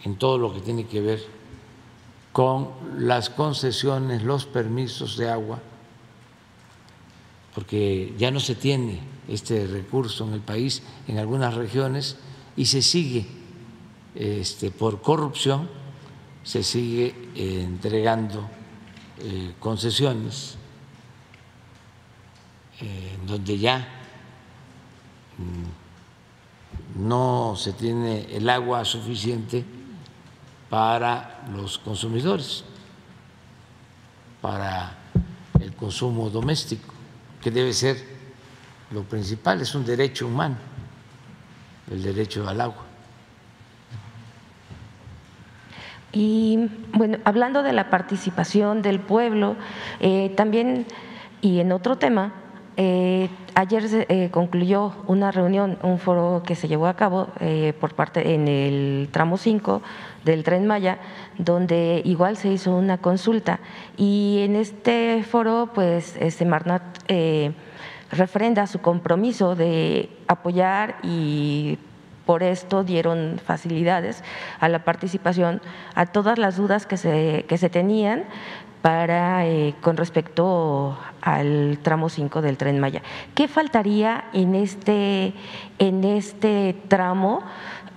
en 0.05 0.15
todo 0.15 0.37
lo 0.37 0.53
que 0.53 0.61
tiene 0.61 0.85
que 0.85 1.01
ver 1.01 1.25
con 2.31 2.69
las 2.97 3.29
concesiones, 3.29 4.23
los 4.23 4.45
permisos 4.45 5.17
de 5.17 5.29
agua, 5.29 5.59
porque 7.53 8.13
ya 8.17 8.31
no 8.31 8.39
se 8.39 8.55
tiene 8.55 8.99
este 9.27 9.65
recurso 9.65 10.27
en 10.27 10.33
el 10.33 10.41
país, 10.41 10.83
en 11.07 11.17
algunas 11.17 11.55
regiones, 11.55 12.17
y 12.55 12.65
se 12.65 12.81
sigue 12.81 13.25
este, 14.13 14.71
por 14.71 15.01
corrupción, 15.01 15.67
se 16.43 16.61
sigue 16.61 17.15
eh, 17.35 17.63
entregando 17.63 18.47
eh, 19.19 19.53
concesiones 19.59 20.57
donde 23.25 23.57
ya 23.57 23.87
mm, 25.37 27.07
no 27.07 27.55
se 27.55 27.73
tiene 27.73 28.27
el 28.35 28.49
agua 28.49 28.83
suficiente 28.83 29.63
para 30.69 31.43
los 31.53 31.77
consumidores, 31.77 32.63
para 34.41 34.95
el 35.59 35.75
consumo 35.75 36.29
doméstico, 36.29 36.93
que 37.41 37.51
debe 37.51 37.73
ser 37.73 37.97
lo 38.91 39.03
principal, 39.03 39.61
es 39.61 39.73
un 39.75 39.85
derecho 39.85 40.27
humano, 40.27 40.55
el 41.91 42.03
derecho 42.03 42.47
al 42.47 42.61
agua. 42.61 42.85
Y 46.11 46.69
bueno, 46.93 47.17
hablando 47.25 47.61
de 47.61 47.73
la 47.73 47.89
participación 47.89 48.81
del 48.81 49.01
pueblo, 49.01 49.57
eh, 49.99 50.31
también, 50.37 50.85
y 51.41 51.59
en 51.59 51.73
otro 51.73 51.97
tema, 51.97 52.31
eh, 52.77 53.29
ayer 53.53 53.89
se, 53.89 54.05
eh, 54.07 54.29
concluyó 54.31 54.93
una 55.07 55.31
reunión, 55.31 55.77
un 55.83 55.99
foro 55.99 56.41
que 56.45 56.55
se 56.55 56.69
llevó 56.69 56.87
a 56.87 56.95
cabo 56.95 57.27
por 57.81 57.95
parte 57.95 58.33
en 58.33 58.47
el 58.47 59.09
tramo 59.11 59.37
5 59.37 59.81
del 60.25 60.43
Tren 60.43 60.67
Maya, 60.67 60.97
donde 61.37 62.01
igual 62.03 62.35
se 62.35 62.49
hizo 62.49 62.75
una 62.75 62.97
consulta. 62.97 63.59
Y 63.95 64.39
en 64.41 64.55
este 64.55 65.23
foro, 65.23 65.71
pues, 65.73 66.17
este 66.19 66.43
Marnat 66.43 66.83
refrenda 68.11 68.67
su 68.67 68.79
compromiso 68.79 69.55
de 69.55 70.09
apoyar 70.27 70.97
y 71.03 71.77
por 72.25 72.43
esto 72.43 72.83
dieron 72.83 73.39
facilidades 73.43 74.23
a 74.59 74.67
la 74.69 74.83
participación 74.83 75.61
a 75.93 76.07
todas 76.07 76.37
las 76.39 76.57
dudas 76.57 76.85
que 76.85 76.97
se, 76.97 77.45
que 77.47 77.57
se 77.57 77.69
tenían 77.69 78.23
para, 78.81 79.47
eh, 79.47 79.73
con 79.81 79.97
respecto 79.97 80.97
al 81.21 81.79
tramo 81.81 82.07
5 82.07 82.41
del 82.43 82.57
tren 82.57 82.79
Maya. 82.79 83.01
¿Qué 83.33 83.47
faltaría 83.47 84.25
en 84.31 84.53
este, 84.53 85.33
en 85.79 86.03
este 86.03 86.75
tramo 86.87 87.41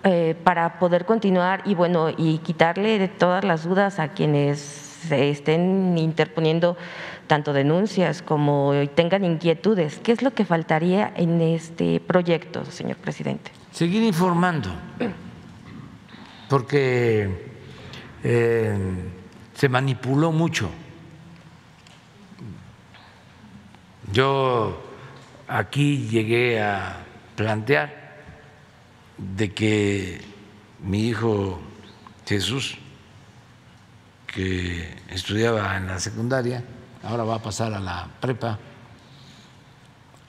eh, 0.05 0.35
para 0.45 0.79
poder 0.79 1.05
continuar 1.05 1.63
y, 1.65 1.75
bueno, 1.75 2.09
y 2.17 2.39
quitarle 2.39 2.99
de 2.99 3.09
todas 3.09 3.45
las 3.45 3.65
dudas 3.65 3.99
a 3.99 4.09
quienes 4.09 4.59
se 4.59 5.31
estén 5.31 5.97
interponiendo 5.97 6.77
tanto 7.27 7.53
denuncias 7.53 8.23
como 8.23 8.73
tengan 8.95 9.25
inquietudes? 9.25 9.99
¿Qué 10.03 10.13
es 10.13 10.23
lo 10.23 10.33
que 10.33 10.45
faltaría 10.45 11.13
en 11.15 11.41
este 11.41 12.01
proyecto, 12.01 12.65
señor 12.65 12.97
presidente? 12.97 13.53
seguir 13.79 14.03
informando, 14.03 14.71
porque 16.49 17.31
eh, 18.25 18.77
se 19.55 19.69
manipuló 19.69 20.33
mucho. 20.33 20.69
Yo 24.11 24.83
aquí 25.47 26.09
llegué 26.09 26.61
a 26.61 26.97
plantear 27.37 28.08
de 29.19 29.53
que 29.53 30.21
mi 30.81 31.09
hijo 31.09 31.59
Jesús, 32.27 32.79
que 34.27 34.97
estudiaba 35.11 35.77
en 35.77 35.87
la 35.89 35.99
secundaria, 35.99 36.65
ahora 37.03 37.25
va 37.25 37.37
a 37.37 37.43
pasar 37.43 37.75
a 37.75 37.81
la 37.81 38.09
prepa, 38.21 38.59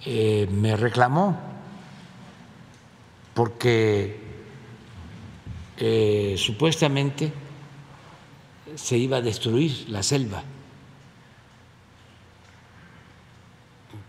eh, 0.05 0.47
me 0.51 0.75
reclamó 0.75 1.37
porque 3.33 4.19
eh, 5.77 6.35
supuestamente 6.37 7.31
se 8.75 8.97
iba 8.97 9.17
a 9.17 9.21
destruir 9.21 9.89
la 9.89 10.03
selva 10.03 10.43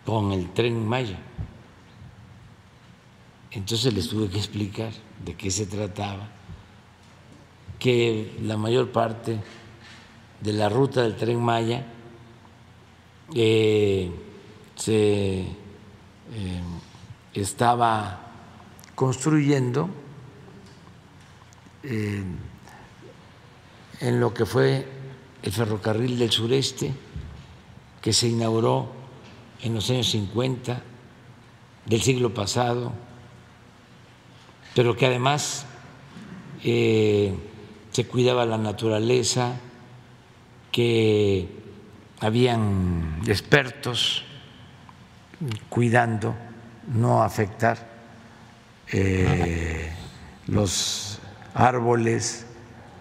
con 0.05 0.33
el 0.33 0.53
tren 0.53 0.87
Maya. 0.87 1.19
Entonces 3.53 3.93
les 3.93 4.09
tuve 4.09 4.29
que 4.29 4.39
explicar 4.39 4.93
de 5.25 5.35
qué 5.35 5.51
se 5.51 5.67
trataba, 5.67 6.29
que 7.79 8.37
la 8.43 8.57
mayor 8.57 8.93
parte 8.93 9.41
de 10.41 10.53
la 10.53 10.68
ruta 10.68 11.03
del 11.03 11.16
tren 11.16 11.41
Maya 11.41 11.85
eh, 13.35 14.11
se 14.77 15.41
eh, 15.41 15.47
estaba 17.35 18.20
construyendo 18.95 19.91
eh, 21.83 22.22
en 24.01 24.20
lo 24.20 24.33
que 24.33 24.47
fue 24.47 24.87
el 25.43 25.53
ferrocarril 25.53 26.18
del 26.18 26.31
sureste, 26.31 26.93
que 28.01 28.12
se 28.12 28.29
inauguró 28.29 28.89
en 29.62 29.74
los 29.74 29.91
años 29.91 30.11
50 30.11 30.83
del 31.87 32.01
siglo 32.01 32.33
pasado, 32.33 32.93
pero 34.75 34.97
que 34.97 35.07
además 35.07 35.66
eh, 36.64 37.35
se 37.91 38.07
cuidaba 38.07 38.45
la 38.45 38.59
naturaleza, 38.59 39.55
que 40.71 41.49
habían 42.21 43.23
expertos 43.27 44.25
cuidando 45.68 46.35
no 46.95 47.23
afectar 47.23 47.89
eh, 48.93 49.91
los 50.47 51.21
árboles, 51.55 52.47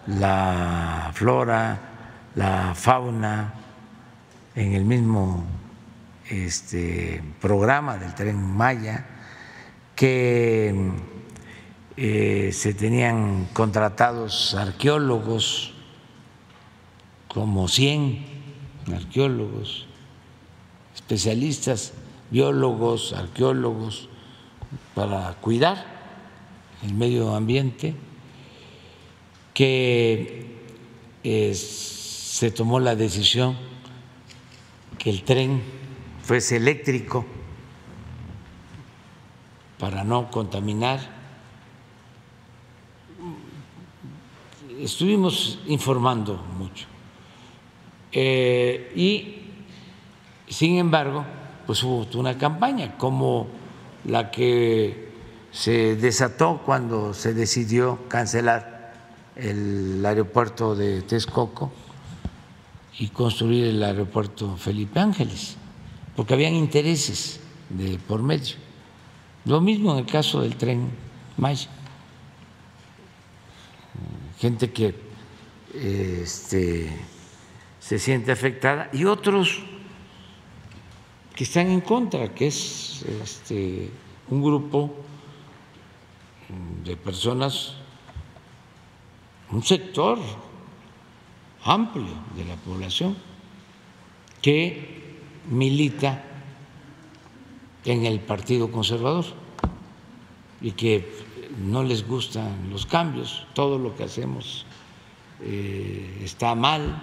la 0.06 1.10
flora, 1.14 1.78
la 2.34 2.74
fauna 2.74 3.54
en 4.54 4.72
el 4.72 4.84
mismo 4.84 5.44
este, 6.28 7.22
programa 7.40 7.96
del 7.96 8.14
tren 8.14 8.36
Maya, 8.36 9.06
que 9.94 10.92
eh, 12.02 12.50
se 12.54 12.72
tenían 12.72 13.46
contratados 13.52 14.54
arqueólogos, 14.54 15.74
como 17.28 17.68
100 17.68 18.24
arqueólogos, 18.90 19.84
especialistas, 20.94 21.92
biólogos, 22.30 23.12
arqueólogos, 23.12 24.08
para 24.94 25.34
cuidar 25.42 25.84
el 26.82 26.94
medio 26.94 27.34
ambiente, 27.34 27.94
que 29.52 30.56
eh, 31.22 31.54
se 31.54 32.50
tomó 32.50 32.80
la 32.80 32.96
decisión 32.96 33.58
que 34.96 35.10
el 35.10 35.22
tren 35.22 35.60
fuese 36.22 36.56
eléctrico 36.56 37.26
para 39.78 40.02
no 40.02 40.30
contaminar 40.30 41.19
estuvimos 44.82 45.58
informando 45.66 46.36
mucho. 46.58 46.86
Eh, 48.12 48.92
y, 48.94 50.52
sin 50.52 50.76
embargo, 50.78 51.24
pues 51.66 51.82
hubo 51.82 52.06
una 52.18 52.36
campaña 52.36 52.96
como 52.96 53.46
la 54.04 54.30
que 54.30 55.10
se 55.52 55.96
desató 55.96 56.62
cuando 56.64 57.14
se 57.14 57.34
decidió 57.34 57.98
cancelar 58.08 58.94
el 59.36 60.04
aeropuerto 60.04 60.74
de 60.74 61.02
Texcoco 61.02 61.72
y 62.98 63.08
construir 63.08 63.66
el 63.66 63.82
aeropuerto 63.82 64.56
Felipe 64.56 65.00
Ángeles, 65.00 65.56
porque 66.16 66.34
habían 66.34 66.54
intereses 66.54 67.40
de 67.68 67.98
por 67.98 68.22
medio. 68.22 68.56
Lo 69.44 69.60
mismo 69.60 69.92
en 69.92 70.00
el 70.00 70.06
caso 70.06 70.42
del 70.42 70.56
tren 70.56 70.90
Maya 71.36 71.70
gente 74.40 74.70
que 74.72 74.94
este, 75.74 76.90
se 77.78 77.98
siente 77.98 78.32
afectada 78.32 78.88
y 78.92 79.04
otros 79.04 79.60
que 81.34 81.44
están 81.44 81.70
en 81.70 81.82
contra, 81.82 82.34
que 82.34 82.46
es 82.46 83.04
este, 83.22 83.90
un 84.30 84.42
grupo 84.42 84.94
de 86.84 86.96
personas, 86.96 87.74
un 89.50 89.62
sector 89.62 90.18
amplio 91.64 92.14
de 92.34 92.44
la 92.46 92.56
población 92.56 93.16
que 94.40 95.18
milita 95.50 96.24
en 97.84 98.06
el 98.06 98.20
Partido 98.20 98.72
Conservador 98.72 99.26
y 100.60 100.72
que 100.72 101.29
no 101.60 101.82
les 101.82 102.06
gustan 102.06 102.70
los 102.70 102.86
cambios, 102.86 103.46
todo 103.54 103.78
lo 103.78 103.94
que 103.94 104.04
hacemos 104.04 104.64
eh, 105.42 106.22
está 106.24 106.54
mal 106.54 107.02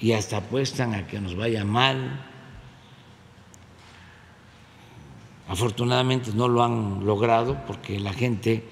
y 0.00 0.12
hasta 0.12 0.38
apuestan 0.38 0.94
a 0.94 1.06
que 1.06 1.20
nos 1.20 1.36
vaya 1.36 1.64
mal. 1.64 2.26
Afortunadamente 5.48 6.32
no 6.32 6.48
lo 6.48 6.64
han 6.64 7.04
logrado 7.04 7.64
porque 7.66 8.00
la 8.00 8.12
gente 8.12 8.66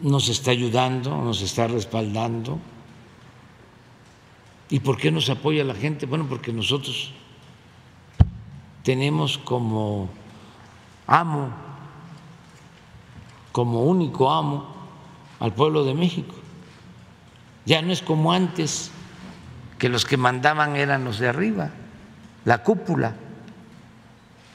nos 0.00 0.28
está 0.28 0.52
ayudando, 0.52 1.16
nos 1.16 1.42
está 1.42 1.66
respaldando. 1.66 2.60
¿Y 4.70 4.80
por 4.80 4.98
qué 4.98 5.10
nos 5.10 5.30
apoya 5.30 5.64
la 5.64 5.74
gente? 5.74 6.06
Bueno, 6.06 6.26
porque 6.28 6.52
nosotros 6.52 7.12
tenemos 8.84 9.38
como 9.38 10.10
amo 11.06 11.67
como 13.52 13.82
único 13.82 14.30
amo 14.30 14.66
al 15.40 15.54
pueblo 15.54 15.84
de 15.84 15.94
México. 15.94 16.34
Ya 17.64 17.82
no 17.82 17.92
es 17.92 18.02
como 18.02 18.32
antes, 18.32 18.90
que 19.78 19.88
los 19.88 20.04
que 20.04 20.16
mandaban 20.16 20.76
eran 20.76 21.04
los 21.04 21.18
de 21.18 21.28
arriba, 21.28 21.70
la 22.44 22.62
cúpula, 22.62 23.14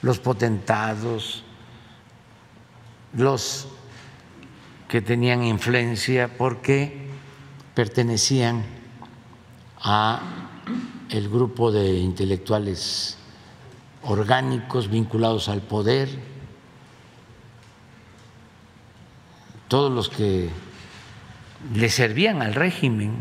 los 0.01 0.19
potentados, 0.19 1.43
los 3.13 3.67
que 4.87 5.01
tenían 5.01 5.43
influencia 5.43 6.37
porque 6.37 7.09
pertenecían 7.73 8.63
a 9.79 10.21
el 11.09 11.29
grupo 11.29 11.71
de 11.71 11.99
intelectuales 11.99 13.17
orgánicos 14.03 14.89
vinculados 14.89 15.49
al 15.49 15.61
poder 15.61 16.32
todos 19.73 19.91
los 19.91 20.07
que 20.07 20.51
le 21.73 21.89
servían 21.89 22.43
al 22.43 22.53
régimen 22.53 23.11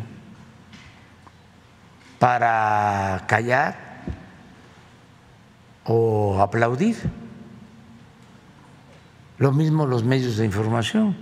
para 2.18 3.24
callar 3.26 4.02
o 5.84 6.38
aplaudir. 6.42 6.98
Lo 9.38 9.52
mismo 9.52 9.86
los 9.86 10.04
medios 10.04 10.36
de 10.36 10.44
información. 10.44 11.16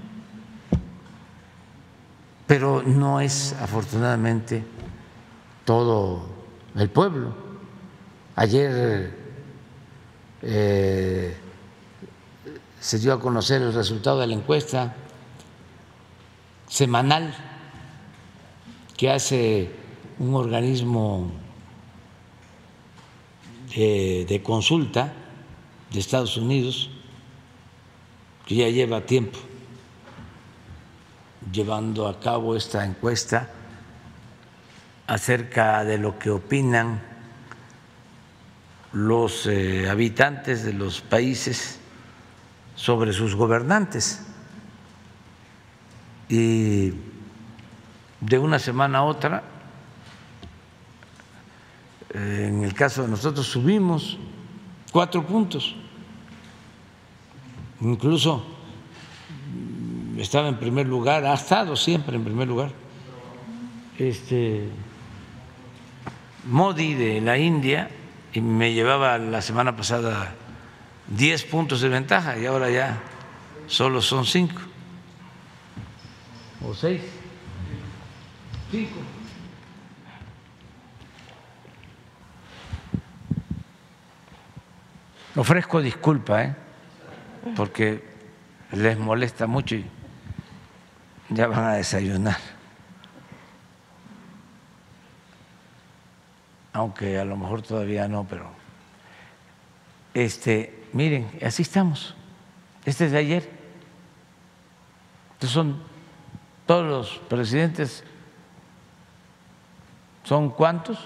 Pero 2.49 2.83
no 2.83 3.21
es 3.21 3.53
afortunadamente 3.53 4.65
todo 5.65 6.27
el 6.75 6.91
pueblo. 6.91 7.37
Ayer 8.35 9.15
eh, 10.43 11.37
se 12.81 12.99
dio 12.99 13.13
a 13.13 13.21
conocer 13.21 13.63
el 13.63 13.73
resultado 13.73 14.19
de 14.19 14.27
la 14.27 14.35
encuesta 14.35 14.93
semanal 16.71 17.35
que 18.97 19.11
hace 19.11 19.71
un 20.21 20.35
organismo 20.35 21.33
de, 23.75 24.41
consulta 24.45 25.13
de 25.91 25.99
Estados 25.99 26.37
Unidos, 26.37 26.91
que 28.47 28.55
ya 28.55 28.69
lleva 28.69 29.05
tiempo 29.05 29.39
llevando 31.53 32.07
a 32.07 32.21
cabo 32.21 32.55
esta 32.55 32.85
encuesta 32.85 33.51
acerca 35.09 35.85
de 35.85 35.99
lo 35.99 36.19
que 36.21 36.31
opinan 36.31 37.03
los 38.93 39.47
eh, 39.47 39.89
habitantes 39.89 40.63
de 40.63 40.73
los 40.73 41.01
países 41.01 41.81
sobre 42.77 43.13
sus 43.13 43.35
gobernantes 43.35 44.30
y 46.31 46.93
de 48.21 48.39
una 48.39 48.61
semana 48.61 48.99
a 48.99 49.03
otra, 49.03 49.43
en 52.15 52.63
el 52.63 52.73
caso 52.73 53.03
de 53.03 53.09
nosotros 53.09 53.47
subimos 53.47 54.17
cuatro 54.93 55.27
puntos, 55.27 55.75
incluso 57.81 58.47
estaba 60.19 60.49
en 60.49 60.57
primer 60.57 60.87
lugar, 60.87 61.25
ha 61.25 61.35
estado 61.35 61.75
siempre 61.75 62.17
en 62.17 62.23
primer 62.23 62.47
lugar, 62.47 62.71
este 63.99 64.69
Modi 66.47 66.95
de 66.95 67.21
la 67.21 67.39
India 67.39 67.91
y 68.33 68.41
me 68.41 68.73
llevaba 68.73 69.19
la 69.19 69.43
semana 69.43 69.77
pasada 69.77 70.33
diez 71.09 71.45
puntos 71.45 71.81
de 71.81 71.89
ventaja 71.89 72.39
y 72.39 72.47
ahora 72.47 72.71
ya 72.71 73.03
solo 73.67 74.01
son 74.01 74.25
cinco 74.25 74.70
o 76.63 76.75
seis, 76.75 77.03
cinco. 78.71 79.01
Ofrezco 85.37 85.81
disculpa, 85.81 86.43
¿eh? 86.43 86.55
porque 87.57 88.05
les 88.73 88.99
molesta 88.99 89.47
mucho 89.47 89.77
y 89.77 89.87
ya 91.31 91.47
van 91.47 91.65
a 91.65 91.75
desayunar. 91.75 92.37
Aunque 96.73 97.19
a 97.19 97.25
lo 97.25 97.37
mejor 97.37 97.63
todavía 97.63 98.07
no, 98.09 98.25
pero 98.29 98.51
este, 100.15 100.85
miren, 100.93 101.31
así 101.45 101.63
estamos. 101.63 102.15
Este 102.85 103.07
es 103.07 103.13
de 103.13 103.19
ayer. 103.19 103.51
Estos 105.35 105.51
son 105.51 105.83
todos 106.71 106.87
los 106.87 107.19
presidentes 107.29 108.05
son 110.23 110.51
cuántos? 110.51 111.01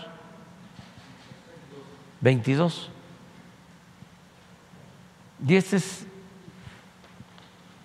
22. 2.21 2.91
Y 5.49 5.57
este 5.57 5.77
es 5.77 6.07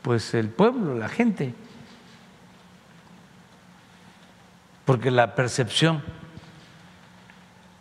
pues 0.01 0.33
el 0.33 0.49
pueblo, 0.49 0.93
la 0.93 1.07
gente. 1.07 1.55
porque 4.83 5.09
la 5.09 5.33
percepción 5.35 6.03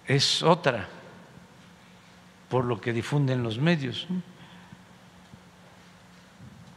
es 0.06 0.44
otra 0.44 0.86
por 2.48 2.66
lo 2.66 2.80
que 2.80 2.92
difunden 2.92 3.42
los 3.42 3.58
medios. 3.58 4.06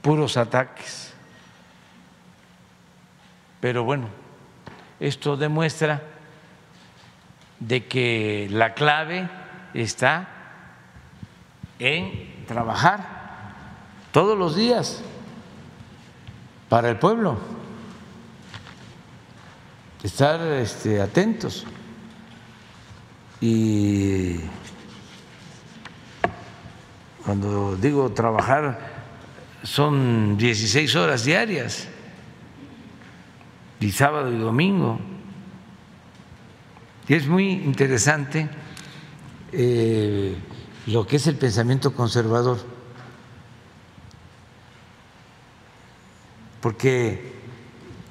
Puros 0.01 0.37
ataques. 0.37 1.13
Pero 3.61 3.83
bueno, 3.83 4.07
esto 4.99 5.37
demuestra 5.37 6.01
de 7.59 7.85
que 7.85 8.47
la 8.51 8.73
clave 8.73 9.29
está 9.73 10.27
en 11.77 12.45
trabajar 12.47 13.21
todos 14.11 14.37
los 14.37 14.55
días 14.55 15.03
para 16.69 16.89
el 16.89 16.97
pueblo, 16.97 17.37
estar 20.03 20.41
este, 20.41 20.99
atentos. 20.99 21.65
Y 23.39 24.37
cuando 27.23 27.75
digo 27.75 28.11
trabajar 28.11 28.91
son 29.63 30.37
16 30.37 30.95
horas 30.95 31.23
diarias 31.23 31.87
y 33.81 33.91
sábado 33.91 34.31
y 34.31 34.37
domingo. 34.37 34.99
Y 37.07 37.15
es 37.15 37.27
muy 37.27 37.49
interesante 37.51 38.47
eh, 39.51 40.37
lo 40.85 41.05
que 41.05 41.17
es 41.17 41.27
el 41.27 41.35
pensamiento 41.35 41.93
conservador, 41.93 42.59
porque 46.61 47.33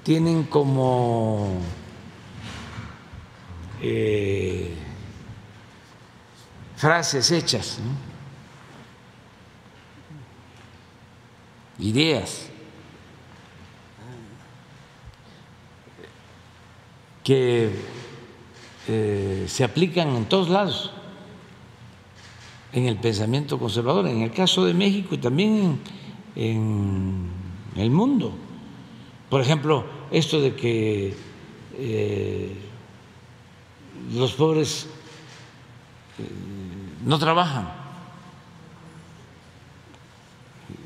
tienen 0.03 0.43
como 0.45 1.61
eh, 3.81 4.75
frases 6.77 7.31
hechas, 7.31 7.79
ideas 11.79 12.50
que 17.25 17.71
eh, 18.89 19.45
se 19.49 19.65
aplican 19.65 20.17
en 20.17 20.25
todos 20.25 20.49
lados 20.49 20.91
en 22.73 22.87
el 22.87 22.97
pensamiento 22.97 23.59
conservador, 23.59 24.07
en 24.07 24.23
el 24.23 24.33
caso 24.33 24.65
de 24.65 24.75
México 24.75 25.15
y 25.15 25.19
también 25.19 25.81
en, 26.37 27.29
el 27.77 27.91
mundo. 27.91 28.33
Por 29.29 29.41
ejemplo, 29.41 29.85
esto 30.11 30.41
de 30.41 30.55
que 30.55 31.15
eh, 31.79 32.57
los 34.13 34.33
pobres 34.33 34.87
eh, 36.19 36.25
no 37.05 37.19
trabajan 37.19 37.73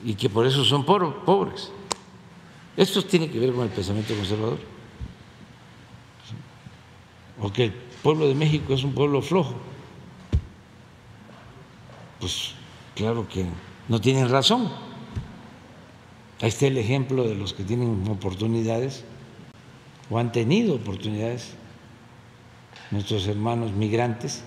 y 0.05 0.15
que 0.15 0.29
por 0.29 0.47
eso 0.47 0.65
son 0.65 0.85
pobres. 0.85 1.71
Esto 2.77 3.03
tiene 3.05 3.31
que 3.31 3.39
ver 3.39 3.53
con 3.53 3.65
el 3.65 3.71
pensamiento 3.71 4.15
conservador. 4.15 4.74
O 7.41 7.53
que 7.53 7.65
el 7.65 7.73
pueblo 8.03 8.29
de 8.29 8.35
México 8.35 8.75
es 8.75 8.85
un 8.85 8.93
pueblo 8.93 9.23
flojo. 9.23 9.55
Pues 12.21 12.53
claro 12.95 13.29
que 13.29 13.45
no 13.89 14.01
tienen 14.01 14.29
razón. 14.29 14.71
Ahí 16.41 16.49
está 16.49 16.67
el 16.67 16.79
ejemplo 16.79 17.25
de 17.25 17.35
los 17.35 17.55
que 17.55 17.65
tienen 17.65 18.07
oportunidades 18.09 19.05
o 20.11 20.19
han 20.19 20.33
tenido 20.33 20.75
oportunidades, 20.75 21.55
nuestros 22.91 23.27
hermanos 23.27 23.73
migrantes. 23.73 24.45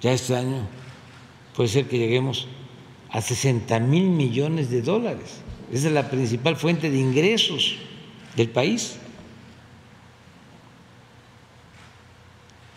Ya 0.00 0.12
este 0.12 0.36
año 0.36 0.66
puede 1.54 1.68
ser 1.68 1.88
que 1.88 1.98
lleguemos 1.98 2.46
a 3.10 3.20
60 3.20 3.80
mil 3.80 4.08
millones 4.08 4.70
de 4.70 4.82
dólares. 4.82 5.40
Esa 5.72 5.88
es 5.88 5.94
la 5.94 6.10
principal 6.10 6.56
fuente 6.56 6.90
de 6.90 6.98
ingresos 6.98 7.76
del 8.36 8.50
país. 8.50 8.98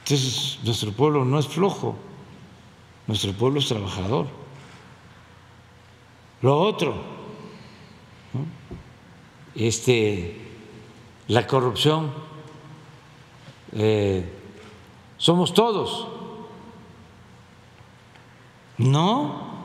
Entonces, 0.09 0.57
nuestro 0.63 0.91
pueblo 0.91 1.23
no 1.23 1.37
es 1.37 1.47
flojo, 1.47 1.95
nuestro 3.05 3.31
pueblo 3.33 3.59
es 3.59 3.67
trabajador. 3.67 4.25
Lo 6.41 6.59
otro, 6.59 6.95
este, 9.53 10.41
la 11.27 11.45
corrupción, 11.45 12.11
eh, 13.73 14.27
somos 15.17 15.53
todos. 15.53 16.07
No, 18.79 19.63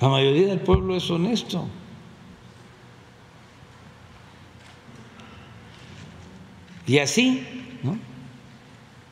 la 0.00 0.08
mayoría 0.08 0.48
del 0.48 0.60
pueblo 0.60 0.96
es 0.96 1.08
honesto. 1.08 1.68
Y 6.88 6.98
así. 6.98 7.62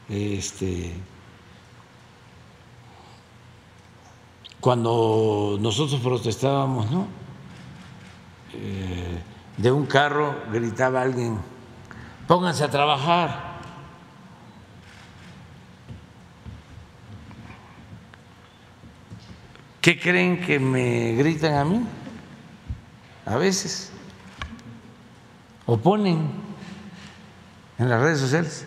Este, 0.08 0.92
cuando 4.60 5.58
nosotros 5.60 6.00
protestábamos, 6.00 6.90
¿no? 6.90 7.06
Eh, 8.52 9.22
de 9.56 9.72
un 9.72 9.86
carro 9.86 10.34
gritaba 10.52 11.02
alguien, 11.02 11.38
pónganse 12.26 12.64
a 12.64 12.70
trabajar. 12.70 13.54
¿Qué 19.80 20.00
creen 20.00 20.40
que 20.40 20.58
me 20.58 21.12
gritan 21.12 21.54
a 21.54 21.64
mí? 21.66 21.84
A 23.26 23.36
veces. 23.36 23.92
O 25.66 25.76
ponen 25.76 26.30
en 27.78 27.88
las 27.90 28.00
redes 28.00 28.18
sociales, 28.18 28.66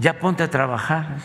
ya 0.00 0.18
ponte 0.18 0.42
a 0.42 0.50
trabajar. 0.50 1.18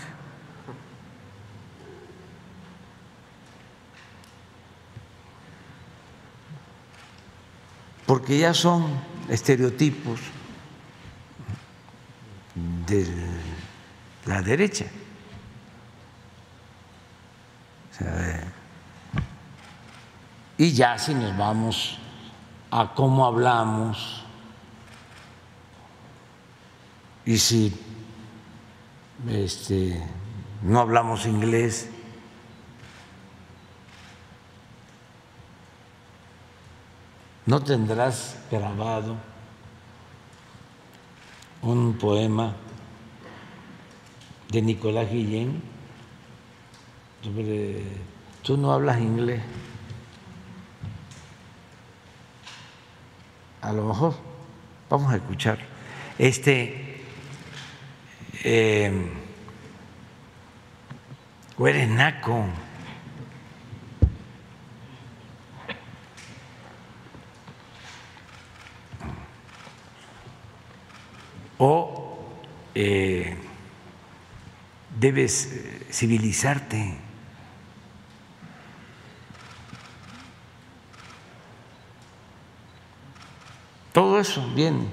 Porque 8.06 8.38
ya 8.38 8.54
son 8.54 8.86
estereotipos 9.30 10.20
de 12.86 13.08
la 14.26 14.42
derecha. 14.42 14.86
Y 20.58 20.74
ya 20.74 20.98
si 20.98 21.14
nos 21.14 21.36
vamos 21.38 21.98
a 22.72 22.94
cómo 22.94 23.26
hablamos 23.26 24.24
y 27.26 27.38
si 27.38 27.74
este, 29.30 30.02
no 30.62 30.80
hablamos 30.80 31.26
inglés, 31.26 31.90
no 37.46 37.62
tendrás 37.64 38.38
grabado 38.52 39.16
un 41.62 41.98
poema 41.98 42.56
de 44.50 44.62
Nicolás 44.62 45.10
Guillén 45.12 45.62
tú 48.44 48.58
no 48.58 48.72
hablas 48.72 49.00
inglés. 49.00 49.42
a 53.66 53.74
lo 53.74 53.84
mejor 53.84 54.14
vamos 54.92 55.12
a 55.12 55.16
escuchar 55.16 55.58
este 56.20 56.85
eh, 58.48 58.92
o 61.58 61.68
eres 61.68 61.90
naco. 61.90 62.46
O 71.58 72.20
eh, 72.76 73.36
debes 75.00 75.52
eh, 75.52 75.88
civilizarte. 75.90 77.00
Todo 83.92 84.20
eso 84.20 84.46
viene 84.54 84.86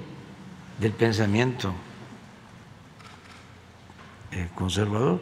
del 0.79 0.93
pensamiento 0.93 1.75
conservador. 4.55 5.21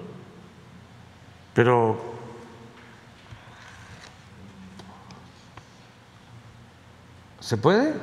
Pero 1.54 2.16
¿se 7.40 7.58
puede? 7.58 7.94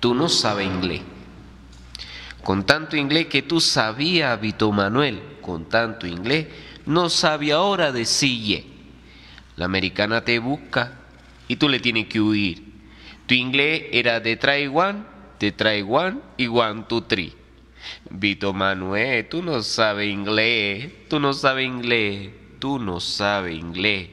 Tú 0.00 0.14
no 0.14 0.28
sabes 0.28 0.66
inglés. 0.66 1.02
Con 2.42 2.64
tanto 2.64 2.96
inglés 2.96 3.26
que 3.26 3.42
tú 3.42 3.60
sabías, 3.60 4.40
Vito 4.40 4.70
Manuel, 4.70 5.20
con 5.40 5.64
tanto 5.64 6.06
inglés, 6.06 6.46
no 6.84 7.08
sabe 7.08 7.52
ahora 7.52 7.90
decirle. 7.90 8.64
La 9.56 9.64
americana 9.64 10.22
te 10.22 10.38
busca 10.38 10.92
y 11.48 11.56
tú 11.56 11.68
le 11.68 11.80
tienes 11.80 12.06
que 12.06 12.20
huir. 12.20 12.62
Tu 13.26 13.34
inglés 13.34 13.86
era 13.90 14.20
de 14.20 14.36
Taiwán, 14.36 15.15
de 15.38 15.52
Taiwán 15.52 16.22
y 16.36 16.46
one, 16.46 16.84
two, 16.88 17.02
three. 17.02 17.34
Vito 18.10 18.52
Manuel, 18.52 19.28
tú 19.28 19.42
no 19.42 19.62
sabes 19.62 20.08
inglés, 20.08 20.92
tú 21.08 21.20
no 21.20 21.32
sabes 21.32 21.66
inglés, 21.66 22.30
tú 22.58 22.78
no 22.78 23.00
sabes 23.00 23.56
inglés. 23.56 24.10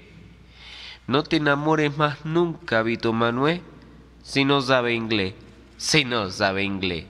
No 1.07 1.23
te 1.23 1.37
enamores 1.37 1.97
más 1.97 2.23
nunca, 2.25 2.81
Vito 2.81 3.13
Manuel, 3.13 3.61
si 4.21 4.45
no 4.45 4.61
sabe 4.61 4.93
inglés, 4.93 5.33
si 5.77 6.05
no 6.05 6.29
sabe 6.29 6.63
inglés. 6.63 7.05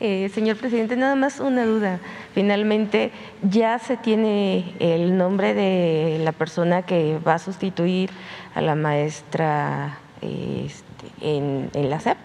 Eh, 0.00 0.30
señor 0.32 0.56
presidente, 0.56 0.96
nada 0.96 1.16
más 1.16 1.40
una 1.40 1.64
duda. 1.64 2.00
Finalmente, 2.38 3.10
ya 3.42 3.80
se 3.80 3.96
tiene 3.96 4.72
el 4.78 5.18
nombre 5.18 5.54
de 5.54 6.20
la 6.22 6.30
persona 6.30 6.82
que 6.82 7.18
va 7.18 7.34
a 7.34 7.38
sustituir 7.40 8.10
a 8.54 8.60
la 8.60 8.76
maestra 8.76 9.98
este, 10.20 11.08
en, 11.20 11.68
la 11.74 11.98
SEP, 11.98 12.16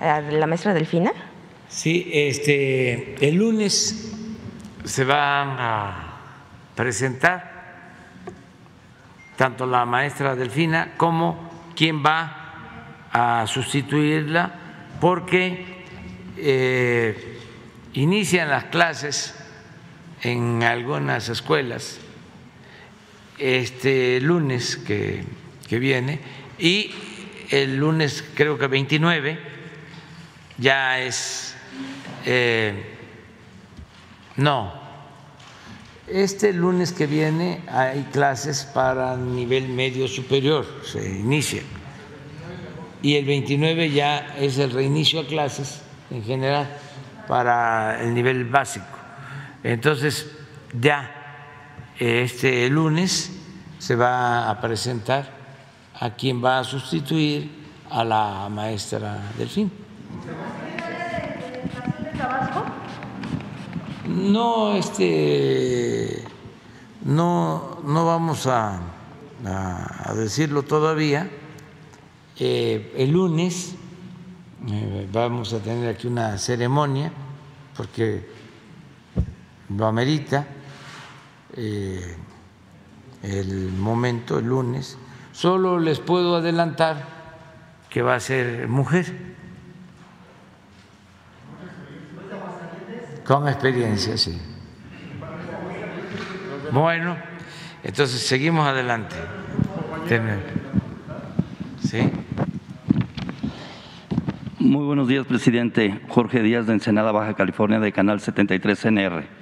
a 0.00 0.20
la 0.20 0.48
maestra 0.48 0.74
Delfina. 0.74 1.12
Sí, 1.68 2.10
este, 2.12 3.24
el 3.24 3.36
lunes 3.36 4.12
se 4.82 5.04
van 5.04 5.50
a 5.56 6.16
presentar 6.74 7.52
tanto 9.36 9.64
la 9.64 9.84
maestra 9.84 10.34
Delfina 10.34 10.94
como 10.96 11.38
quien 11.76 12.04
va 12.04 13.06
a 13.12 13.46
sustituirla, 13.46 14.54
porque 15.00 15.84
eh, 16.36 17.38
inician 17.92 18.48
las 18.48 18.64
clases 18.64 19.36
en 20.22 20.62
algunas 20.62 21.28
escuelas 21.28 21.98
este 23.38 24.20
lunes 24.20 24.76
que, 24.76 25.24
viene 25.70 26.20
y 26.58 26.90
el 27.50 27.76
lunes 27.76 28.22
creo 28.34 28.58
que 28.58 28.66
29 28.66 29.38
ya 30.58 31.00
es 31.00 31.54
eh, 32.26 32.74
no 34.36 34.70
este 36.06 36.52
lunes 36.52 36.92
que 36.92 37.06
viene 37.06 37.62
hay 37.68 38.02
clases 38.12 38.64
para 38.64 39.16
nivel 39.16 39.68
medio 39.68 40.06
superior 40.08 40.66
se 40.84 41.02
inicia 41.02 41.62
y 43.02 43.16
el 43.16 43.24
29 43.24 43.90
ya 43.90 44.34
es 44.38 44.58
el 44.58 44.70
reinicio 44.70 45.20
a 45.20 45.26
clases 45.26 45.82
en 46.10 46.22
general 46.22 46.68
para 47.26 48.00
el 48.00 48.14
nivel 48.14 48.44
básico. 48.44 49.01
Entonces, 49.62 50.30
ya 50.80 51.10
este 51.98 52.68
lunes 52.68 53.30
se 53.78 53.96
va 53.96 54.50
a 54.50 54.60
presentar 54.60 55.30
a 56.00 56.10
quien 56.10 56.42
va 56.42 56.60
a 56.60 56.64
sustituir 56.64 57.50
a 57.90 58.04
la 58.04 58.48
maestra 58.48 59.32
Delfín. 59.36 59.70
No, 64.08 64.74
este, 64.74 66.24
no, 67.04 67.78
no 67.84 68.06
vamos 68.06 68.46
a, 68.46 68.80
decirlo 70.16 70.62
todavía. 70.62 71.30
Eh, 72.38 72.94
el 72.96 73.10
lunes 73.10 73.74
eh, 74.68 75.08
vamos 75.12 75.52
a 75.52 75.58
tener 75.58 75.88
aquí 75.88 76.06
una 76.06 76.38
ceremonia 76.38 77.12
porque 77.76 78.28
lo 79.76 79.86
amerita 79.86 80.46
eh, 81.56 82.16
el 83.22 83.72
momento, 83.72 84.38
el 84.38 84.46
lunes. 84.46 84.98
Solo 85.32 85.78
les 85.78 86.00
puedo 86.00 86.36
adelantar 86.36 87.04
que 87.88 88.02
va 88.02 88.14
a 88.14 88.20
ser 88.20 88.68
mujer. 88.68 89.06
Con 93.24 93.48
experiencia, 93.48 94.16
sí. 94.16 94.40
Bueno, 96.72 97.16
entonces 97.82 98.20
seguimos 98.20 98.66
adelante. 98.66 99.16
¿Sí? 101.82 102.10
Muy 104.58 104.84
buenos 104.84 105.08
días, 105.08 105.26
presidente. 105.26 106.00
Jorge 106.08 106.42
Díaz 106.42 106.66
de 106.66 106.74
Ensenada, 106.74 107.12
Baja 107.12 107.34
California, 107.34 107.78
de 107.78 107.92
Canal 107.92 108.20
73NR. 108.20 109.41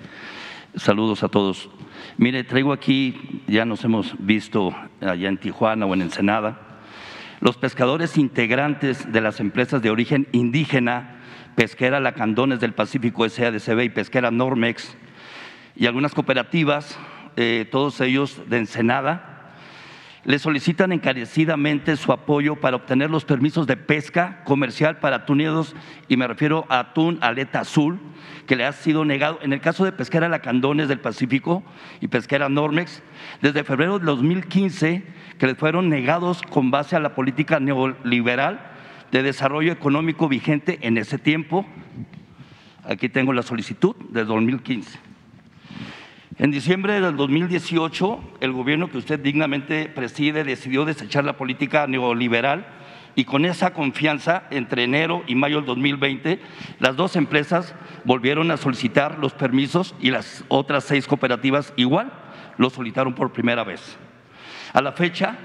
Saludos 0.77 1.25
a 1.25 1.29
todos. 1.29 1.69
Mire, 2.17 2.45
traigo 2.45 2.73
aquí, 2.73 3.43
ya 3.49 3.65
nos 3.65 3.85
hemos 3.85 4.15
visto 4.19 4.73
allá 5.01 5.29
en 5.29 5.37
Tijuana 5.37 5.85
o 5.85 5.95
en 5.95 6.03
Ensenada, 6.03 6.61
los 7.41 7.57
pescadores 7.57 8.17
integrantes 8.17 9.11
de 9.11 9.21
las 9.21 9.41
empresas 9.41 9.83
de 9.83 9.91
origen 9.91 10.29
indígena, 10.31 11.23
Pesquera 11.57 11.99
Lacandones 11.99 12.61
del 12.61 12.73
Pacífico 12.73 13.29
SADCB 13.29 13.81
y 13.81 13.89
Pesquera 13.89 14.31
Normex, 14.31 14.97
y 15.75 15.87
algunas 15.87 16.15
cooperativas, 16.15 16.97
eh, 17.37 17.67
todos 17.69 18.01
ellos 18.01 18.41
de 18.49 18.59
Ensenada, 18.59 19.30
le 20.25 20.39
solicitan 20.39 20.93
encarecidamente 20.93 21.97
su 21.97 22.13
apoyo 22.13 22.57
para 22.57 22.77
obtener 22.77 23.11
los 23.11 23.25
permisos 23.25 23.67
de 23.67 23.77
pesca 23.77 24.43
comercial 24.45 24.99
para 24.99 25.17
atuneados, 25.17 25.75
y 26.09 26.17
me 26.17 26.27
refiero 26.27 26.67
a 26.69 26.81
atún 26.81 27.19
aleta 27.21 27.61
azul, 27.61 27.99
que 28.47 28.57
le 28.57 28.65
ha 28.65 28.73
sido 28.73 29.05
negado 29.05 29.39
en 29.43 29.53
el 29.53 29.61
caso 29.61 29.85
de 29.85 29.93
Pesquera 29.93 30.29
Lacandones 30.29 30.89
del 30.89 31.01
Pacífico 31.01 31.63
y 32.01 32.09
Pesquera 32.09 32.49
Normex, 32.49 33.03
desde 33.41 33.65
febrero 33.65 33.99
de 33.99 34.05
2015, 34.07 35.05
que 35.39 35.47
les 35.47 35.57
fueron 35.57 35.89
negados 35.89 36.43
con 36.43 36.71
base 36.71 36.97
a 36.97 37.01
la 37.01 37.15
política 37.15 37.61
neoliberal 37.61 38.61
de 39.11 39.23
desarrollo 39.23 39.73
económico 39.73 40.29
vigente 40.29 40.79
en 40.83 40.99
ese 40.99 41.19
tiempo. 41.19 41.67
Aquí 42.85 43.09
tengo 43.09 43.33
la 43.33 43.43
solicitud 43.43 43.97
de 44.11 44.25
2015. 44.25 45.10
En 46.41 46.51
diciembre 46.51 47.03
del 47.03 47.19
2018, 47.19 48.39
el 48.41 48.53
gobierno 48.53 48.89
que 48.89 48.97
usted 48.97 49.21
dignamente 49.21 49.91
preside 49.95 50.43
decidió 50.43 50.87
desechar 50.87 51.23
la 51.23 51.37
política 51.37 51.87
neoliberal 51.87 52.65
y 53.15 53.27
con 53.27 53.45
esa 53.45 53.75
confianza, 53.75 54.45
entre 54.49 54.85
enero 54.85 55.23
y 55.27 55.35
mayo 55.35 55.57
del 55.57 55.67
2020, 55.67 56.41
las 56.79 56.97
dos 56.97 57.17
empresas 57.17 57.75
volvieron 58.07 58.51
a 58.51 58.57
solicitar 58.57 59.19
los 59.19 59.35
permisos 59.35 59.95
y 60.01 60.13
las 60.13 60.43
otras 60.49 60.85
seis 60.85 61.07
cooperativas 61.07 61.75
igual 61.77 62.11
lo 62.57 62.71
solicitaron 62.71 63.15
por 63.15 63.33
primera 63.33 63.63
vez. 63.63 63.99
A 64.73 64.81
la 64.81 64.93
fecha, 64.93 65.37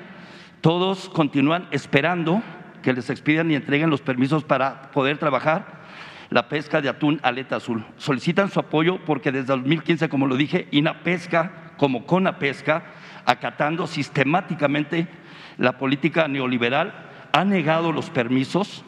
todos 0.62 1.10
continúan 1.10 1.68
esperando 1.72 2.42
que 2.82 2.94
les 2.94 3.10
expidan 3.10 3.52
y 3.52 3.56
entreguen 3.56 3.90
los 3.90 4.00
permisos 4.00 4.46
para 4.46 4.92
poder 4.92 5.18
trabajar 5.18 5.76
la 6.30 6.50
pesca 6.50 6.82
de 6.82 6.90
atún 6.90 7.20
aleta 7.24 7.58
azul. 7.58 7.86
Solicitan 7.98 8.50
su 8.50 8.60
apoyo 8.60 9.00
porque 9.06 9.32
desde 9.32 9.48
2015, 9.48 10.10
como 10.10 10.28
lo 10.28 10.36
dije, 10.36 10.68
INAPESCA, 10.72 11.74
como 11.78 12.06
CONAPESCA, 12.06 12.84
acatando 13.26 13.88
sistemáticamente 13.88 15.08
la 15.58 15.78
política 15.78 16.28
neoliberal, 16.28 16.94
ha 17.32 17.44
negado 17.44 17.92
los 17.92 18.10
permisos 18.10 18.86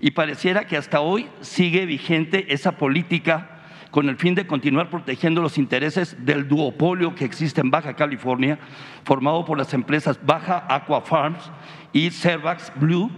y 0.00 0.12
pareciera 0.12 0.66
que 0.66 0.76
hasta 0.76 1.00
hoy 1.00 1.28
sigue 1.40 1.86
vigente 1.86 2.52
esa 2.52 2.72
política 2.72 3.58
con 3.90 4.08
el 4.08 4.16
fin 4.16 4.34
de 4.34 4.46
continuar 4.46 4.90
protegiendo 4.90 5.40
los 5.40 5.58
intereses 5.58 6.16
del 6.24 6.46
duopolio 6.46 7.14
que 7.14 7.24
existe 7.24 7.60
en 7.60 7.70
Baja 7.70 7.94
California, 7.94 8.58
formado 9.04 9.44
por 9.44 9.58
las 9.58 9.72
empresas 9.72 10.20
Baja 10.24 10.66
Aqua 10.68 11.00
Farms 11.00 11.50
y 11.92 12.10
Cervax 12.10 12.72
Blue, 12.76 13.10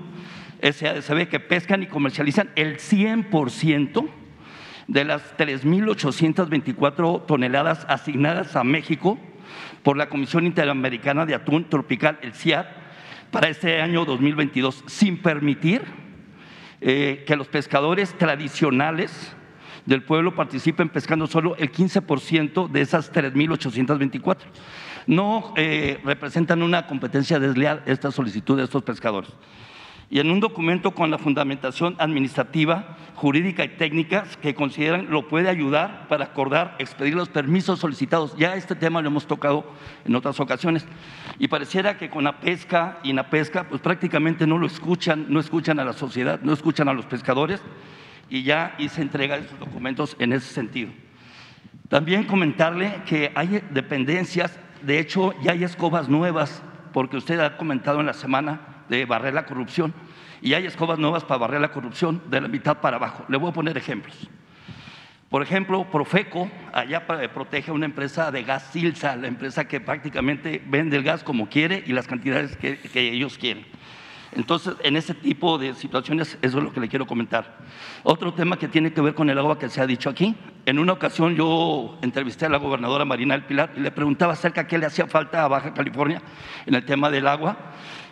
SADCB 0.63 1.29
que 1.29 1.41
pescan 1.41 1.83
y 1.83 1.87
comercializan 1.87 2.51
el 2.57 2.79
100% 2.79 4.09
de 4.89 5.05
las 5.05 5.37
3.824 5.37 7.27
toneladas 7.27 7.87
asignadas 7.89 8.57
a 8.57 8.65
México 8.65 9.19
por 9.83 9.97
la 9.97 10.09
Comisión 10.09 10.47
Interamericana 10.47 11.27
de 11.27 11.35
Atún 11.35 11.69
Tropical, 11.69 12.19
el 12.23 12.35
CIAT, 12.35 12.67
para 13.31 13.49
este 13.49 13.81
año 13.81 14.05
2022, 14.05 14.85
sin 14.87 15.19
permitir 15.19 15.83
eh, 16.81 17.25
que 17.27 17.37
los 17.37 17.47
pescadores 17.49 18.17
tradicionales 18.19 19.35
del 19.87 20.03
pueblo 20.03 20.35
participen 20.35 20.89
pescando 20.89 21.27
solo 21.27 21.57
el 21.57 21.71
15% 21.71 22.69
de 22.69 22.81
esas 22.81 23.13
3.824. 23.13 24.39
No 25.07 25.55
eh, 25.57 26.01
representan 26.05 26.63
una 26.63 26.87
competencia 26.87 27.39
desleal 27.39 27.83
esta 27.87 28.11
solicitud 28.11 28.57
de 28.57 28.65
estos 28.65 28.83
pescadores. 28.83 29.31
Y 30.11 30.19
en 30.19 30.29
un 30.29 30.41
documento 30.41 30.91
con 30.91 31.13
la 31.13 31.19
fundamentación 31.19 31.95
administrativa, 31.99 32.97
jurídica 33.15 33.65
y 33.65 33.69
técnica 33.69 34.25
que 34.43 34.57
consideran 34.57 35.09
lo 35.09 35.29
puede 35.29 35.49
ayudar 35.49 36.09
para 36.09 36.25
acordar, 36.25 36.75
expedir 36.81 37.15
los 37.15 37.29
permisos 37.29 37.79
solicitados. 37.79 38.37
Ya 38.37 38.57
este 38.57 38.75
tema 38.75 39.01
lo 39.01 39.07
hemos 39.07 39.29
tocado 39.29 39.65
en 40.05 40.17
otras 40.17 40.41
ocasiones 40.41 40.85
y 41.39 41.47
pareciera 41.47 41.97
que 41.97 42.11
con 42.11 42.25
la 42.25 42.41
pesca 42.41 42.99
y 43.05 43.13
la 43.13 43.31
pesca 43.31 43.69
pues 43.69 43.81
prácticamente 43.81 44.49
no 44.49 44.59
lo 44.59 44.67
escuchan, 44.67 45.27
no 45.29 45.39
escuchan 45.39 45.79
a 45.79 45.85
la 45.85 45.93
sociedad, 45.93 46.41
no 46.43 46.53
escuchan 46.53 46.89
a 46.89 46.93
los 46.93 47.07
pescadores 47.07 47.63
y 48.29 48.43
ya 48.43 48.75
hice 48.79 49.03
entrega 49.03 49.37
de 49.37 49.47
esos 49.47 49.61
documentos 49.61 50.17
en 50.19 50.33
ese 50.33 50.53
sentido. 50.53 50.91
También 51.89 52.25
comentarle 52.25 53.03
que 53.07 53.31
hay 53.37 53.63
dependencias, 53.71 54.59
de 54.83 54.99
hecho 54.99 55.35
ya 55.41 55.53
hay 55.53 55.63
escobas 55.63 56.09
nuevas, 56.09 56.65
porque 56.93 57.17
usted 57.17 57.39
ha 57.39 57.57
comentado 57.57 58.01
en 58.01 58.07
la 58.07 58.13
semana 58.13 58.80
de 58.91 59.07
barrer 59.07 59.33
la 59.33 59.47
corrupción. 59.47 59.95
Y 60.43 60.53
hay 60.53 60.67
escobas 60.67 60.99
nuevas 60.99 61.25
para 61.25 61.39
barrer 61.39 61.61
la 61.61 61.71
corrupción 61.71 62.23
de 62.29 62.41
la 62.41 62.49
mitad 62.49 62.81
para 62.81 62.97
abajo. 62.97 63.25
Le 63.29 63.39
voy 63.39 63.51
a 63.51 63.55
poner 63.55 63.79
ejemplos. 63.79 64.29
Por 65.31 65.43
ejemplo, 65.43 65.85
Profeco 65.85 66.51
allá 66.73 67.07
protege 67.07 67.71
a 67.71 67.75
una 67.75 67.87
empresa 67.87 68.33
de 68.33 68.43
gas 68.43 68.71
Silsa, 68.73 69.15
la 69.15 69.29
empresa 69.29 69.69
que 69.69 69.81
prácticamente 69.81 70.61
vende 70.67 70.97
el 70.97 71.05
gas 71.05 71.23
como 71.23 71.49
quiere 71.49 71.85
y 71.87 71.93
las 71.93 72.09
cantidades 72.09 72.57
que, 72.57 72.79
que 72.79 73.13
ellos 73.13 73.39
quieren. 73.39 73.65
Entonces, 74.33 74.75
en 74.83 74.97
ese 74.97 75.15
tipo 75.15 75.59
de 75.59 75.75
situaciones, 75.75 76.37
eso 76.43 76.59
es 76.59 76.65
lo 76.65 76.73
que 76.73 76.81
le 76.81 76.89
quiero 76.89 77.07
comentar. 77.07 77.59
Otro 78.03 78.35
tema 78.35 78.59
que 78.59 78.69
tiene 78.69 78.93
que 78.93 79.01
ver 79.01 79.15
con 79.15 79.31
el 79.31 79.39
agua 79.39 79.59
que 79.59 79.69
se 79.69 79.81
ha 79.81 79.87
dicho 79.87 80.11
aquí. 80.11 80.35
En 80.67 80.79
una 80.79 80.93
ocasión 80.93 81.35
yo 81.37 81.99
entrevisté 82.03 82.47
a 82.47 82.49
la 82.49 82.59
gobernadora 82.59 83.05
Marina 83.05 83.35
del 83.35 83.45
Pilar 83.45 83.73
y 83.77 83.81
le 83.81 83.91
preguntaba 83.91 84.33
acerca 84.33 84.63
de 84.63 84.69
qué 84.69 84.79
le 84.79 84.87
hacía 84.87 85.07
falta 85.07 85.45
a 85.45 85.49
Baja 85.49 85.75
California 85.75 86.23
en 86.67 86.75
el 86.75 86.85
tema 86.85 87.11
del 87.11 87.27
agua 87.27 87.57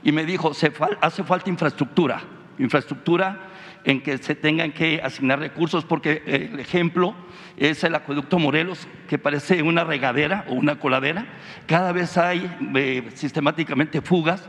y 0.03 0.13
me 0.13 0.25
dijo, 0.25 0.55
se 0.55 0.73
hace 1.01 1.25
falta 1.25 1.51
infraestructura, 1.51 2.21
infraestructura 2.59 3.49
en 3.85 4.03
que 4.03 4.19
se 4.19 4.35
tengan 4.35 4.73
que 4.73 5.01
asignar 5.03 5.39
recursos, 5.39 5.85
porque 5.85 6.23
el 6.27 6.61
ejemplo 6.61 7.15
es 7.57 7.83
el 7.85 7.95
acueducto 7.95 8.39
Morelos, 8.39 8.87
que 9.09 9.19
parece 9.19 9.63
una 9.63 9.85
regadera 9.85 10.45
o 10.49 10.55
una 10.55 10.79
coladera. 10.79 11.27
Cada 11.67 11.93
vez 11.93 12.19
hay 12.19 12.51
eh, 12.75 13.09
sistemáticamente 13.15 14.01
fugas 14.01 14.49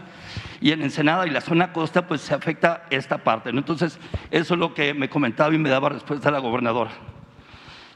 y 0.61 0.71
en 0.71 0.81
Ensenada 0.81 1.25
y 1.25 1.29
la 1.29 1.41
zona 1.41 1.71
costa 1.71 2.07
pues 2.07 2.21
se 2.21 2.33
afecta 2.33 2.85
esta 2.89 3.19
parte. 3.19 3.49
Entonces, 3.49 3.99
eso 4.29 4.53
es 4.53 4.59
lo 4.59 4.73
que 4.73 4.93
me 4.93 5.09
comentaba 5.09 5.53
y 5.53 5.57
me 5.57 5.69
daba 5.69 5.89
respuesta 5.89 6.31
la 6.31 6.39
gobernadora. 6.39 6.91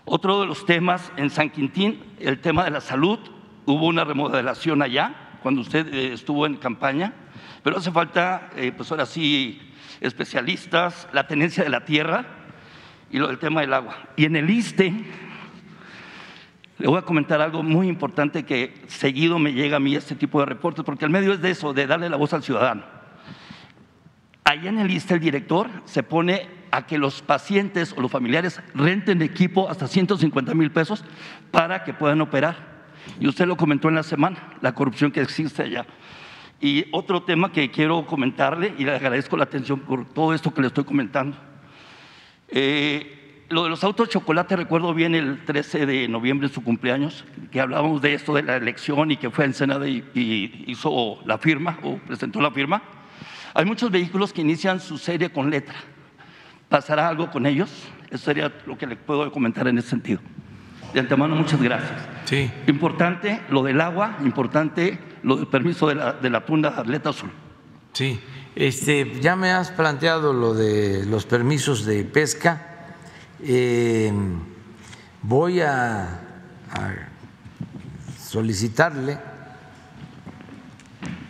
Otro 0.05 0.41
de 0.41 0.47
los 0.47 0.65
temas 0.65 1.11
en 1.17 1.29
San 1.29 1.49
Quintín, 1.49 2.03
el 2.19 2.39
tema 2.39 2.63
de 2.63 2.71
la 2.71 2.81
salud, 2.81 3.19
hubo 3.65 3.85
una 3.87 4.03
remodelación 4.03 4.81
allá 4.81 5.39
cuando 5.41 5.61
usted 5.61 5.93
eh, 5.93 6.13
estuvo 6.13 6.45
en 6.45 6.55
campaña 6.55 7.13
pero 7.63 7.77
hace 7.77 7.91
falta, 7.91 8.49
eh, 8.55 8.71
pues 8.75 8.91
ahora 8.91 9.05
sí, 9.05 9.59
especialistas, 10.01 11.07
la 11.13 11.27
tenencia 11.27 11.63
de 11.63 11.69
la 11.69 11.85
tierra 11.85 12.25
y 13.09 13.17
lo 13.17 13.27
del 13.27 13.39
tema 13.39 13.61
del 13.61 13.73
agua. 13.73 13.97
Y 14.17 14.25
en 14.25 14.35
el 14.35 14.49
ISTE, 14.49 14.93
le 16.77 16.87
voy 16.87 16.97
a 16.97 17.03
comentar 17.03 17.39
algo 17.39 17.63
muy 17.63 17.87
importante 17.87 18.43
que 18.43 18.73
seguido 18.87 19.39
me 19.39 19.53
llega 19.53 19.77
a 19.77 19.79
mí 19.79 19.95
este 19.95 20.15
tipo 20.15 20.39
de 20.39 20.45
reportes, 20.47 20.83
porque 20.83 21.05
el 21.05 21.11
medio 21.11 21.31
es 21.31 21.41
de 21.41 21.51
eso, 21.51 21.73
de 21.73 21.87
darle 21.87 22.09
la 22.09 22.17
voz 22.17 22.33
al 22.33 22.43
ciudadano. 22.43 22.83
Allá 24.43 24.69
en 24.69 24.79
el 24.79 24.91
ISTE 24.91 25.13
el 25.13 25.19
director 25.21 25.69
se 25.85 26.03
pone 26.03 26.47
a 26.71 26.85
que 26.85 26.97
los 26.97 27.21
pacientes 27.21 27.93
o 27.95 28.01
los 28.01 28.11
familiares 28.11 28.61
renten 28.73 29.21
equipo 29.21 29.69
hasta 29.69 29.87
150 29.87 30.53
mil 30.55 30.71
pesos 30.71 31.05
para 31.51 31.83
que 31.83 31.93
puedan 31.93 32.19
operar. 32.19 32.73
Y 33.19 33.27
usted 33.27 33.45
lo 33.45 33.55
comentó 33.55 33.89
en 33.89 33.95
la 33.95 34.03
semana, 34.03 34.57
la 34.59 34.73
corrupción 34.73 35.11
que 35.11 35.21
existe 35.21 35.61
allá. 35.61 35.85
Y 36.63 36.85
otro 36.91 37.23
tema 37.23 37.51
que 37.51 37.69
quiero 37.69 38.05
comentarle, 38.05 38.73
y 38.77 38.85
le 38.85 38.95
agradezco 38.95 39.35
la 39.35 39.43
atención 39.43 39.81
por 39.81 40.05
todo 40.05 40.33
esto 40.33 40.53
que 40.53 40.61
le 40.61 40.67
estoy 40.67 40.85
comentando. 40.85 41.35
Eh, 42.47 43.43
lo 43.49 43.65
de 43.65 43.69
los 43.69 43.83
autos 43.83 44.07
de 44.07 44.13
chocolate, 44.13 44.55
recuerdo 44.55 44.93
bien 44.93 45.13
el 45.13 45.43
13 45.43 45.85
de 45.85 46.07
noviembre, 46.07 46.47
su 46.47 46.63
cumpleaños, 46.63 47.25
que 47.51 47.59
hablábamos 47.59 48.01
de 48.01 48.13
esto 48.13 48.33
de 48.33 48.43
la 48.43 48.55
elección 48.55 49.11
y 49.11 49.17
que 49.17 49.29
fue 49.29 49.43
en 49.43 49.53
Senado 49.53 49.85
y, 49.85 50.05
y 50.13 50.63
hizo 50.67 51.19
la 51.25 51.37
firma 51.37 51.79
o 51.83 51.97
presentó 51.97 52.39
la 52.39 52.51
firma. 52.51 52.81
Hay 53.53 53.65
muchos 53.65 53.91
vehículos 53.91 54.31
que 54.31 54.39
inician 54.39 54.79
su 54.79 54.97
serie 54.97 55.31
con 55.33 55.49
letra. 55.49 55.75
¿Pasará 56.69 57.09
algo 57.09 57.29
con 57.29 57.45
ellos? 57.45 57.89
Eso 58.09 58.23
sería 58.23 58.53
lo 58.65 58.77
que 58.77 58.87
le 58.87 58.95
puedo 58.95 59.29
comentar 59.33 59.67
en 59.67 59.79
ese 59.79 59.89
sentido. 59.89 60.21
De 60.93 61.01
antemano, 61.01 61.35
muchas 61.35 61.61
gracias. 61.61 62.07
Sí. 62.23 62.49
Importante 62.67 63.41
lo 63.49 63.63
del 63.63 63.81
agua, 63.81 64.17
importante 64.23 65.11
lo 65.23 65.37
del 65.37 65.47
permiso 65.47 65.87
de 65.87 65.95
la, 65.95 66.13
de 66.13 66.29
la 66.29 66.45
tunda 66.45 66.69
atleta 66.77 67.09
azul. 67.09 67.31
Sí, 67.93 68.19
este, 68.55 69.19
ya 69.19 69.35
me 69.35 69.51
has 69.51 69.71
planteado 69.71 70.33
lo 70.33 70.53
de 70.53 71.05
los 71.05 71.25
permisos 71.25 71.85
de 71.85 72.03
pesca. 72.03 72.95
Eh, 73.41 74.11
voy 75.21 75.61
a, 75.61 76.19
solicitarle 78.17 79.19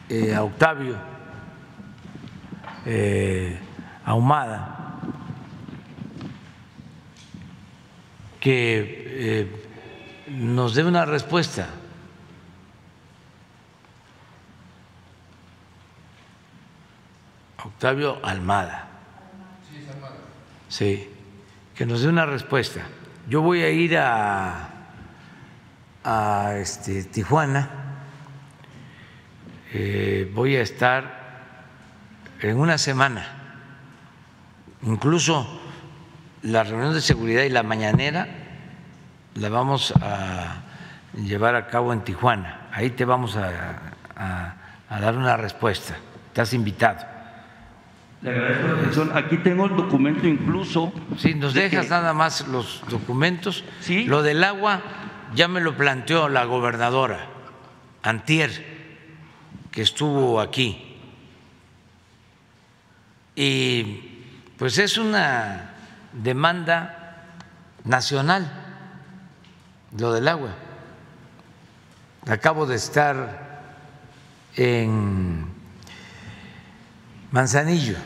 eh, 0.08 0.34
a 0.34 0.44
Octavio 0.44 0.96
eh, 2.86 3.60
Ahumada 4.06 4.74
que 8.40 9.06
eh, 9.08 9.66
nos 10.30 10.76
dé 10.76 10.84
una 10.84 11.06
respuesta 11.06 11.68
Octavio 17.66 18.20
Almada. 18.24 18.88
Sí, 20.68 21.10
que 21.76 21.86
nos 21.86 22.02
dé 22.02 22.10
una 22.10 22.26
respuesta. 22.26 22.82
Yo 23.30 23.42
voy 23.42 23.62
a 23.62 23.70
ir 23.70 23.98
a, 23.98 24.70
a 26.04 26.56
este, 26.58 27.04
Tijuana, 27.06 27.70
eh, 29.72 30.30
voy 30.34 30.56
a 30.56 30.62
estar 30.62 31.24
en 32.42 32.58
una 32.58 32.78
semana, 32.78 33.28
incluso 34.82 35.62
la 36.42 36.64
reunión 36.64 36.94
de 36.94 37.02
seguridad 37.02 37.44
y 37.44 37.50
la 37.50 37.64
mañanera 37.64 38.28
la 39.36 39.50
vamos 39.50 39.94
a 40.02 40.64
llevar 41.14 41.56
a 41.56 41.68
cabo 41.68 41.94
en 41.94 42.02
Tijuana. 42.04 42.68
Ahí 42.74 42.90
te 42.90 43.06
vamos 43.06 43.38
a, 43.38 43.78
a 44.16 45.00
dar 45.00 45.16
una 45.16 45.38
respuesta. 45.38 45.96
Estás 46.28 46.54
invitado. 46.54 47.13
Le 48.24 48.30
agradezco 48.30 49.04
la 49.04 49.18
Aquí 49.18 49.38
tengo 49.38 49.66
el 49.66 49.76
documento 49.76 50.26
incluso. 50.26 50.94
Sí, 51.18 51.36
nos 51.36 51.54
dejas 51.54 51.90
nada 51.90 52.14
más 52.14 52.48
los 52.48 52.82
documentos. 52.90 53.66
Sí. 53.82 54.06
Lo 54.06 54.24
del 54.24 54.44
agua 54.44 54.82
ya 55.36 55.50
me 55.50 55.60
lo 55.60 55.76
planteó 55.76 56.30
la 56.30 56.46
gobernadora 56.46 57.28
Antier, 58.02 58.52
que 59.72 59.82
estuvo 59.82 60.40
aquí. 60.40 60.98
Y 63.36 63.84
pues 64.58 64.78
es 64.78 64.98
una 64.98 65.74
demanda 66.14 67.28
nacional, 67.84 68.50
lo 69.98 70.14
del 70.14 70.30
agua. 70.30 70.56
Acabo 72.28 72.66
de 72.66 72.76
estar 72.76 73.74
en 74.56 75.46
Manzanillo 77.32 77.98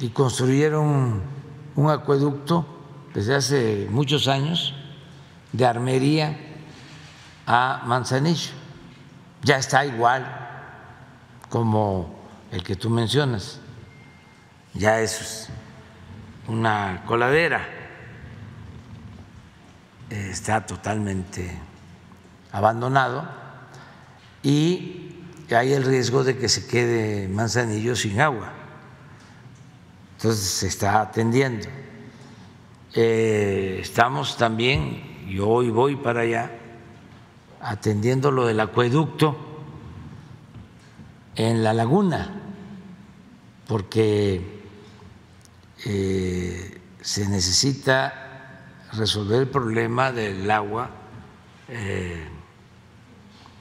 y 0.00 0.10
construyeron 0.10 1.22
un 1.74 1.90
acueducto 1.90 2.66
desde 3.14 3.34
hace 3.34 3.86
muchos 3.90 4.28
años 4.28 4.74
de 5.52 5.64
Armería 5.64 6.36
a 7.46 7.82
Manzanillo. 7.86 8.50
Ya 9.42 9.56
está 9.56 9.86
igual 9.86 10.26
como 11.48 12.14
el 12.50 12.62
que 12.62 12.76
tú 12.76 12.90
mencionas, 12.90 13.60
ya 14.74 15.00
es 15.00 15.48
una 16.48 17.02
coladera, 17.06 17.66
está 20.10 20.66
totalmente 20.66 21.58
abandonado 22.52 23.28
y 24.42 25.24
hay 25.50 25.72
el 25.72 25.84
riesgo 25.84 26.24
de 26.24 26.36
que 26.36 26.48
se 26.48 26.66
quede 26.66 27.28
Manzanillo 27.28 27.96
sin 27.96 28.20
agua. 28.20 28.55
Entonces 30.16 30.44
se 30.44 30.66
está 30.68 31.02
atendiendo. 31.02 31.66
Eh, 32.94 33.78
estamos 33.82 34.38
también, 34.38 35.28
yo 35.28 35.46
hoy 35.48 35.68
voy 35.68 35.96
para 35.96 36.22
allá, 36.22 36.50
atendiendo 37.60 38.30
lo 38.30 38.46
del 38.46 38.58
acueducto 38.60 39.36
en 41.34 41.62
la 41.62 41.74
laguna, 41.74 42.40
porque 43.68 44.62
eh, 45.84 46.80
se 47.02 47.28
necesita 47.28 48.62
resolver 48.94 49.42
el 49.42 49.48
problema 49.48 50.12
del 50.12 50.50
agua 50.50 50.88
eh, 51.68 52.26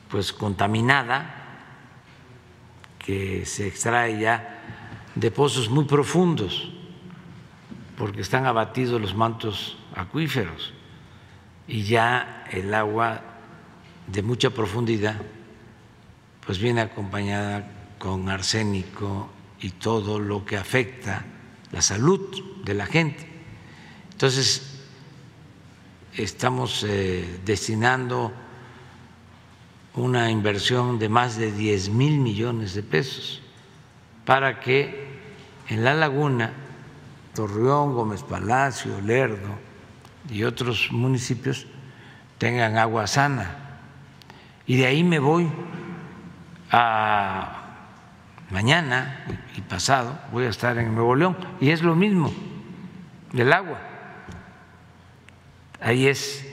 pues 0.09 0.31
contaminada 0.31 1.41
que 2.99 3.45
se 3.45 3.67
extrae 3.67 4.19
ya 4.19 4.84
de 5.15 5.31
pozos 5.31 5.69
muy 5.69 5.85
profundos, 5.85 6.69
porque 7.97 8.21
están 8.21 8.45
abatidos 8.45 8.99
los 8.99 9.15
mantos 9.15 9.77
acuíferos 9.95 10.73
y 11.67 11.83
ya 11.83 12.45
el 12.51 12.73
agua 12.73 13.21
de 14.07 14.21
mucha 14.21 14.49
profundidad 14.49 15.15
pues 16.45 16.59
viene 16.59 16.81
acompañada 16.81 17.67
con 17.97 18.29
arsénico 18.29 19.29
y 19.61 19.71
todo 19.71 20.19
lo 20.19 20.45
que 20.45 20.57
afecta 20.57 21.25
la 21.71 21.81
salud 21.81 22.61
de 22.63 22.73
la 22.75 22.85
gente. 22.85 23.27
Entonces, 24.11 24.79
estamos 26.13 26.85
eh, 26.87 27.39
destinando 27.43 28.31
una 29.95 30.29
inversión 30.29 30.99
de 30.99 31.09
más 31.09 31.37
de 31.37 31.51
10 31.51 31.89
mil 31.89 32.19
millones 32.19 32.75
de 32.75 32.83
pesos 32.83 33.41
para 34.25 34.59
que 34.59 35.04
en 35.67 35.83
la 35.83 35.93
laguna, 35.93 36.53
Torreón, 37.33 37.93
Gómez 37.93 38.23
Palacio, 38.23 39.01
Lerdo 39.01 39.57
y 40.29 40.43
otros 40.43 40.89
municipios 40.91 41.67
tengan 42.37 42.77
agua 42.77 43.07
sana. 43.07 43.79
Y 44.67 44.77
de 44.77 44.87
ahí 44.87 45.03
me 45.03 45.19
voy 45.19 45.47
a 46.71 47.65
mañana 48.49 49.25
y 49.57 49.61
pasado, 49.61 50.17
voy 50.31 50.45
a 50.45 50.49
estar 50.49 50.77
en 50.77 50.93
Nuevo 50.93 51.15
León, 51.15 51.35
y 51.59 51.69
es 51.69 51.81
lo 51.81 51.95
mismo, 51.95 52.31
del 53.31 53.51
agua. 53.51 53.79
Ahí 55.81 56.07
es 56.07 56.45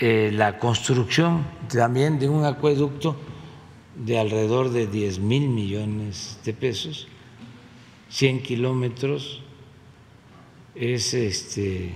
eh, 0.00 0.30
la 0.32 0.58
construcción 0.58 1.44
también 1.68 2.18
de 2.18 2.28
un 2.28 2.44
acueducto 2.44 3.16
de 3.96 4.18
alrededor 4.18 4.70
de 4.70 4.86
10 4.86 5.18
mil 5.18 5.48
millones 5.48 6.40
de 6.44 6.54
pesos, 6.54 7.08
100 8.10 8.42
kilómetros, 8.42 9.42
es 10.74 11.14
este, 11.14 11.94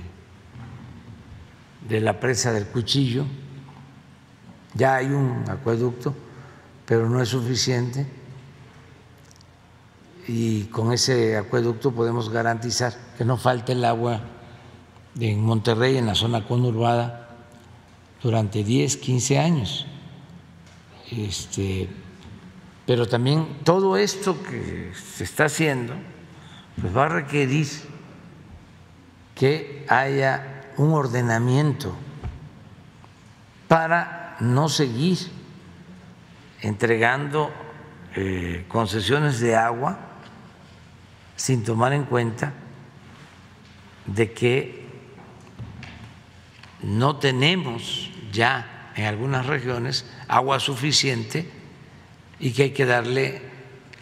de 1.89 2.01
la 2.01 2.21
presa 2.21 2.53
del 2.53 2.67
cuchillo, 2.67 3.25
ya 4.75 4.97
hay 4.97 5.07
un 5.07 5.45
acueducto, 5.49 6.15
pero 6.87 7.09
no 7.09 7.21
es 7.21 7.29
suficiente 7.29 8.07
y 10.29 10.65
con 10.65 10.93
ese 10.93 11.37
acueducto 11.37 11.93
podemos 11.93 12.31
garantizar 12.31 12.95
que 13.19 13.25
no 13.25 13.37
falte 13.37 13.73
el 13.73 13.85
agua 13.85 14.21
en 15.19 15.41
Monterrey, 15.41 15.97
en 15.97 16.07
la 16.07 16.15
zona 16.15 16.47
conurbada, 16.47 17.29
durante 18.23 18.63
10, 18.63 18.97
15 18.99 19.39
años. 19.39 19.87
Este, 21.11 21.89
pero 22.93 23.09
también 23.09 23.61
todo 23.65 23.97
esto 23.97 24.43
que 24.43 24.93
se 24.95 25.25
está 25.25 25.47
haciendo 25.47 25.95
pues 26.79 26.95
va 26.95 27.07
a 27.07 27.09
requerir 27.09 27.67
que 29.35 29.87
haya 29.89 30.69
un 30.77 30.93
ordenamiento 30.93 31.97
para 33.67 34.37
no 34.41 34.69
seguir 34.69 35.17
entregando 36.61 37.51
eh, 38.15 38.67
concesiones 38.69 39.41
de 39.41 39.57
agua 39.57 39.99
sin 41.35 41.65
tomar 41.65 41.95
en 41.95 42.05
cuenta 42.05 42.53
de 44.05 44.35
que 44.35 44.87
no 46.83 47.17
tenemos 47.17 48.11
ya 48.31 48.91
en 48.97 49.07
algunas 49.07 49.47
regiones 49.47 50.05
agua 50.29 50.61
suficiente 50.61 51.62
y 52.43 52.51
que 52.51 52.65
hay 52.65 52.71
que 52.73 52.85
darle 52.85 53.41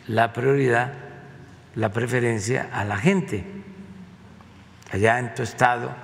la 0.09 0.32
prioridad, 0.32 0.95
la 1.74 1.93
preferencia 1.93 2.70
a 2.72 2.84
la 2.84 2.97
gente. 2.97 3.45
Allá 4.91 5.18
en 5.18 5.34
tu 5.34 5.43
estado 5.43 5.95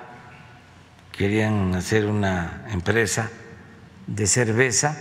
querían 1.13 1.75
hacer 1.75 2.05
una 2.05 2.67
empresa 2.71 3.31
de 4.07 4.27
cerveza 4.27 4.99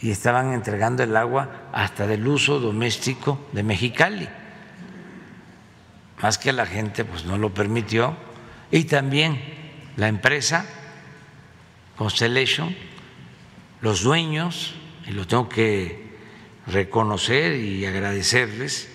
y 0.00 0.10
estaban 0.10 0.52
entregando 0.52 1.04
el 1.04 1.16
agua 1.16 1.68
hasta 1.72 2.08
del 2.08 2.26
uso 2.26 2.58
doméstico 2.58 3.46
de 3.52 3.62
Mexicali. 3.62 4.28
Más 6.20 6.38
que 6.38 6.52
la 6.52 6.66
gente 6.66 7.04
pues 7.04 7.24
no 7.24 7.38
lo 7.38 7.54
permitió 7.54 8.16
y 8.72 8.84
también 8.84 9.40
la 9.94 10.08
empresa 10.08 10.66
Constellation, 11.96 12.76
los 13.80 14.02
dueños, 14.02 14.74
y 15.06 15.12
lo 15.12 15.26
tengo 15.26 15.48
que 15.48 16.05
reconocer 16.66 17.56
y 17.56 17.86
agradecerles, 17.86 18.88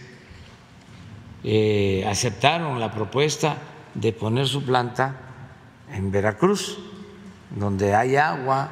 eh, 1.44 2.06
aceptaron 2.08 2.80
la 2.80 2.92
propuesta 2.92 3.58
de 3.94 4.14
poner 4.14 4.48
su 4.48 4.64
planta 4.64 5.16
en 5.92 6.12
Veracruz, 6.12 6.78
donde 7.50 7.96
hay 7.96 8.16
agua 8.16 8.70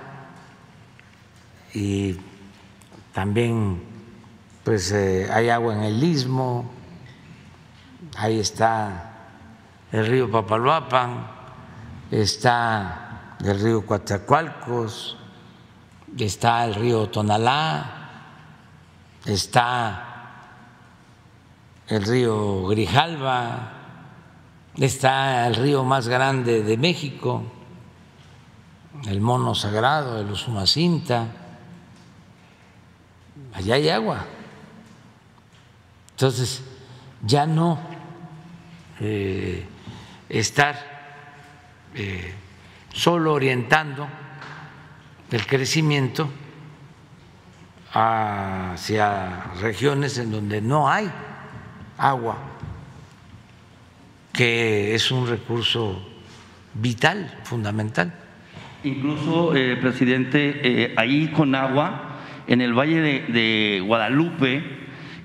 y 1.73 2.17
también 3.13 3.81
pues 4.63 4.91
eh, 4.91 5.27
hay 5.31 5.49
agua 5.49 5.73
en 5.73 5.83
el 5.83 6.03
istmo, 6.03 6.69
ahí 8.17 8.39
está 8.39 9.13
el 9.91 10.05
río 10.05 10.29
Papaloapan, 10.29 11.27
está 12.11 13.35
del 13.39 13.59
río 13.59 13.85
Coatzacoalcos, 13.85 15.17
está 16.17 16.65
el 16.65 16.75
río 16.75 17.09
Tonalá, 17.09 17.98
está 19.25 20.09
el 21.87 22.03
río 22.03 22.67
Grijalva, 22.67 23.73
está 24.77 25.47
el 25.47 25.55
río 25.55 25.83
más 25.83 26.07
grande 26.07 26.63
de 26.63 26.77
México, 26.77 27.43
el 29.07 29.21
mono 29.21 29.55
sagrado, 29.55 30.19
el 30.19 30.29
Usumacinta, 30.31 31.27
allá 33.53 33.75
hay 33.75 33.89
agua. 33.89 34.25
Entonces, 36.11 36.61
ya 37.25 37.45
no 37.45 37.79
eh, 38.99 39.65
estar 40.27 40.77
eh, 41.95 42.33
solo 42.93 43.33
orientando 43.33 44.07
el 45.31 45.45
crecimiento 45.47 46.29
hacia 47.93 49.51
regiones 49.61 50.17
en 50.17 50.31
donde 50.31 50.61
no 50.61 50.89
hay 50.89 51.09
agua, 51.97 52.37
que 54.31 54.95
es 54.95 55.11
un 55.11 55.27
recurso 55.27 56.07
vital, 56.73 57.39
fundamental. 57.43 58.13
Incluso, 58.83 59.55
eh, 59.55 59.75
presidente, 59.77 60.61
eh, 60.63 60.93
ahí 60.95 61.27
con 61.29 61.53
agua, 61.55 62.19
en 62.47 62.61
el 62.61 62.73
Valle 62.73 63.01
de, 63.01 63.83
Guadalupe, 63.85 64.63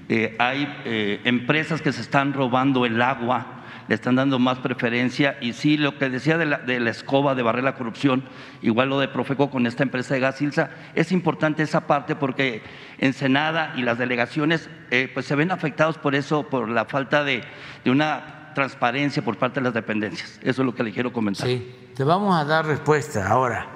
eh, 0.09 0.37
hay 0.39 1.21
empresas 1.25 1.81
que 1.81 1.93
se 1.93 2.03
están 2.03 2.33
robando 2.33 2.85
el 2.85 3.01
agua 3.01 3.54
le 3.89 3.95
están 3.95 4.17
dando 4.17 4.39
más 4.39 4.59
preferencia. 4.59 5.37
Y 5.41 5.53
sí, 5.53 5.77
lo 5.77 5.99
que 5.99 6.09
decía 6.09 6.39
de 6.39 6.47
la, 6.47 6.91
escoba 6.91 7.35
de 7.35 7.43
barrer 7.43 7.65
la 7.65 7.75
corrupción, 7.75 8.25
igual 8.63 8.89
lo 8.89 8.99
de 8.99 9.09
Profeco 9.09 9.51
con 9.51 9.67
esta 9.67 9.83
empresa 9.83 10.15
de 10.15 10.21
gas 10.21 10.41
Ilsa, 10.41 10.71
es 10.95 11.13
importante 11.13 11.63
esa 11.63 11.87
parte 11.87 12.17
porque 12.17 12.63
Ensenada 12.99 13.75
y 13.77 13.83
las 13.83 13.99
delegaciones 13.99 14.69
eh, 14.91 15.11
pues 15.13 15.27
se 15.27 15.35
ven 15.35 15.51
afectados 15.51 15.99
por 15.99 16.15
eso, 16.15 16.45
por 16.45 16.69
la 16.69 16.85
falta 16.85 17.25
de, 17.25 17.43
una 17.85 18.53
transparencia 18.55 19.23
por 19.23 19.37
parte 19.37 19.61
de 19.61 19.65
las 19.65 19.75
dependencias. 19.75 20.39
Eso 20.43 20.63
es 20.63 20.67
lo 20.67 20.75
que 20.75 20.85
le 20.85 20.93
quiero 20.93 21.13
comentar. 21.13 21.47
Sí, 21.47 21.75
te 21.95 22.05
vamos 22.05 22.35
a 22.35 22.45
dar 22.45 22.67
respuesta 22.67 23.29
ahora, 23.29 23.67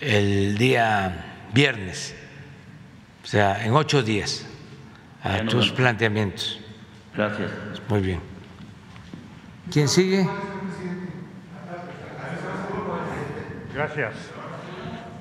el 0.00 0.56
día 0.56 1.48
viernes, 1.52 2.16
o 3.22 3.26
sea, 3.26 3.64
en 3.64 3.74
ocho 3.74 4.02
días, 4.02 4.46
a 5.22 5.40
tus 5.44 5.70
planteamientos. 5.70 6.60
Gracias. 7.14 7.50
Muy 7.88 8.00
bien. 8.00 8.29
¿Quién 9.70 9.86
sigue? 9.86 10.26
Gracias. 13.72 14.14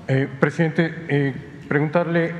Eh, 0.07 0.27
presidente, 0.39 1.05
eh, 1.07 1.33
preguntarle, 1.67 2.33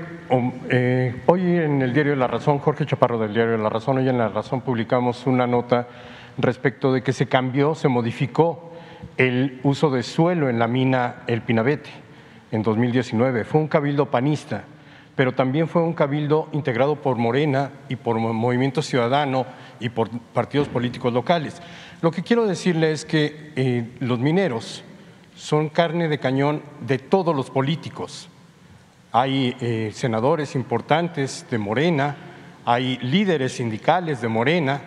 eh, 0.70 1.22
hoy 1.28 1.42
en 1.42 1.84
el 1.84 1.94
diario 1.94 2.14
de 2.14 2.18
La 2.18 2.26
Razón, 2.26 2.58
Jorge 2.58 2.88
Chaparro 2.88 3.20
del 3.20 3.36
diario 3.36 3.52
de 3.52 3.58
La 3.60 3.70
Razón, 3.70 4.00
hoy 4.00 4.10
en 4.10 4.18
La 4.18 4.28
Razón 4.28 4.62
publicamos 4.62 5.28
una 5.28 5.46
nota 5.46 5.88
respecto 6.40 6.92
de 6.92 7.04
que 7.04 7.14
se 7.14 7.28
cambió, 7.28 7.76
se 7.76 7.90
modificó 7.90 8.74
el 9.18 9.60
uso 9.62 9.92
de 9.92 10.02
suelo 10.02 10.50
en 10.50 10.58
la 10.58 10.68
mina 10.68 11.18
El 11.28 11.44
Pinabete 11.44 11.92
en 12.52 12.64
2019. 12.64 13.44
Fue 13.44 13.62
un 13.62 13.68
cabildo 13.68 14.08
panista, 14.08 14.64
pero 15.16 15.34
también 15.34 15.68
fue 15.68 15.84
un 15.84 15.94
cabildo 15.94 16.50
integrado 16.54 16.96
por 16.96 17.18
Morena 17.18 17.70
y 17.88 17.98
por 17.98 18.18
Movimiento 18.18 18.82
Ciudadano 18.82 19.46
y 19.80 19.90
por 19.90 20.10
partidos 20.10 20.68
políticos 20.70 21.14
locales. 21.14 21.62
Lo 22.02 22.12
que 22.12 22.24
quiero 22.24 22.48
decirle 22.48 22.92
es 22.92 23.04
que 23.04 23.52
eh, 23.56 23.90
los 24.00 24.20
mineros 24.20 24.84
son 25.36 25.70
carne 25.70 26.08
de 26.08 26.20
cañón 26.20 26.62
de 26.82 26.98
todos 26.98 27.36
los 27.36 27.50
políticos. 27.50 28.30
Hay 29.12 29.56
eh, 29.60 29.92
senadores 29.94 30.56
importantes 30.56 31.46
de 31.50 31.58
Morena, 31.58 32.16
hay 32.66 32.98
líderes 33.00 33.54
sindicales 33.54 34.22
de 34.22 34.28
Morena 34.28 34.82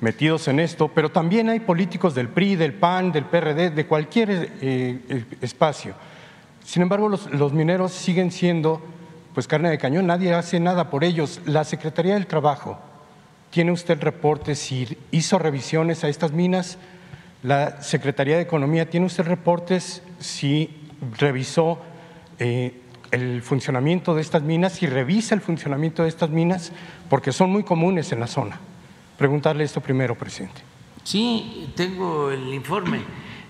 metidos 0.00 0.48
en 0.48 0.60
esto, 0.60 0.88
pero 0.88 1.10
también 1.10 1.48
hay 1.48 1.60
políticos 1.60 2.14
del 2.14 2.28
PRI, 2.28 2.56
del 2.56 2.74
PAN, 2.74 3.12
del 3.12 3.24
PRD, 3.24 3.70
de 3.70 3.86
cualquier 3.86 4.52
eh, 4.60 5.24
espacio. 5.40 5.94
Sin 6.64 6.82
embargo, 6.82 7.08
los, 7.08 7.52
mineros 7.52 7.92
siguen 7.92 8.30
siendo 8.30 8.82
pues 9.34 9.46
carne 9.46 9.70
de 9.70 9.78
cañón, 9.78 10.06
nadie 10.06 10.34
hace 10.34 10.58
nada 10.58 10.90
por 10.90 11.04
ellos. 11.04 11.40
La 11.44 11.64
Secretaría 11.64 12.14
del 12.14 12.26
Trabajo, 12.26 12.78
¿tiene 13.50 13.72
usted 13.72 14.00
reportes 14.00 14.58
si 14.58 14.96
hizo 15.10 15.38
revisiones 15.38 16.04
a 16.04 16.08
estas 16.08 16.32
minas? 16.32 16.78
La 17.42 17.82
Secretaría 17.82 18.36
de 18.36 18.42
Economía, 18.42 18.90
¿tiene 18.90 19.06
usted 19.06 19.24
reportes 19.24 20.02
si 20.18 20.70
revisó 21.18 21.78
eh, 22.38 22.82
el 23.10 23.42
funcionamiento 23.42 24.14
de 24.14 24.22
estas 24.22 24.42
minas, 24.42 24.82
y 24.82 24.86
revisa 24.86 25.34
el 25.34 25.40
funcionamiento 25.40 26.02
de 26.02 26.08
estas 26.08 26.30
minas, 26.30 26.72
porque 27.08 27.32
son 27.32 27.50
muy 27.50 27.62
comunes 27.62 28.12
en 28.12 28.20
la 28.20 28.26
zona. 28.26 28.58
Preguntarle 29.16 29.64
esto 29.64 29.80
primero, 29.80 30.14
presidente. 30.16 30.60
Sí, 31.04 31.72
tengo 31.76 32.30
el 32.30 32.52
informe. 32.52 33.00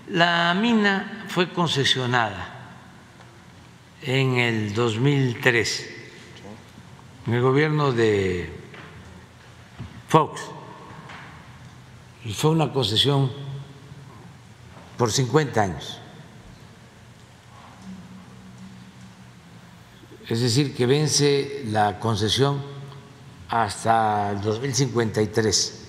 La 0.09 0.53
mina 0.53 1.25
fue 1.27 1.49
concesionada 1.49 2.53
en 4.01 4.37
el 4.37 4.73
2003, 4.73 5.89
en 7.27 7.33
el 7.33 7.41
gobierno 7.41 7.91
de 7.91 8.49
Fox, 10.07 10.41
y 12.23 12.33
fue 12.33 12.51
una 12.51 12.71
concesión 12.71 13.31
por 14.97 15.11
50 15.11 15.61
años. 15.61 15.99
es 20.29 20.41
decir, 20.41 20.75
que 20.75 20.85
vence 20.85 21.63
la 21.67 21.99
concesión 21.99 22.61
hasta 23.49 24.31
el 24.31 24.41
2053. 24.41 25.85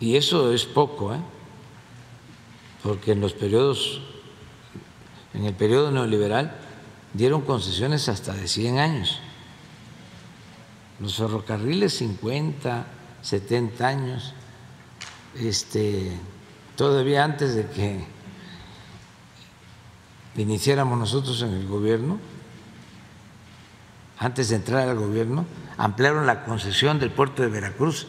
Y 0.00 0.16
eso 0.16 0.52
es 0.52 0.64
poco, 0.64 1.14
¿eh? 1.14 1.18
porque 2.82 3.12
en 3.12 3.20
los 3.20 3.32
periodos, 3.32 4.00
en 5.32 5.44
el 5.44 5.54
periodo 5.54 5.90
neoliberal, 5.90 6.56
dieron 7.14 7.40
concesiones 7.42 8.08
hasta 8.08 8.32
de 8.34 8.46
100 8.46 8.78
años. 8.78 9.18
Los 11.04 11.16
ferrocarriles 11.16 11.98
50, 11.98 12.86
70 13.20 13.86
años, 13.86 14.32
este, 15.38 16.18
todavía 16.76 17.22
antes 17.22 17.54
de 17.54 17.68
que 17.68 18.06
iniciáramos 20.36 20.98
nosotros 20.98 21.42
en 21.42 21.52
el 21.52 21.68
gobierno, 21.68 22.18
antes 24.18 24.48
de 24.48 24.56
entrar 24.56 24.88
al 24.88 24.98
gobierno, 24.98 25.44
ampliaron 25.76 26.26
la 26.26 26.42
concesión 26.42 26.98
del 26.98 27.10
puerto 27.10 27.42
de 27.42 27.48
Veracruz 27.48 28.06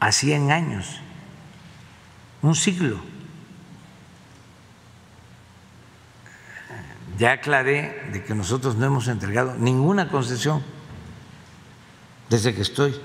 a 0.00 0.10
100 0.10 0.52
años, 0.52 1.00
un 2.40 2.54
siglo. 2.54 2.98
Ya 7.18 7.32
aclaré 7.32 8.08
de 8.10 8.24
que 8.24 8.34
nosotros 8.34 8.76
no 8.76 8.86
hemos 8.86 9.06
entregado 9.06 9.54
ninguna 9.56 10.08
concesión 10.08 10.62
desde 12.32 12.54
que 12.54 12.62
estoy 12.62 12.98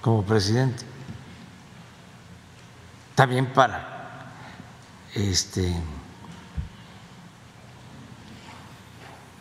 como 0.00 0.22
presidente. 0.22 0.84
También 3.16 3.46
para 3.46 4.30
este 5.16 5.74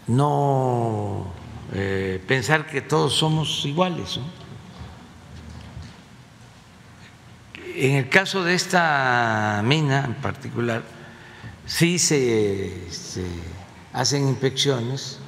no 0.07 1.31
eh, 1.71 2.19
pensar 2.27 2.65
que 2.65 2.81
todos 2.81 3.13
somos 3.13 3.63
iguales. 3.65 4.19
En 7.75 7.97
el 7.97 8.09
caso 8.09 8.43
de 8.43 8.55
esta 8.55 9.61
mina 9.63 10.05
en 10.05 10.15
particular, 10.15 10.81
sí 11.67 11.99
se, 11.99 12.73
hacen 13.93 14.27
inspecciones 14.27 15.19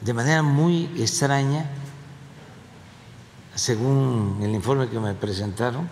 de 0.00 0.12
manera 0.12 0.42
muy 0.42 0.84
extraña, 0.98 1.68
según 3.56 4.38
el 4.42 4.50
informe 4.50 4.88
que 4.88 5.00
me 5.00 5.14
presentaron. 5.14 5.88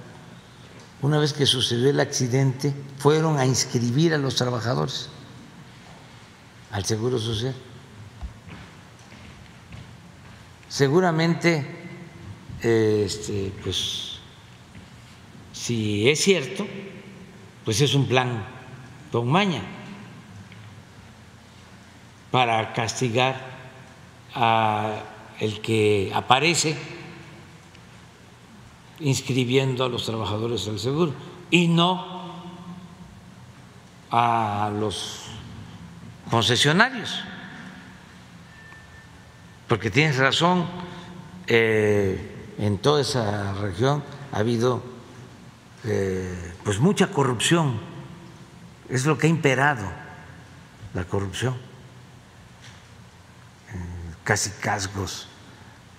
Una 1.02 1.18
vez 1.18 1.32
que 1.32 1.46
sucedió 1.46 1.90
el 1.90 1.98
accidente, 1.98 2.72
fueron 2.98 3.38
a 3.38 3.46
inscribir 3.46 4.14
a 4.14 4.18
los 4.18 4.36
trabajadores 4.36 5.08
al 6.70 6.84
Seguro 6.84 7.18
Social. 7.18 7.54
Seguramente, 10.68 11.66
este, 12.60 13.52
pues, 13.62 14.18
si 15.52 16.08
es 16.08 16.20
cierto, 16.20 16.66
pues 17.64 17.80
es 17.80 17.94
un 17.94 18.06
plan 18.06 18.44
con 19.10 19.28
maña 19.28 19.62
para 22.30 22.72
castigar 22.72 23.40
a 24.34 25.02
el 25.38 25.60
que 25.60 26.10
aparece 26.14 26.93
inscribiendo 29.00 29.84
a 29.84 29.88
los 29.88 30.06
trabajadores 30.06 30.66
al 30.68 30.78
seguro 30.78 31.12
y 31.50 31.68
no 31.68 32.24
a 34.10 34.70
los 34.78 35.26
concesionarios. 36.30 37.20
Porque 39.68 39.90
tienes 39.90 40.16
razón, 40.16 40.66
eh, 41.46 42.54
en 42.58 42.78
toda 42.78 43.00
esa 43.00 43.54
región 43.54 44.02
ha 44.32 44.38
habido 44.38 44.82
eh, 45.84 46.54
pues 46.62 46.78
mucha 46.78 47.08
corrupción, 47.08 47.78
es 48.88 49.04
lo 49.06 49.18
que 49.18 49.26
ha 49.26 49.30
imperado, 49.30 49.90
la 50.94 51.04
corrupción, 51.04 51.56
casi 54.22 54.50
casgos, 54.60 55.28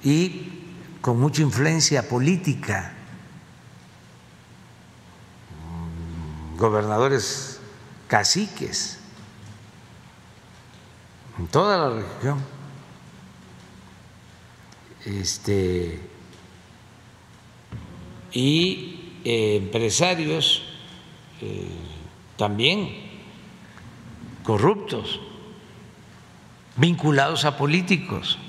y 0.03 0.64
con 1.05 1.19
mucha 1.19 1.43
influencia 1.43 2.09
política, 2.09 2.91
gobernadores 6.57 7.59
caciques 8.07 8.97
en 11.37 11.45
toda 11.45 11.77
la 11.77 12.01
región. 12.01 12.43
Este, 15.05 16.01
y 18.31 19.19
eh, 19.23 19.57
empresarios 19.57 20.63
eh, 21.39 21.69
también 22.35 22.89
corruptos, 24.43 25.19
vinculados 26.77 27.45
a 27.45 27.57
políticos. 27.57 28.39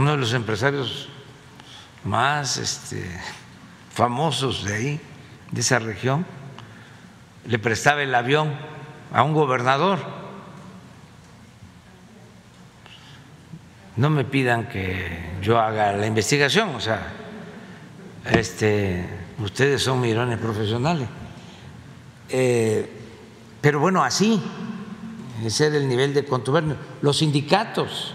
Uno 0.00 0.12
de 0.12 0.16
los 0.16 0.32
empresarios 0.32 1.10
más 2.04 2.56
este, 2.56 3.04
famosos 3.92 4.64
de 4.64 4.74
ahí, 4.74 5.00
de 5.50 5.60
esa 5.60 5.78
región, 5.78 6.24
le 7.46 7.58
prestaba 7.58 8.02
el 8.02 8.14
avión 8.14 8.50
a 9.12 9.22
un 9.22 9.34
gobernador. 9.34 9.98
No 13.96 14.08
me 14.08 14.24
pidan 14.24 14.70
que 14.70 15.34
yo 15.42 15.60
haga 15.60 15.92
la 15.92 16.06
investigación, 16.06 16.74
o 16.74 16.80
sea, 16.80 17.12
este, 18.24 19.04
ustedes 19.38 19.82
son 19.82 20.00
mirones 20.00 20.38
profesionales. 20.38 21.10
Eh, 22.30 22.90
pero 23.60 23.80
bueno, 23.80 24.02
así, 24.02 24.42
ese 25.44 25.66
era 25.66 25.76
el 25.76 25.86
nivel 25.86 26.14
de 26.14 26.24
contubernio. 26.24 26.76
Los 27.02 27.18
sindicatos 27.18 28.14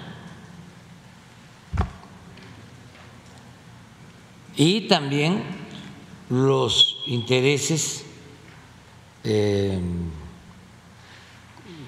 y 4.58 4.88
también 4.88 5.44
los 6.30 6.98
intereses 7.06 8.06
eh, 9.24 9.80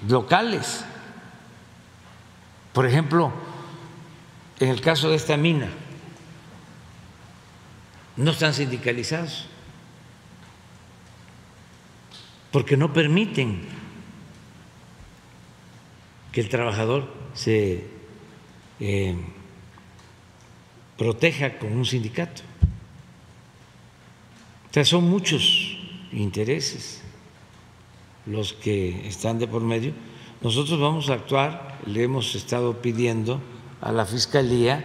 locales. 0.08 0.84
Por 2.72 2.86
ejemplo, 2.86 3.32
en 4.60 4.68
el 4.68 4.80
caso 4.80 5.10
de 5.10 5.16
esta 5.16 5.36
mina, 5.36 5.68
no 8.16 8.32
están 8.32 8.52
sindicalizados 8.52 9.46
porque 12.50 12.76
no 12.76 12.92
permiten 12.92 13.60
que 16.32 16.40
el 16.40 16.48
trabajador 16.48 17.12
se 17.34 17.86
eh, 18.80 19.16
proteja 20.96 21.58
con 21.58 21.72
un 21.72 21.84
sindicato. 21.84 22.42
O 24.70 24.74
sea, 24.74 24.84
son 24.84 25.08
muchos 25.08 25.78
intereses 26.12 27.02
los 28.26 28.52
que 28.52 29.08
están 29.08 29.38
de 29.38 29.48
por 29.48 29.62
medio, 29.62 29.92
nosotros 30.42 30.78
vamos 30.78 31.08
a 31.08 31.14
actuar, 31.14 31.78
le 31.86 32.04
hemos 32.04 32.34
estado 32.34 32.80
pidiendo 32.80 33.40
a 33.80 33.90
la 33.90 34.04
Fiscalía 34.04 34.84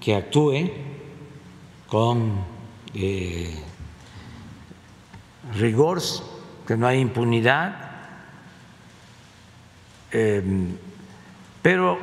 que 0.00 0.14
actúe 0.14 0.70
con 1.88 2.44
eh, 2.94 3.62
rigor, 5.54 6.02
que 6.66 6.76
no 6.76 6.86
hay 6.86 7.00
impunidad, 7.00 7.74
em, 10.12 10.76
pero 11.62 11.98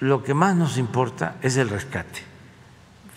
lo 0.00 0.22
que 0.22 0.34
más 0.34 0.56
nos 0.56 0.76
importa 0.76 1.36
es 1.42 1.56
el 1.56 1.68
rescate. 1.68 2.35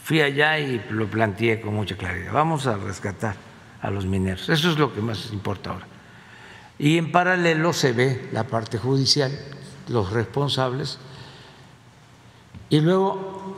Fui 0.10 0.22
allá 0.22 0.58
y 0.58 0.84
lo 0.90 1.06
planteé 1.06 1.62
con 1.62 1.76
mucha 1.76 1.96
claridad. 1.96 2.34
Vamos 2.34 2.66
a 2.66 2.76
rescatar 2.78 3.36
a 3.80 3.92
los 3.92 4.08
mineros. 4.08 4.50
Eso 4.50 4.72
es 4.72 4.80
lo 4.80 4.92
que 4.92 5.02
más 5.02 5.30
importa 5.32 5.70
ahora. 5.70 5.86
Y 6.80 6.98
en 6.98 7.12
paralelo 7.12 7.74
se 7.74 7.92
ve 7.92 8.28
la 8.32 8.46
parte 8.46 8.80
judicial, 8.80 9.32
los 9.88 10.12
responsables, 10.12 10.98
y 12.72 12.82
luego 12.82 13.56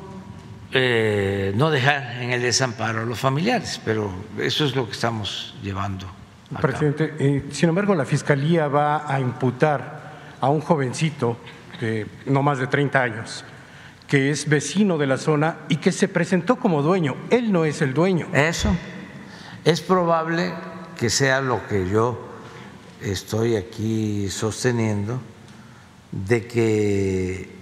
eh, 0.73 1.53
no 1.55 1.71
dejar 1.71 2.21
en 2.21 2.31
el 2.31 2.41
desamparo 2.41 3.03
a 3.03 3.05
los 3.05 3.17
familiares, 3.17 3.79
pero 3.85 4.11
eso 4.37 4.65
es 4.65 4.75
lo 4.75 4.87
que 4.87 4.91
estamos 4.91 5.55
llevando. 5.63 6.05
Presidente, 6.59 7.15
eh, 7.17 7.45
sin 7.51 7.69
embargo, 7.69 7.95
la 7.95 8.03
Fiscalía 8.03 8.67
va 8.67 9.09
a 9.09 9.21
imputar 9.21 10.35
a 10.41 10.49
un 10.49 10.59
jovencito 10.59 11.37
de 11.79 12.07
no 12.25 12.43
más 12.43 12.59
de 12.59 12.67
30 12.67 13.01
años, 13.01 13.45
que 14.11 14.29
es 14.29 14.49
vecino 14.49 14.97
de 14.97 15.07
la 15.07 15.17
zona 15.17 15.59
y 15.69 15.77
que 15.77 15.93
se 15.93 16.09
presentó 16.09 16.57
como 16.57 16.81
dueño. 16.81 17.15
Él 17.29 17.49
no 17.49 17.63
es 17.63 17.81
el 17.81 17.93
dueño. 17.93 18.27
Eso. 18.33 18.75
Es 19.63 19.79
probable 19.79 20.53
que 20.97 21.09
sea 21.09 21.39
lo 21.39 21.65
que 21.65 21.89
yo 21.89 22.19
estoy 22.99 23.55
aquí 23.55 24.29
sosteniendo 24.29 25.21
de 26.11 26.45
que 26.45 27.55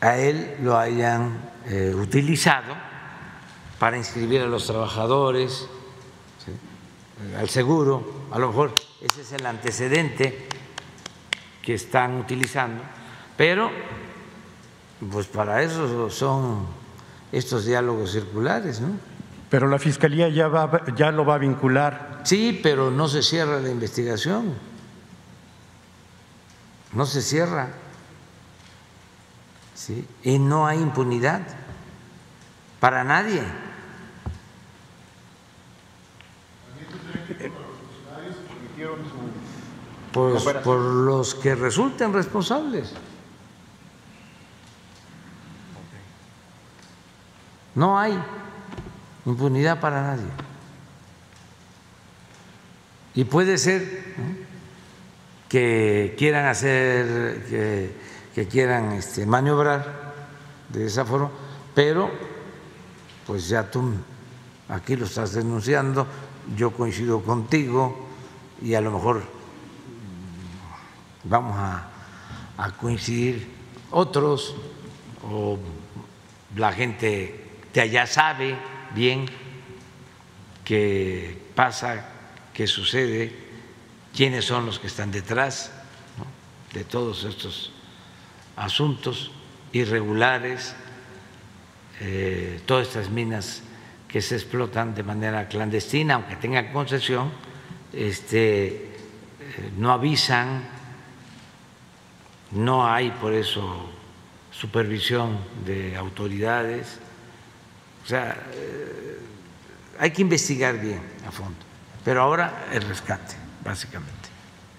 a 0.00 0.16
él 0.16 0.56
lo 0.62 0.78
hayan 0.78 1.50
eh, 1.66 1.92
utilizado 1.94 2.74
para 3.78 3.98
inscribir 3.98 4.40
a 4.40 4.46
los 4.46 4.66
trabajadores, 4.66 5.68
al 7.38 7.50
seguro, 7.50 8.28
a 8.30 8.38
lo 8.38 8.46
mejor 8.46 8.72
ese 9.02 9.20
es 9.20 9.32
el 9.32 9.44
antecedente 9.44 10.46
que 11.60 11.74
están 11.74 12.16
utilizando, 12.16 12.82
pero 13.36 13.70
pues 15.10 15.26
para 15.26 15.62
eso 15.62 16.10
son 16.10 16.66
estos 17.32 17.64
diálogos 17.64 18.12
circulares, 18.12 18.80
¿no? 18.80 18.88
Pero 19.50 19.68
la 19.68 19.78
fiscalía 19.78 20.28
ya 20.28 20.48
va, 20.48 20.82
ya 20.96 21.10
lo 21.10 21.24
va 21.24 21.34
a 21.34 21.38
vincular. 21.38 22.20
Sí, 22.24 22.58
pero 22.62 22.90
no 22.90 23.08
se 23.08 23.22
cierra 23.22 23.60
la 23.60 23.70
investigación 23.70 24.54
no 26.92 27.06
se 27.06 27.22
cierra 27.22 27.68
¿sí? 29.74 30.06
y 30.22 30.38
no 30.38 30.66
hay 30.66 30.78
impunidad 30.78 31.42
para 32.80 33.04
nadie. 33.04 33.42
Pues 40.12 40.42
por 40.42 40.78
los 40.78 41.34
que 41.34 41.54
resulten 41.54 42.12
responsables. 42.12 42.92
No 47.74 47.98
hay 47.98 48.18
impunidad 49.24 49.80
para 49.80 50.02
nadie. 50.02 50.28
Y 53.14 53.24
puede 53.24 53.58
ser 53.58 54.14
que 55.48 56.14
quieran 56.16 56.46
hacer, 56.46 57.92
que, 58.34 58.48
quieran 58.48 58.92
este, 58.92 59.26
maniobrar 59.26 60.14
de 60.70 60.86
esa 60.86 61.04
forma, 61.04 61.30
pero 61.74 62.10
pues 63.26 63.48
ya 63.48 63.70
tú 63.70 63.92
aquí 64.68 64.96
lo 64.96 65.04
estás 65.04 65.34
denunciando, 65.34 66.06
yo 66.56 66.70
coincido 66.70 67.22
contigo 67.22 68.08
y 68.62 68.74
a 68.74 68.80
lo 68.80 68.92
mejor 68.92 69.22
vamos 71.24 71.54
a, 71.58 71.88
a 72.56 72.70
coincidir 72.72 73.46
otros 73.90 74.54
o 75.30 75.58
la 76.56 76.72
gente 76.72 77.41
de 77.72 77.80
allá 77.80 78.06
sabe 78.06 78.56
bien 78.94 79.26
qué 80.64 81.36
pasa, 81.54 82.06
qué 82.52 82.66
sucede 82.66 83.34
quiénes 84.14 84.44
son 84.44 84.66
los 84.66 84.78
que 84.78 84.86
están 84.86 85.10
detrás 85.10 85.72
de 86.72 86.84
todos 86.84 87.24
estos 87.24 87.72
asuntos 88.56 89.30
irregulares, 89.72 90.74
eh, 92.00 92.60
todas 92.66 92.88
estas 92.88 93.10
minas 93.10 93.62
que 94.08 94.20
se 94.20 94.36
explotan 94.36 94.94
de 94.94 95.02
manera 95.02 95.48
clandestina, 95.48 96.14
aunque 96.14 96.36
tengan 96.36 96.72
concesión, 96.72 97.30
este, 97.92 98.66
eh, 98.68 99.70
no 99.78 99.92
avisan, 99.92 100.62
no 102.52 102.86
hay 102.86 103.10
por 103.10 103.32
eso 103.32 103.88
supervisión 104.50 105.38
de 105.64 105.96
autoridades. 105.96 106.98
O 108.04 108.06
sea, 108.06 108.36
eh, 108.52 109.18
hay 109.98 110.10
que 110.10 110.22
investigar 110.22 110.78
bien 110.78 111.00
a 111.26 111.30
fondo, 111.30 111.58
pero 112.04 112.22
ahora 112.22 112.66
el 112.72 112.82
rescate 112.82 113.36
básicamente. 113.64 114.22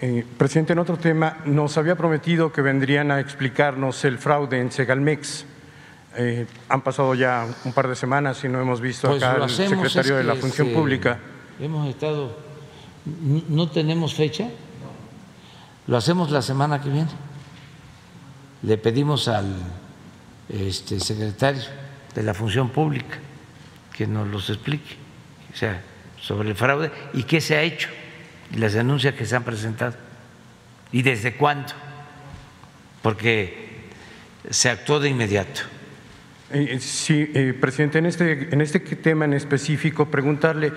Eh, 0.00 0.26
presidente, 0.36 0.72
en 0.74 0.80
otro 0.80 0.98
tema, 0.98 1.38
nos 1.46 1.78
había 1.78 1.96
prometido 1.96 2.52
que 2.52 2.60
vendrían 2.60 3.10
a 3.10 3.20
explicarnos 3.20 4.04
el 4.04 4.18
fraude 4.18 4.60
en 4.60 4.70
Segalmex. 4.70 5.46
Eh, 6.16 6.46
han 6.68 6.82
pasado 6.82 7.14
ya 7.14 7.46
un 7.64 7.72
par 7.72 7.88
de 7.88 7.96
semanas 7.96 8.44
y 8.44 8.48
no 8.48 8.60
hemos 8.60 8.80
visto 8.80 9.08
pues 9.08 9.22
acá 9.22 9.42
al 9.42 9.50
secretario 9.50 10.16
de 10.16 10.24
la 10.24 10.34
Función 10.34 10.66
este, 10.68 10.78
Pública. 10.78 11.18
Hemos 11.58 11.88
estado, 11.88 12.36
no 13.48 13.70
tenemos 13.70 14.14
fecha, 14.14 14.48
lo 15.86 15.96
hacemos 15.96 16.30
la 16.30 16.42
semana 16.42 16.80
que 16.80 16.90
viene. 16.90 17.10
Le 18.62 18.78
pedimos 18.78 19.28
al 19.28 19.54
este, 20.48 21.00
secretario 21.00 21.62
de 22.14 22.22
la 22.22 22.34
Función 22.34 22.70
Pública 22.70 23.18
que 23.92 24.06
nos 24.06 24.28
los 24.28 24.50
explique, 24.50 24.96
o 25.52 25.56
sea, 25.56 25.80
sobre 26.20 26.48
el 26.48 26.56
fraude 26.56 26.90
y 27.12 27.22
qué 27.24 27.40
se 27.40 27.56
ha 27.56 27.62
hecho 27.62 27.88
y 28.52 28.58
las 28.58 28.72
denuncias 28.72 29.14
que 29.14 29.24
se 29.24 29.36
han 29.36 29.44
presentado 29.44 29.94
y 30.92 31.02
desde 31.02 31.34
cuándo, 31.34 31.72
porque 33.02 33.88
se 34.48 34.70
actuó 34.70 35.00
de 35.00 35.08
inmediato. 35.08 35.62
Eh, 36.50 36.68
eh, 36.70 36.80
sí, 36.80 37.30
eh, 37.34 37.52
presidente, 37.58 37.98
en 37.98 38.06
este, 38.06 38.54
en 38.54 38.60
este 38.60 38.80
tema 38.80 39.24
en 39.24 39.34
específico, 39.34 40.10
preguntarle 40.10 40.72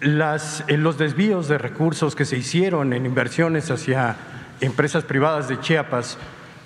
las, 0.00 0.64
los 0.68 0.96
desvíos 0.96 1.48
de 1.48 1.58
recursos 1.58 2.14
que 2.14 2.24
se 2.24 2.38
hicieron 2.38 2.92
en 2.92 3.04
inversiones 3.04 3.70
hacia 3.70 4.16
empresas 4.60 5.04
privadas 5.04 5.48
de 5.48 5.60
Chiapas 5.60 6.16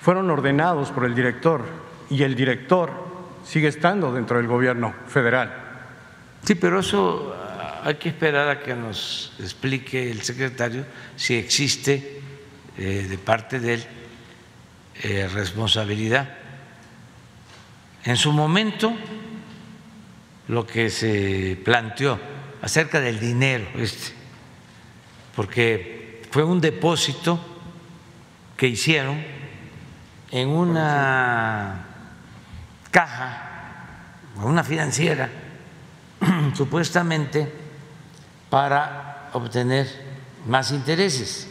fueron 0.00 0.30
ordenados 0.30 0.90
por 0.90 1.04
el 1.04 1.14
director 1.14 1.64
y 2.10 2.22
el 2.22 2.34
director 2.34 3.03
sigue 3.44 3.68
estando 3.68 4.12
dentro 4.12 4.38
del 4.38 4.46
gobierno 4.46 4.94
federal. 5.06 5.52
Sí, 6.42 6.54
pero 6.54 6.80
eso 6.80 7.34
hay 7.84 7.94
que 7.96 8.08
esperar 8.08 8.48
a 8.48 8.60
que 8.60 8.74
nos 8.74 9.32
explique 9.38 10.10
el 10.10 10.22
secretario 10.22 10.86
si 11.16 11.34
existe 11.34 12.20
eh, 12.78 13.06
de 13.08 13.18
parte 13.18 13.60
de 13.60 13.74
él 13.74 13.84
eh, 15.02 15.28
responsabilidad. 15.32 16.28
En 18.04 18.16
su 18.16 18.32
momento, 18.32 18.92
lo 20.48 20.66
que 20.66 20.90
se 20.90 21.58
planteó 21.64 22.18
acerca 22.62 23.00
del 23.00 23.20
dinero, 23.20 23.66
este, 23.76 24.12
porque 25.34 26.22
fue 26.30 26.44
un 26.44 26.60
depósito 26.60 27.38
que 28.56 28.68
hicieron 28.68 29.22
en 30.30 30.48
una 30.48 31.93
caja, 32.94 34.12
una 34.36 34.62
financiera, 34.62 35.28
supuestamente 36.54 37.52
para 38.48 39.30
obtener 39.32 39.88
más 40.46 40.70
intereses. 40.70 41.48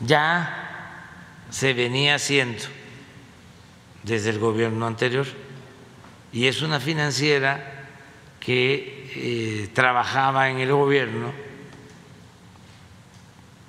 Ya 0.00 1.38
se 1.48 1.72
venía 1.72 2.16
haciendo 2.16 2.62
desde 4.02 4.28
el 4.28 4.38
gobierno 4.38 4.86
anterior 4.86 5.26
y 6.34 6.48
es 6.48 6.60
una 6.60 6.78
financiera 6.78 7.86
que 8.38 9.10
eh, 9.14 9.70
trabajaba 9.72 10.50
en 10.50 10.58
el 10.58 10.70
gobierno 10.70 11.32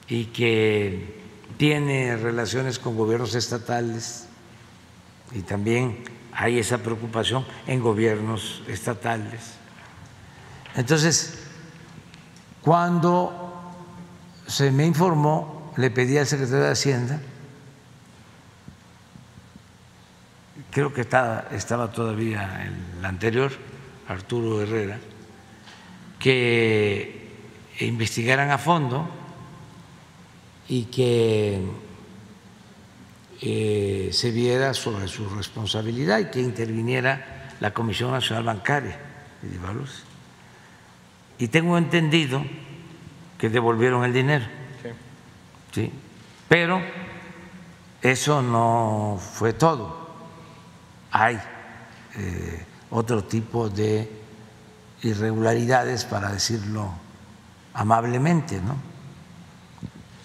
y 0.09 0.25
que 0.25 1.21
tiene 1.55 2.17
relaciones 2.17 2.77
con 2.77 2.97
gobiernos 2.97 3.35
estatales 3.35 4.27
y 5.31 5.41
también 5.41 6.03
hay 6.33 6.59
esa 6.59 6.79
preocupación 6.79 7.45
en 7.67 7.79
gobiernos 7.79 8.63
estatales. 8.67 9.55
Entonces, 10.75 11.39
cuando 12.61 13.71
se 14.47 14.71
me 14.71 14.85
informó 14.85 15.73
le 15.77 15.89
pedí 15.91 16.17
al 16.17 16.27
secretario 16.27 16.65
de 16.65 16.71
Hacienda, 16.71 17.21
creo 20.71 20.93
que 20.93 21.01
estaba, 21.01 21.45
estaba 21.51 21.91
todavía 21.91 22.65
el 22.65 23.05
anterior, 23.05 23.51
Arturo 24.07 24.61
Herrera, 24.61 24.99
que 26.19 27.29
investigaran 27.79 28.51
a 28.51 28.57
fondo 28.57 29.07
y 30.67 30.85
que 30.85 31.61
eh, 33.45 34.09
se 34.13 34.31
viera 34.31 34.73
sobre 34.73 35.09
su 35.09 35.27
responsabilidad 35.27 36.19
y 36.19 36.31
que 36.31 36.39
interviniera 36.39 37.51
la 37.59 37.73
Comisión 37.73 38.11
Nacional 38.11 38.45
Bancaria 38.45 38.97
de 39.41 39.57
Valores. 39.57 40.03
Y 41.37 41.49
tengo 41.49 41.77
entendido 41.77 42.41
que 43.37 43.49
devolvieron 43.49 44.05
el 44.05 44.13
dinero. 44.13 44.45
Sí. 45.73 45.91
Pero 46.47 46.81
eso 48.01 48.41
no 48.41 49.19
fue 49.19 49.51
todo. 49.51 50.07
Hay 51.11 51.37
eh, 52.15 52.65
otro 52.91 53.25
tipo 53.25 53.69
de 53.69 54.09
irregularidades, 55.01 56.05
para 56.05 56.31
decirlo 56.31 56.93
amablemente, 57.73 58.61
¿no? 58.61 58.92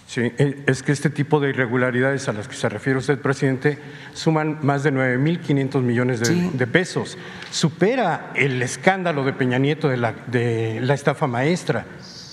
Sí, 0.08 0.22
eh, 0.22 0.64
es 0.66 0.82
que 0.82 0.90
este 0.90 1.10
tipo 1.10 1.38
de 1.38 1.50
irregularidades 1.50 2.30
a 2.30 2.32
las 2.32 2.48
que 2.48 2.54
se 2.54 2.66
refiere 2.70 2.98
usted, 2.98 3.20
presidente, 3.20 3.78
suman 4.14 4.58
más 4.62 4.82
de 4.82 4.90
9.500 4.90 5.82
millones 5.82 6.20
de, 6.20 6.66
pesos. 6.66 7.18
Supera 7.50 8.32
el 8.34 8.62
escándalo 8.62 9.22
de 9.22 9.34
Peña 9.34 9.58
Nieto 9.58 9.86
de 9.86 9.98
la, 9.98 10.12
de 10.12 10.80
la 10.80 10.94
estafa 10.94 11.26
maestra 11.26 11.84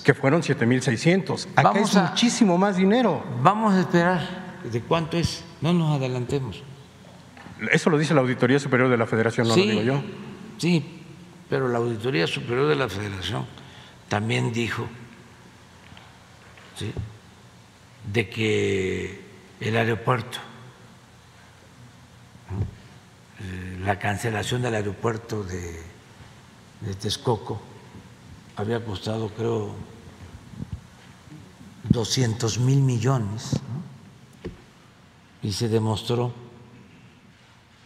que 0.06 0.14
fueron 0.14 0.41
7.600. 0.41 1.47
Acá 1.53 1.64
Vamos 1.64 1.93
es 1.93 2.02
muchísimo 2.02 2.57
más 2.57 2.77
dinero. 2.77 3.22
Vamos 3.43 3.73
a 3.73 3.81
esperar 3.81 4.22
de 4.72 4.80
cuánto 4.80 5.18
es. 5.18 5.43
No 5.60 5.73
nos 5.73 5.99
adelantemos. 5.99 6.64
Eso 7.73 7.89
lo 7.89 7.97
dice 7.97 8.14
la 8.14 8.22
Auditoría 8.22 8.57
Superior 8.57 8.88
de 8.88 8.95
la 8.95 9.06
Federación, 9.06 9.49
no 9.49 9.56
lo 9.57 9.61
digo 9.61 9.81
yo. 9.81 10.02
Sí, 10.60 11.03
pero 11.49 11.68
la 11.68 11.80
Auditoría 11.80 12.26
Superior 12.26 12.69
de 12.69 12.76
la 12.77 12.88
Federación 12.88 13.45
también 14.07 14.53
dijo 14.53 14.88
¿sí? 16.77 16.93
De 18.11 18.30
que 18.30 19.22
el 19.60 19.77
aeropuerto, 19.77 20.40
eh, 23.40 23.80
la 23.82 23.99
cancelación 23.99 24.61
del 24.61 24.76
aeropuerto 24.76 25.44
de, 25.44 25.82
de 26.82 26.94
Texcoco 26.95 27.61
había 28.56 28.84
costado, 28.84 29.30
creo, 29.30 29.76
200 31.90 32.60
mil 32.60 32.82
millones 32.82 33.60
y 35.41 35.53
se 35.53 35.69
demostró 35.69 36.34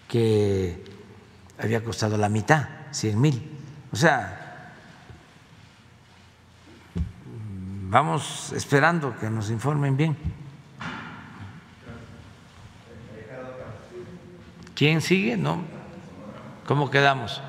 que 0.08 0.84
había 1.58 1.84
costado 1.84 2.18
la 2.18 2.30
mitad, 2.30 2.68
100 2.92 3.22
mil. 3.22 3.60
O 3.92 3.96
sea, 3.96 4.39
vamos 7.90 8.54
esperando 8.54 9.18
que 9.18 9.30
nos 9.30 9.50
informen 9.50 9.98
bien. 9.98 10.16
¿Quién 14.76 15.02
sigue? 15.02 15.36
¿No? 15.36 15.62
¿Cómo 16.66 16.90
quedamos? 16.90 17.42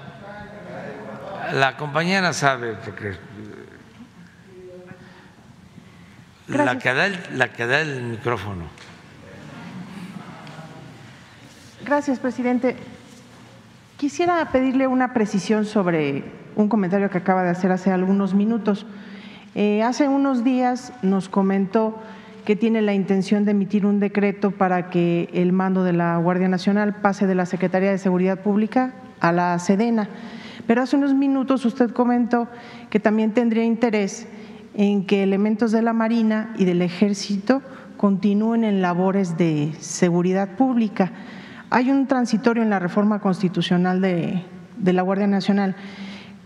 La 1.52 1.76
compañera 1.76 2.32
sabe, 2.32 2.74
porque 2.74 3.18
la 6.48 6.78
que, 6.78 6.94
da 6.94 7.06
el, 7.06 7.38
la 7.38 7.52
que 7.52 7.66
da 7.66 7.80
el 7.80 8.02
micrófono. 8.02 8.64
Gracias, 11.84 12.18
presidente. 12.18 12.76
Quisiera 13.96 14.44
pedirle 14.50 14.86
una 14.86 15.12
precisión 15.12 15.66
sobre 15.66 16.24
un 16.56 16.68
comentario 16.68 17.10
que 17.10 17.18
acaba 17.18 17.42
de 17.42 17.50
hacer 17.50 17.70
hace 17.70 17.92
algunos 17.92 18.34
minutos. 18.34 18.86
Eh, 19.54 19.82
hace 19.82 20.08
unos 20.08 20.44
días 20.44 20.92
nos 21.02 21.28
comentó 21.28 21.98
que 22.44 22.56
tiene 22.56 22.82
la 22.82 22.94
intención 22.94 23.44
de 23.44 23.50
emitir 23.50 23.84
un 23.84 24.00
decreto 24.00 24.50
para 24.50 24.90
que 24.90 25.28
el 25.32 25.52
mando 25.52 25.84
de 25.84 25.92
la 25.92 26.16
Guardia 26.18 26.48
Nacional 26.48 26.96
pase 26.96 27.26
de 27.26 27.34
la 27.34 27.46
Secretaría 27.46 27.90
de 27.90 27.98
Seguridad 27.98 28.40
Pública 28.40 28.94
a 29.20 29.32
la 29.32 29.58
Sedena. 29.58 30.08
Pero 30.66 30.82
hace 30.82 30.96
unos 30.96 31.14
minutos 31.14 31.64
usted 31.64 31.90
comentó 31.90 32.48
que 32.90 33.00
también 33.00 33.32
tendría 33.32 33.64
interés 33.64 34.28
en 34.74 35.04
que 35.04 35.22
elementos 35.22 35.72
de 35.72 35.82
la 35.82 35.92
Marina 35.92 36.54
y 36.56 36.64
del 36.64 36.82
Ejército 36.82 37.62
continúen 37.96 38.64
en 38.64 38.80
labores 38.80 39.36
de 39.36 39.72
seguridad 39.78 40.56
pública. 40.56 41.12
Hay 41.70 41.90
un 41.90 42.06
transitorio 42.06 42.62
en 42.62 42.70
la 42.70 42.78
reforma 42.78 43.20
constitucional 43.20 44.00
de, 44.00 44.44
la 44.82 45.02
Guardia 45.02 45.26
Nacional 45.26 45.76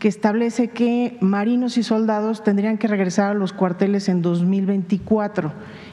que 0.04 0.08
establece 0.08 0.68
que 0.68 1.16
marinos 1.22 1.78
y 1.78 1.82
soldados 1.82 2.44
tendrían 2.44 2.76
que 2.76 2.88
regresar 2.88 3.30
a 3.30 3.34
los 3.34 3.54
cuarteles 3.54 4.10
en 4.10 4.20
2024. 4.20 5.50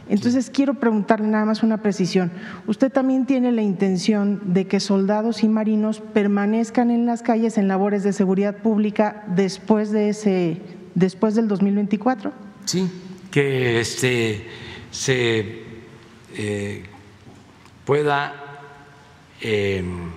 Entonces, 0.10 0.50
quiero 0.50 0.74
preguntarle 0.74 1.30
nada 1.30 1.46
más 1.46 1.64
una 1.64 1.82
precisión. 1.82 2.30
¿Usted 2.68 2.92
también 2.92 3.26
tiene 3.26 3.54
la 3.54 3.62
intención 3.62 4.54
de 4.54 4.68
que 4.68 4.82
soldados 4.82 5.46
y 5.46 5.48
marinos 5.48 6.02
permanezcan 6.02 6.92
en 6.92 7.06
las 7.06 7.22
calles 7.22 7.58
en 7.58 7.70
labores 7.70 8.04
de 8.04 8.12
seguridad 8.12 8.58
pública 8.58 9.24
después 9.34 9.94
de 9.94 10.10
ese 10.10 10.62
después 10.94 11.36
del 11.36 11.48
2024? 11.48 12.34
Sí, 12.66 12.92
que 13.32 13.80
este, 13.80 14.46
se 14.92 15.64
eh, 16.36 16.84
pueda 17.86 18.34
em, 19.40 20.10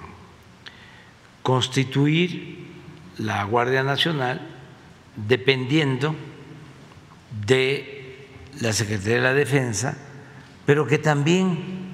constituir 1.44 2.63
la 3.18 3.44
Guardia 3.44 3.82
Nacional 3.82 4.40
dependiendo 5.16 6.14
de 7.46 8.28
la 8.60 8.72
Secretaría 8.72 9.16
de 9.16 9.20
la 9.20 9.34
Defensa, 9.34 9.96
pero 10.66 10.86
que 10.86 10.98
también, 10.98 11.90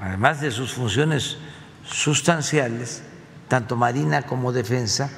además 0.00 0.40
de 0.40 0.50
sus 0.50 0.72
funciones 0.72 1.38
sustanciales, 1.84 3.02
tanto 3.48 3.76
Marina 3.76 4.22
como 4.22 4.52
Defensa, 4.52 5.10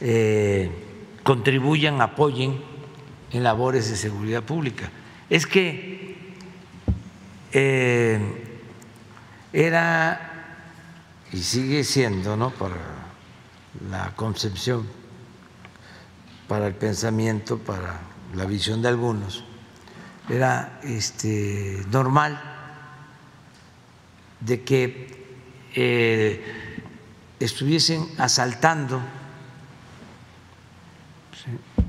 eh, 0.00 0.70
contribuyan, 1.22 2.00
apoyen 2.00 2.60
en 3.32 3.42
labores 3.42 3.90
de 3.90 3.96
seguridad 3.96 4.42
pública. 4.42 4.90
Es 5.28 5.46
que 5.46 6.16
eh, 7.52 8.18
era 9.52 10.28
y 11.32 11.38
sigue 11.38 11.84
siendo, 11.84 12.36
¿no? 12.36 12.50
La 13.90 14.14
concepción, 14.16 14.86
para 16.48 16.66
el 16.66 16.74
pensamiento, 16.74 17.58
para 17.58 18.00
la 18.34 18.44
visión 18.44 18.82
de 18.82 18.88
algunos, 18.88 19.44
era 20.28 20.80
este, 20.82 21.84
normal 21.90 22.40
de 24.40 24.62
que 24.62 25.26
eh, 25.74 26.44
estuviesen 27.40 28.06
asaltando 28.18 29.00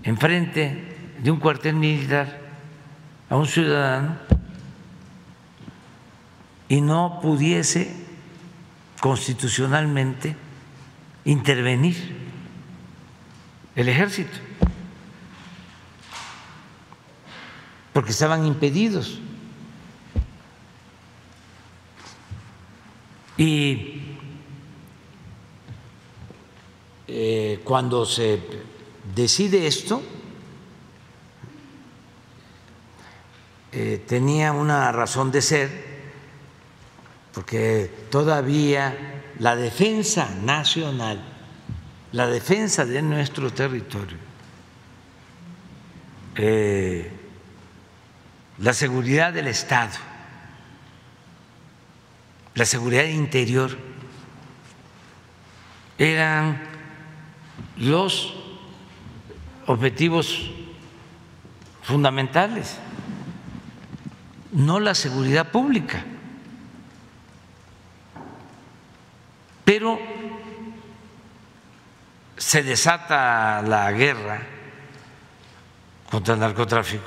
enfrente 0.04 1.14
de 1.22 1.32
un 1.32 1.40
cuartel 1.40 1.76
militar 1.76 2.40
a 3.30 3.36
un 3.36 3.46
ciudadano 3.46 4.18
y 6.68 6.82
no 6.82 7.20
pudiese 7.22 7.94
constitucionalmente 9.00 10.36
intervenir 11.30 11.96
el 13.76 13.88
ejército, 13.88 14.36
porque 17.94 18.12
estaban 18.12 18.48
impedidos. 18.48 19.20
Y 23.38 24.02
eh, 27.08 27.62
cuando 27.64 28.06
se 28.08 28.42
decide 29.14 29.68
esto, 29.68 30.02
eh, 33.72 34.04
tenía 34.08 34.52
una 34.52 34.92
razón 34.92 35.32
de 35.32 35.44
ser, 35.44 35.86
porque 37.34 38.08
todavía 38.10 39.19
la 39.40 39.56
defensa 39.56 40.30
nacional, 40.44 41.20
la 42.12 42.28
defensa 42.28 42.86
de 42.86 43.02
nuestro 43.02 43.52
territorio, 43.52 44.18
eh, 46.36 47.12
la 48.60 48.74
seguridad 48.74 49.34
del 49.34 49.48
Estado, 49.48 49.98
la 52.56 52.66
seguridad 52.66 53.06
interior, 53.06 53.78
eran 55.98 56.62
los 57.78 58.36
objetivos 59.66 60.52
fundamentales 61.82 62.78
no 64.52 64.80
la 64.80 64.96
seguridad 64.96 65.52
pública. 65.52 66.04
Pero 69.70 70.00
se 72.36 72.64
desata 72.64 73.62
la 73.62 73.92
guerra 73.92 74.42
contra 76.10 76.34
el 76.34 76.40
narcotráfico 76.40 77.06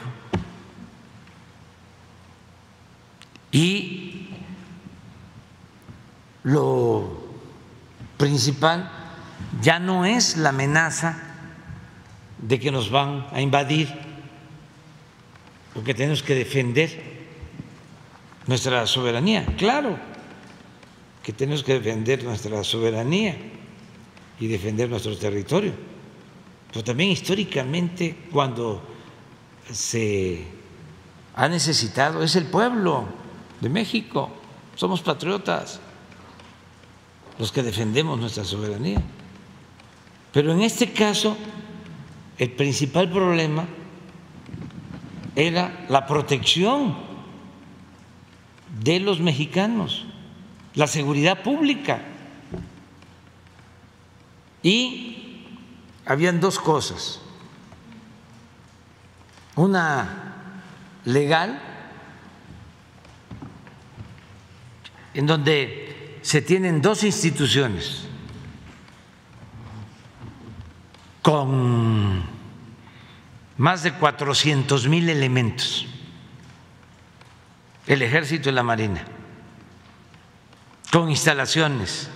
y 3.50 4.28
lo 6.44 7.20
principal 8.16 8.88
ya 9.60 9.80
no 9.80 10.04
es 10.04 10.36
la 10.36 10.50
amenaza 10.50 11.18
de 12.38 12.60
que 12.60 12.70
nos 12.70 12.92
van 12.92 13.26
a 13.32 13.40
invadir, 13.40 13.92
porque 15.74 15.94
tenemos 15.94 16.22
que 16.22 16.36
defender 16.36 17.26
nuestra 18.46 18.86
soberanía, 18.86 19.46
claro 19.58 20.11
que 21.22 21.32
tenemos 21.32 21.62
que 21.62 21.74
defender 21.74 22.24
nuestra 22.24 22.64
soberanía 22.64 23.36
y 24.40 24.46
defender 24.46 24.90
nuestro 24.90 25.16
territorio, 25.16 25.72
pero 26.70 26.82
también 26.82 27.10
históricamente 27.10 28.16
cuando 28.30 28.82
se 29.70 30.44
ha 31.34 31.48
necesitado 31.48 32.22
es 32.22 32.36
el 32.36 32.46
pueblo 32.46 33.06
de 33.60 33.68
México, 33.68 34.30
somos 34.74 35.00
patriotas 35.02 35.80
los 37.38 37.52
que 37.52 37.62
defendemos 37.62 38.18
nuestra 38.18 38.44
soberanía. 38.44 39.02
Pero 40.32 40.52
en 40.52 40.62
este 40.62 40.92
caso, 40.92 41.36
el 42.38 42.50
principal 42.52 43.10
problema 43.10 43.66
era 45.36 45.86
la 45.88 46.06
protección 46.06 46.96
de 48.82 49.00
los 49.00 49.20
mexicanos, 49.20 50.06
la 50.74 50.86
seguridad 50.86 51.42
pública. 51.42 52.00
Y 54.62 55.46
habían 56.06 56.40
dos 56.40 56.58
cosas. 56.58 57.20
Una 59.56 60.34
legal, 61.04 61.60
en 65.14 65.26
donde 65.26 66.18
se 66.22 66.40
tienen 66.40 66.80
dos 66.80 67.04
instituciones 67.04 68.06
con 71.20 72.22
más 73.58 73.82
de 73.82 73.92
400 73.92 74.88
mil 74.88 75.08
elementos, 75.08 75.86
el 77.86 78.02
ejército 78.02 78.48
y 78.48 78.52
la 78.52 78.62
marina, 78.62 79.04
con 80.92 81.08
instalaciones, 81.08 82.10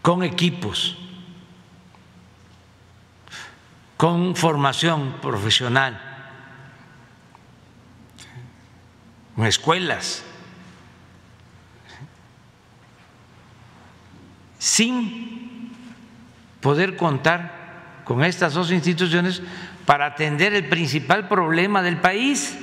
con 0.00 0.22
equipos, 0.22 0.96
con 3.96 4.36
formación 4.36 5.14
profesional, 5.20 6.00
con 9.34 9.44
escuelas, 9.44 10.22
sin 14.60 15.72
poder 16.60 16.96
contar 16.96 18.02
con 18.04 18.22
estas 18.22 18.54
dos 18.54 18.70
instituciones 18.70 19.42
para 19.84 20.06
atender 20.06 20.54
el 20.54 20.68
principal 20.68 21.26
problema 21.26 21.82
del 21.82 21.96
país, 21.96 22.56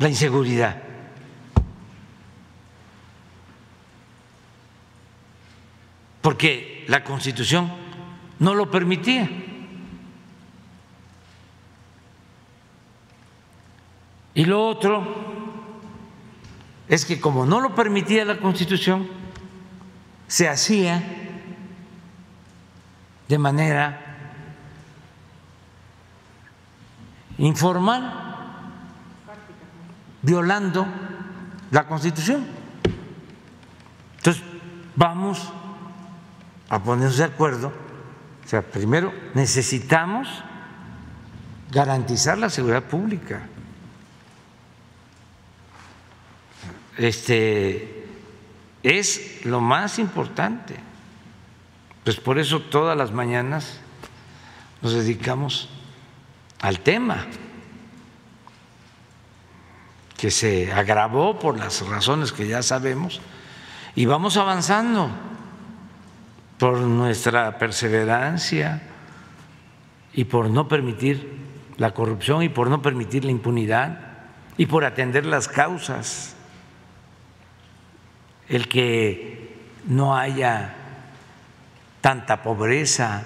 la 0.00 0.08
inseguridad. 0.08 0.82
Porque 6.22 6.84
la 6.88 7.04
Constitución 7.04 7.70
no 8.38 8.54
lo 8.54 8.70
permitía. 8.70 9.28
Y 14.32 14.44
lo 14.46 14.66
otro 14.66 15.06
es 16.88 17.04
que 17.04 17.20
como 17.20 17.44
no 17.44 17.60
lo 17.60 17.74
permitía 17.74 18.24
la 18.24 18.38
Constitución, 18.38 19.06
se 20.28 20.48
hacía 20.48 21.02
de 23.28 23.38
manera 23.38 24.06
informal, 27.36 28.30
violando 30.22 30.86
la 31.70 31.86
Constitución. 31.86 32.46
Entonces, 34.16 34.42
vamos 34.96 35.52
a 36.68 36.82
ponernos 36.82 37.16
de 37.16 37.24
acuerdo. 37.24 37.72
O 38.44 38.48
sea, 38.48 38.62
primero 38.62 39.12
necesitamos 39.34 40.28
garantizar 41.70 42.38
la 42.38 42.50
seguridad 42.50 42.82
pública. 42.82 43.42
Este 46.96 48.06
es 48.82 49.44
lo 49.44 49.60
más 49.60 49.98
importante. 49.98 50.76
Pues 52.04 52.16
por 52.16 52.38
eso 52.38 52.60
todas 52.60 52.96
las 52.96 53.12
mañanas 53.12 53.78
nos 54.82 54.92
dedicamos 54.92 55.68
al 56.60 56.80
tema 56.80 57.26
que 60.20 60.30
se 60.30 60.70
agravó 60.70 61.38
por 61.38 61.58
las 61.58 61.80
razones 61.88 62.30
que 62.30 62.46
ya 62.46 62.62
sabemos 62.62 63.22
y 63.94 64.04
vamos 64.04 64.36
avanzando 64.36 65.08
por 66.58 66.76
nuestra 66.78 67.56
perseverancia 67.56 68.82
y 70.12 70.24
por 70.24 70.50
no 70.50 70.68
permitir 70.68 71.38
la 71.78 71.92
corrupción 71.92 72.42
y 72.42 72.50
por 72.50 72.68
no 72.68 72.82
permitir 72.82 73.24
la 73.24 73.30
impunidad 73.30 73.98
y 74.58 74.66
por 74.66 74.84
atender 74.84 75.24
las 75.24 75.48
causas 75.48 76.36
el 78.50 78.68
que 78.68 79.56
no 79.86 80.18
haya 80.18 80.74
tanta 82.02 82.42
pobreza, 82.42 83.22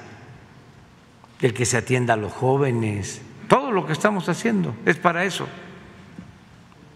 el 1.41 1.55
que 1.55 1.67
se 1.67 1.77
atienda 1.77 2.15
a 2.15 2.17
los 2.17 2.33
jóvenes, 2.33 3.21
todo 3.49 3.73
lo 3.73 3.85
que 3.85 3.93
estamos 3.93 4.29
haciendo 4.29 4.77
es 4.87 4.97
para 4.97 5.25
eso. 5.25 5.49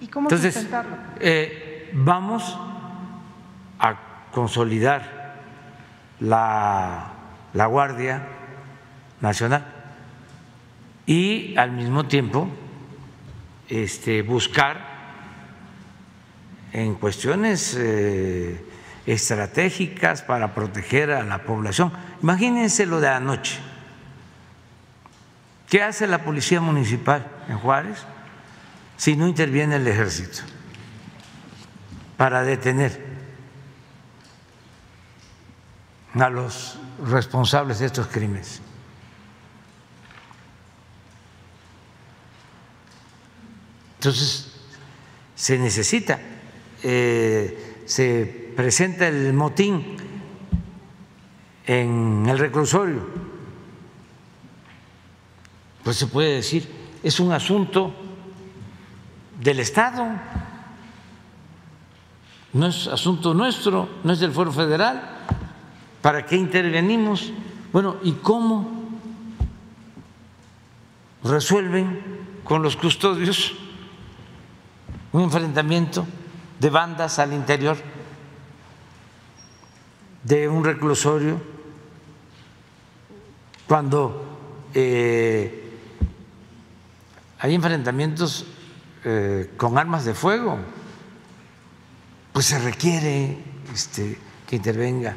¿Y 0.01 0.07
cómo 0.09 0.29
Entonces, 0.29 0.67
eh, 1.21 1.91
vamos 1.93 2.59
a 3.79 3.97
consolidar 4.33 5.37
la, 6.21 7.13
la 7.53 7.67
Guardia 7.67 8.23
Nacional 9.21 9.65
y 11.07 11.57
al 11.57 11.73
mismo 11.73 12.07
tiempo 12.07 12.49
este, 13.69 14.23
buscar 14.23 14.99
en 16.73 16.95
cuestiones 16.95 17.75
eh, 17.79 18.63
estratégicas 19.07 20.23
para 20.23 20.55
proteger 20.55 21.11
a 21.11 21.23
la 21.23 21.43
población. 21.43 21.93
Imagínense 22.23 22.85
lo 22.87 23.01
de 23.01 23.09
anoche. 23.09 23.59
¿Qué 25.69 25.83
hace 25.83 26.07
la 26.07 26.19
policía 26.25 26.61
municipal 26.61 27.27
en 27.49 27.59
Juárez 27.59 28.05
si 28.99 29.17
no 29.17 29.27
interviene 29.27 29.77
el 29.77 29.89
ejército 29.89 30.41
para 32.19 32.43
detener 32.43 33.09
a 36.13 36.29
los 36.29 36.79
responsables 37.07 37.79
de 37.79 37.87
estos 37.87 38.09
crímenes? 38.09 38.61
Entonces, 43.97 44.53
se 45.35 45.59
necesita 45.59 46.21
eh, 46.83 47.83
se 47.87 48.53
presenta 48.55 49.09
el 49.09 49.33
motín 49.33 49.97
en 51.67 52.27
el 52.29 52.39
reclusorio, 52.39 53.07
pues 55.83 55.97
se 55.97 56.07
puede 56.07 56.37
decir, 56.37 56.69
es 57.03 57.19
un 57.19 57.33
asunto 57.33 57.95
del 59.39 59.61
Estado, 59.61 60.07
no 62.53 62.67
es 62.67 62.87
asunto 62.87 63.35
nuestro, 63.35 63.89
no 64.05 64.13
es 64.13 64.21
del 64.21 64.33
Foro 64.33 64.53
Federal. 64.53 65.17
¿Para 66.03 66.25
qué 66.27 66.37
intervenimos? 66.37 67.33
Bueno, 67.73 67.97
¿y 68.03 68.13
cómo 68.13 68.69
resuelven 71.25 72.19
con 72.45 72.63
los 72.63 72.77
custodios 72.77 73.55
un 75.13 75.23
enfrentamiento? 75.23 76.07
de 76.59 76.71
bandas 76.71 77.19
al 77.19 77.33
interior 77.33 77.77
de 80.25 80.49
un 80.49 80.65
reclusorio 80.65 81.41
cuando 83.67 84.25
eh, 84.75 85.79
hay 87.39 87.55
enfrentamientos 87.55 88.45
eh, 89.05 89.51
con 89.57 89.79
armas 89.79 90.05
de 90.05 90.15
fuego, 90.15 90.59
pues 92.33 92.47
se 92.47 92.59
requiere 92.59 93.39
este, 93.73 94.19
que 94.47 94.57
intervenga 94.57 95.17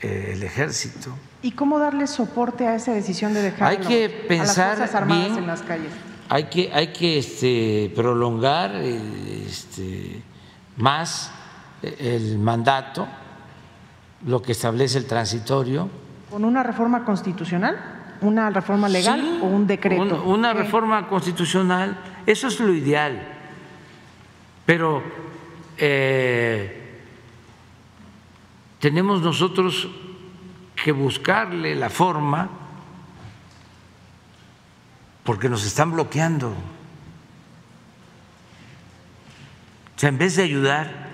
eh, 0.00 0.32
el 0.34 0.42
ejército. 0.42 1.14
¿Y 1.42 1.52
cómo 1.52 1.78
darle 1.78 2.06
soporte 2.06 2.66
a 2.66 2.74
esa 2.74 2.92
decisión 2.92 3.34
de 3.34 3.42
dejar 3.42 3.68
hay 3.68 3.78
que 3.78 4.08
pensar 4.08 4.76
a 4.76 4.80
las 4.80 4.94
Armadas 4.94 5.26
bien, 5.26 5.38
en 5.38 5.46
las 5.46 5.62
calles? 5.62 5.92
Hay 6.28 6.44
que, 6.44 6.70
hay 6.72 6.92
que 6.92 7.18
este, 7.18 7.92
prolongar 7.94 8.74
este, 8.74 10.22
más 10.76 11.30
el 11.82 12.38
mandato, 12.38 13.06
lo 14.26 14.42
que 14.42 14.52
establece 14.52 14.98
el 14.98 15.06
transitorio. 15.06 15.88
¿Con 16.30 16.44
una 16.44 16.62
reforma 16.62 17.04
constitucional? 17.04 17.76
¿Una 18.20 18.50
reforma 18.50 18.88
legal 18.88 19.40
o 19.42 19.46
un 19.46 19.66
decreto? 19.66 20.24
una 20.24 20.52
reforma 20.52 21.06
constitucional, 21.06 21.96
eso 22.28 22.48
es 22.48 22.60
lo 22.60 22.74
ideal. 22.74 23.26
Pero 24.66 25.02
eh, 25.78 27.00
tenemos 28.78 29.22
nosotros 29.22 29.88
que 30.76 30.92
buscarle 30.92 31.74
la 31.74 31.88
forma 31.88 32.50
porque 35.24 35.48
nos 35.48 35.64
están 35.64 35.90
bloqueando. 35.92 36.50
O 36.50 36.54
sea, 39.96 40.10
en 40.10 40.18
vez 40.18 40.36
de 40.36 40.42
ayudar, 40.42 41.08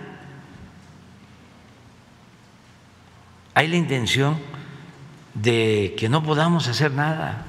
hay 3.54 3.68
la 3.68 3.76
intención 3.76 4.36
de 5.34 5.94
que 5.96 6.08
no 6.08 6.24
podamos 6.24 6.66
hacer 6.66 6.90
nada 6.90 7.46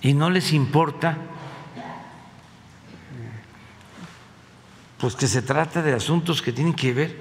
y 0.00 0.14
no 0.14 0.30
les 0.30 0.52
importa 0.52 1.18
pues 4.98 5.14
que 5.14 5.26
se 5.26 5.42
trata 5.42 5.82
de 5.82 5.92
asuntos 5.92 6.42
que 6.42 6.52
tienen 6.52 6.74
que 6.74 6.92
ver 6.92 7.20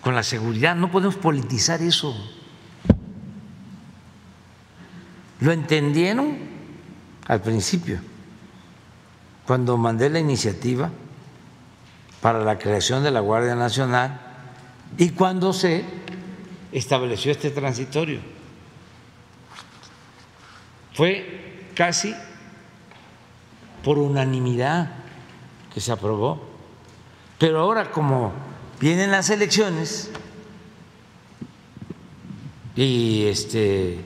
con 0.00 0.14
la 0.14 0.22
seguridad, 0.22 0.74
no 0.74 0.90
podemos 0.90 1.16
politizar 1.16 1.80
eso. 1.82 2.14
Lo 5.40 5.52
entendieron 5.52 6.38
al 7.26 7.40
principio, 7.40 8.00
cuando 9.46 9.76
mandé 9.76 10.08
la 10.10 10.18
iniciativa 10.18 10.90
para 12.20 12.40
la 12.40 12.58
creación 12.58 13.02
de 13.02 13.10
la 13.10 13.20
Guardia 13.20 13.54
Nacional 13.54 14.20
y 14.96 15.10
cuando 15.10 15.52
se 15.52 15.84
estableció 16.70 17.32
este 17.32 17.50
transitorio. 17.50 18.20
Fue 20.94 21.70
casi 21.74 22.14
por 23.82 23.98
unanimidad 23.98 24.92
que 25.72 25.80
se 25.80 25.92
aprobó. 25.92 26.51
Pero 27.42 27.58
ahora 27.58 27.90
como 27.90 28.32
vienen 28.78 29.10
las 29.10 29.28
elecciones 29.28 30.12
y 32.76 33.24
este 33.24 33.98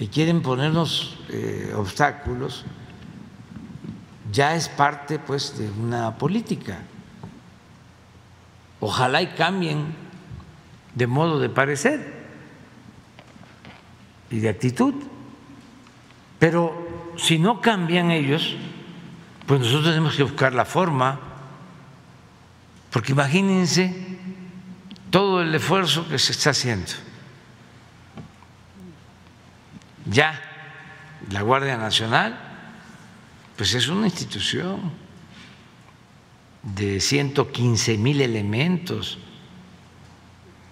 y 0.00 0.08
quieren 0.08 0.42
ponernos 0.42 1.16
eh, 1.28 1.72
obstáculos, 1.76 2.64
ya 4.32 4.56
es 4.56 4.68
parte 4.68 5.20
pues 5.20 5.56
de 5.56 5.70
una 5.70 6.18
política. 6.18 6.82
Ojalá 8.80 9.22
y 9.22 9.28
cambien 9.28 9.94
de 10.96 11.06
modo 11.06 11.38
de 11.38 11.48
parecer 11.48 12.24
y 14.32 14.40
de 14.40 14.48
actitud. 14.48 14.94
Pero 16.40 16.74
si 17.16 17.38
no 17.38 17.60
cambian 17.60 18.10
ellos, 18.10 18.56
pues 19.46 19.60
nosotros 19.60 19.90
tenemos 19.90 20.16
que 20.16 20.24
buscar 20.24 20.54
la 20.54 20.64
forma, 20.64 21.33
porque 22.94 23.10
imagínense 23.10 23.92
todo 25.10 25.42
el 25.42 25.52
esfuerzo 25.52 26.08
que 26.08 26.16
se 26.16 26.30
está 26.30 26.50
haciendo. 26.50 26.92
Ya 30.06 30.40
la 31.32 31.42
Guardia 31.42 31.76
Nacional, 31.76 32.38
pues 33.56 33.74
es 33.74 33.88
una 33.88 34.06
institución 34.06 34.92
de 36.62 37.00
115 37.00 37.98
mil 37.98 38.20
elementos 38.20 39.18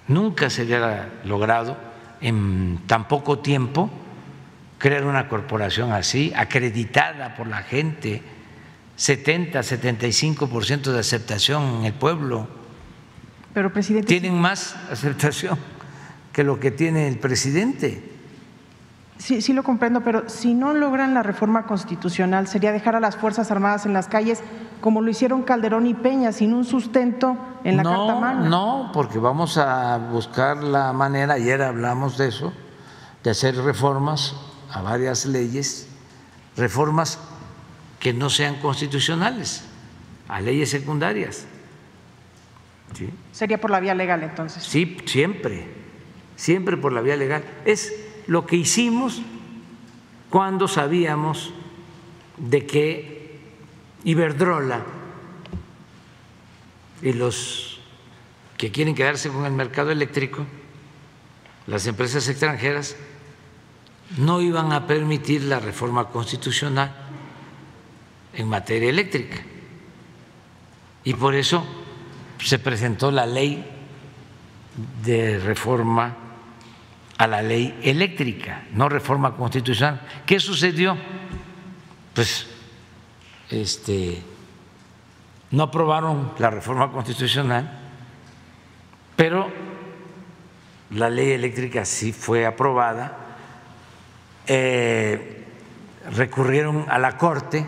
Nunca 0.09 0.51
se 0.51 0.63
había 0.63 1.09
logrado 1.25 1.77
en 2.21 2.81
tan 2.87 3.09
poco 3.09 3.39
tiempo 3.39 3.91
crear 4.79 5.05
una 5.05 5.29
corporación 5.29 5.93
así, 5.93 6.33
acreditada 6.37 7.35
por 7.35 7.47
la 7.47 7.63
gente, 7.63 8.23
70, 8.97 9.61
75% 9.61 10.93
de 10.93 10.99
aceptación 10.99 11.63
en 11.79 11.85
el 11.85 11.95
pueblo. 11.95 12.47
Pero 13.55 13.73
presidente 13.73 14.07
tienen 14.07 14.41
más 14.41 14.77
aceptación 14.91 15.59
que 16.33 16.45
lo 16.45 16.59
que 16.59 16.71
tiene 16.71 17.09
el 17.09 17.19
presidente. 17.19 18.11
Sí, 19.19 19.41
sí 19.41 19.53
lo 19.53 19.63
comprendo, 19.63 20.01
pero 20.01 20.29
si 20.29 20.53
no 20.53 20.75
logran 20.75 21.15
la 21.15 21.23
reforma 21.23 21.65
constitucional, 21.67 22.49
sería 22.49 22.73
dejar 22.73 22.97
a 22.97 23.01
las 23.01 23.17
Fuerzas 23.17 23.53
Armadas 23.53 23.87
en 23.87 23.93
las 23.93 24.09
calles 24.09 24.43
como 24.81 25.01
lo 25.01 25.11
hicieron 25.11 25.43
Calderón 25.43 25.87
y 25.87 25.95
Peña, 25.95 26.33
sin 26.33 26.53
un 26.53 26.65
sustento 26.65 27.37
en 27.63 27.77
la 27.77 27.85
Carta 27.85 28.17
Magna. 28.17 28.49
No, 28.49 28.91
porque 28.93 29.19
vamos 29.19 29.59
a 29.59 29.97
buscar 29.99 30.57
la 30.65 30.93
manera, 30.93 31.35
ayer 31.35 31.63
hablamos 31.63 32.19
de 32.19 32.29
eso, 32.29 32.53
de 33.23 33.31
hacer 33.31 33.57
reformas 33.57 34.35
a 34.73 34.83
varias 34.83 35.25
leyes, 35.25 35.87
reformas 36.57 37.21
que 38.03 38.13
no 38.13 38.31
sean 38.31 38.57
constitucionales, 38.57 39.63
a 40.27 40.41
leyes 40.41 40.71
secundarias. 40.71 41.47
Sería 43.31 43.61
por 43.61 43.71
la 43.71 43.79
vía 43.79 43.95
legal 43.95 44.25
entonces. 44.25 44.65
Sí, 44.65 44.97
siempre, 45.07 45.69
siempre 46.35 46.77
por 46.77 46.93
la 46.93 47.01
vía 47.01 47.17
legal. 47.17 47.45
Es 47.65 47.95
lo 48.27 48.45
que 48.45 48.57
hicimos 48.57 49.23
cuando 50.31 50.67
sabíamos 50.67 51.55
de 52.39 52.67
que 52.67 53.41
Iberdrola 54.03 54.83
y 57.03 57.13
los 57.13 57.81
que 58.57 58.73
quieren 58.73 58.97
quedarse 58.97 59.29
con 59.29 59.47
el 59.47 59.53
mercado 59.53 59.93
eléctrico, 59.93 60.45
las 61.69 61.87
empresas 61.87 62.29
extranjeras, 62.29 62.97
no 64.17 64.41
iban 64.41 64.73
a 64.73 64.89
permitir 64.89 65.45
la 65.45 65.61
reforma 65.61 66.09
constitucional 66.09 67.02
en 68.35 68.49
materia 68.49 68.91
eléctrica. 68.91 69.39
Y 71.05 71.15
por 71.15 71.35
eso 71.35 71.65
se 72.39 72.59
presentó 72.59 73.11
la 73.11 73.27
ley 73.27 73.65
de 75.05 75.39
reforma 75.39 76.17
a 77.19 77.27
la 77.27 77.43
ley 77.43 77.79
eléctrica, 77.83 78.65
no 78.73 78.89
reforma 78.89 79.37
constitucional. 79.37 80.01
¿Qué 80.27 80.41
sucedió? 80.41 80.97
Pues 82.15 82.47
este 83.51 84.23
no 85.51 85.65
aprobaron 85.65 86.33
la 86.39 86.51
reforma 86.51 86.91
constitucional, 86.91 87.79
pero 89.15 89.51
la 90.91 91.11
ley 91.11 91.33
eléctrica 91.33 91.85
sí 91.85 92.13
fue 92.13 92.47
aprobada, 92.47 93.19
eh, 94.47 95.45
recurrieron 96.11 96.87
a 96.89 96.99
la 96.99 97.19
Corte 97.19 97.67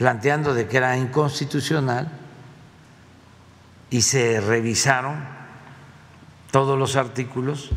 planteando 0.00 0.54
de 0.54 0.66
que 0.66 0.78
era 0.78 0.96
inconstitucional 0.96 2.10
y 3.90 4.00
se 4.00 4.40
revisaron 4.40 5.22
todos 6.50 6.78
los 6.78 6.96
artículos 6.96 7.68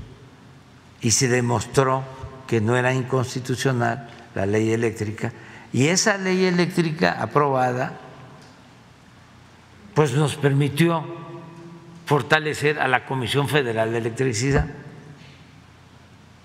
y 1.01 1.11
se 1.11 1.27
demostró 1.27 2.01
que 2.47 2.61
no 2.61 2.77
era 2.77 2.93
inconstitucional 2.93 4.09
la 4.35 4.45
ley 4.45 4.71
eléctrica. 4.71 5.33
Y 5.73 5.87
esa 5.87 6.17
ley 6.17 6.45
eléctrica 6.45 7.21
aprobada 7.21 7.99
pues 9.93 10.13
nos 10.13 10.37
permitió 10.37 11.03
fortalecer 12.05 12.79
a 12.79 12.87
la 12.87 13.05
Comisión 13.05 13.49
Federal 13.49 13.91
de 13.91 13.97
Electricidad. 13.97 14.67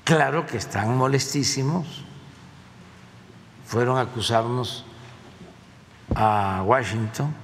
Claro 0.03 0.45
que 0.45 0.57
están 0.57 0.97
molestísimos, 0.97 2.03
fueron 3.65 3.99
a 3.99 4.01
acusarnos 4.01 4.85
a 6.15 6.63
Washington 6.65 7.35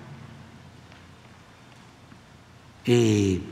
y 2.85 3.43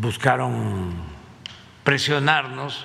buscaron 0.00 0.94
presionarnos, 1.82 2.84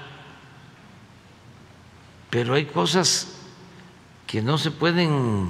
pero 2.29 2.53
hay 2.53 2.65
cosas 2.65 3.35
que 4.27 4.41
no 4.41 4.57
se 4.57 4.71
pueden 4.71 5.49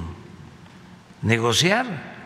negociar. 1.21 2.19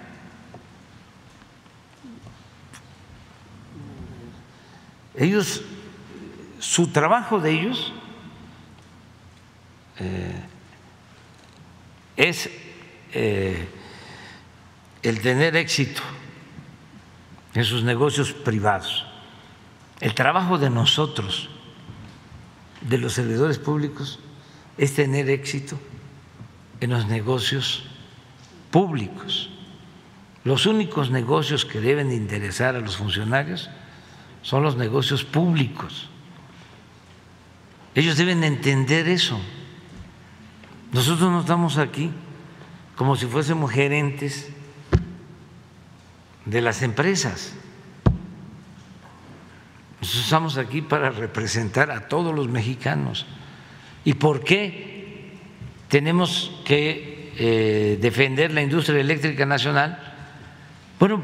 ellos, 5.16 5.62
su 6.60 6.88
trabajo 6.88 7.40
de 7.40 7.52
ellos 7.52 7.94
es 12.16 12.50
eh, 13.14 13.68
el 15.02 15.22
tener 15.22 15.56
éxito 15.56 16.02
en 17.54 17.64
sus 17.64 17.84
negocios 17.84 18.34
privados. 18.34 19.06
El 20.00 20.14
trabajo 20.14 20.58
de 20.58 20.70
nosotros, 20.70 21.50
de 22.82 22.98
los 22.98 23.14
servidores 23.14 23.60
públicos, 23.60 24.20
es 24.78 24.96
tener 24.96 25.30
éxito 25.30 25.80
en 26.82 26.90
los 26.90 27.08
negocios 27.08 27.84
públicos. 28.72 29.50
Los 30.44 30.66
únicos 30.66 31.10
negocios 31.10 31.64
que 31.64 31.80
deben 31.80 32.12
interesar 32.12 32.76
a 32.76 32.82
los 32.82 32.98
funcionarios 32.98 33.70
son 34.42 34.64
los 34.64 34.76
negocios 34.76 35.24
públicos. 35.24 36.10
Ellos 37.96 38.18
deben 38.18 38.44
entender 38.44 39.08
eso. 39.08 39.40
Nosotros 40.94 41.32
no 41.32 41.40
estamos 41.42 41.80
aquí 41.80 42.12
como 42.96 43.16
si 43.16 43.26
fuésemos 43.26 43.72
gerentes 43.72 44.50
de 46.46 46.62
las 46.62 46.84
empresas. 46.84 47.56
Nosotros 50.00 50.24
estamos 50.24 50.58
aquí 50.58 50.84
para 50.84 51.10
representar 51.10 51.90
a 51.90 52.08
todos 52.08 52.36
los 52.36 52.48
mexicanos. 52.48 53.26
¿Y 54.06 54.14
por 54.14 54.44
qué 54.44 55.32
tenemos 55.88 56.62
que 56.64 57.34
eh, 57.38 57.98
defender 58.00 58.54
la 58.54 58.62
industria 58.62 59.00
eléctrica 59.00 59.48
nacional? 59.48 59.98
Bueno, 61.00 61.24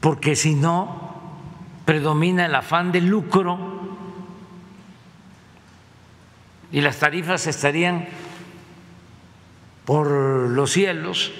porque 0.00 0.34
si 0.34 0.54
no, 0.54 1.38
predomina 1.84 2.46
el 2.46 2.54
afán 2.56 2.90
de 2.90 3.02
lucro 3.02 3.75
y 6.72 6.80
las 6.80 6.98
tarifas 6.98 7.46
estarían 7.46 8.08
por 9.84 10.08
los 10.08 10.72
cielos, 10.72 11.32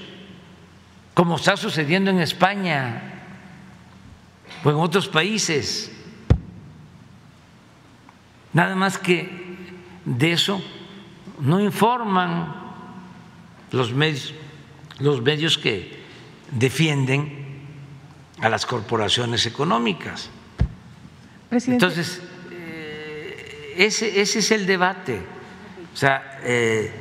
como 1.14 1.36
está 1.36 1.56
sucediendo 1.56 2.10
en 2.10 2.20
España 2.20 3.02
o 4.62 4.70
en 4.70 4.76
otros 4.76 5.08
países. 5.08 5.92
Nada 8.52 8.76
más 8.76 8.98
que 8.98 9.56
de 10.04 10.32
eso 10.32 10.62
no 11.40 11.60
informan 11.60 12.54
los 13.72 13.92
medios, 13.92 14.32
los 15.00 15.20
medios 15.20 15.58
que 15.58 16.02
defienden 16.52 17.46
a 18.40 18.48
las 18.48 18.64
corporaciones 18.64 19.44
económicas. 19.46 20.30
Entonces, 21.50 22.22
ese, 23.76 24.20
ese, 24.20 24.38
es 24.40 24.50
el 24.50 24.66
debate. 24.66 25.20
O 25.92 25.96
sea, 25.96 26.40
eh, 26.42 26.92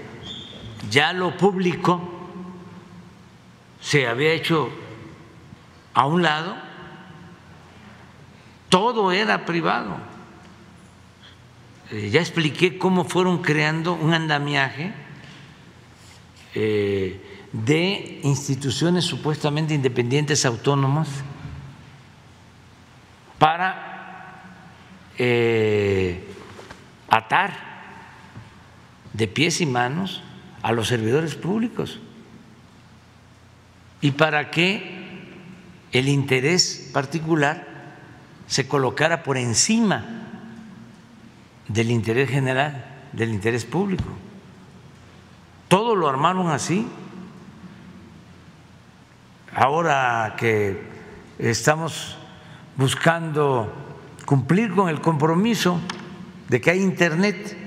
ya 0.89 1.13
lo 1.13 1.35
público 1.37 2.01
se 3.81 4.07
había 4.07 4.31
hecho 4.31 4.69
a 5.93 6.05
un 6.05 6.23
lado, 6.23 6.55
todo 8.69 9.11
era 9.11 9.45
privado. 9.45 9.97
Eh, 11.91 12.09
ya 12.09 12.19
expliqué 12.19 12.77
cómo 12.77 13.05
fueron 13.05 13.41
creando 13.41 13.93
un 13.93 14.13
andamiaje 14.13 14.93
de 17.51 18.21
instituciones 18.23 19.03
supuestamente 19.03 19.73
independientes 19.73 20.45
autónomas 20.45 21.09
para 23.37 23.95
eh, 25.17 26.34
atar 27.09 27.53
de 29.13 29.27
pies 29.27 29.61
y 29.61 29.65
manos 29.65 30.21
a 30.61 30.71
los 30.71 30.87
servidores 30.87 31.35
públicos 31.35 31.99
y 34.01 34.11
para 34.11 34.51
que 34.51 35.05
el 35.91 36.09
interés 36.09 36.89
particular 36.93 37.65
se 38.47 38.67
colocara 38.67 39.23
por 39.23 39.37
encima 39.37 40.05
del 41.67 41.89
interés 41.89 42.29
general, 42.29 42.85
del 43.13 43.29
interés 43.29 43.65
público. 43.65 44.03
Todo 45.67 45.95
lo 45.95 46.07
armaron 46.07 46.49
así. 46.49 46.87
Ahora 49.55 50.35
que 50.37 50.83
estamos 51.39 52.17
buscando 52.75 53.73
cumplir 54.25 54.73
con 54.73 54.89
el 54.89 55.01
compromiso 55.01 55.79
de 56.49 56.61
que 56.61 56.71
hay 56.71 56.81
Internet 56.81 57.57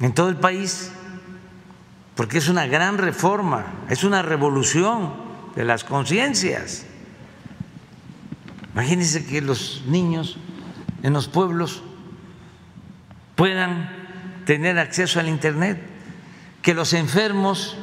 en 0.00 0.12
todo 0.12 0.28
el 0.28 0.36
país, 0.36 0.90
porque 2.14 2.38
es 2.38 2.48
una 2.48 2.66
gran 2.66 2.98
reforma, 2.98 3.66
es 3.88 4.04
una 4.04 4.22
revolución 4.22 5.14
de 5.56 5.64
las 5.64 5.84
conciencias. 5.84 6.86
Imagínense 8.72 9.24
que 9.24 9.40
los 9.40 9.82
niños 9.86 10.36
en 11.02 11.12
los 11.12 11.28
pueblos 11.28 11.82
puedan 13.36 13.90
tener 14.44 14.78
acceso 14.78 15.20
al 15.20 15.28
Internet, 15.28 15.80
que 16.62 16.74
los 16.74 16.92
enfermos 16.92 17.76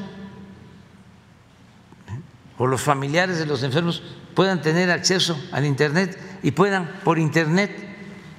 o 2.57 2.67
los 2.67 2.81
familiares 2.81 3.39
de 3.39 3.45
los 3.45 3.63
enfermos 3.63 4.03
puedan 4.35 4.61
tener 4.61 4.91
acceso 4.91 5.39
al 5.51 5.65
Internet 5.65 6.17
y 6.43 6.51
puedan 6.51 6.99
por 7.03 7.19
Internet 7.19 7.90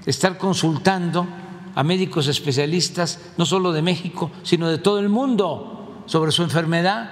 estar 0.07 0.39
consultando 0.39 1.27
a 1.75 1.83
médicos 1.83 2.29
especialistas, 2.29 3.33
no 3.37 3.47
solo 3.47 3.73
de 3.73 3.83
México, 3.83 4.31
sino 4.43 4.69
de 4.69 4.79
todo 4.79 4.99
el 4.99 5.09
mundo, 5.09 6.05
sobre 6.07 6.33
su 6.33 6.43
enfermedad. 6.43 7.11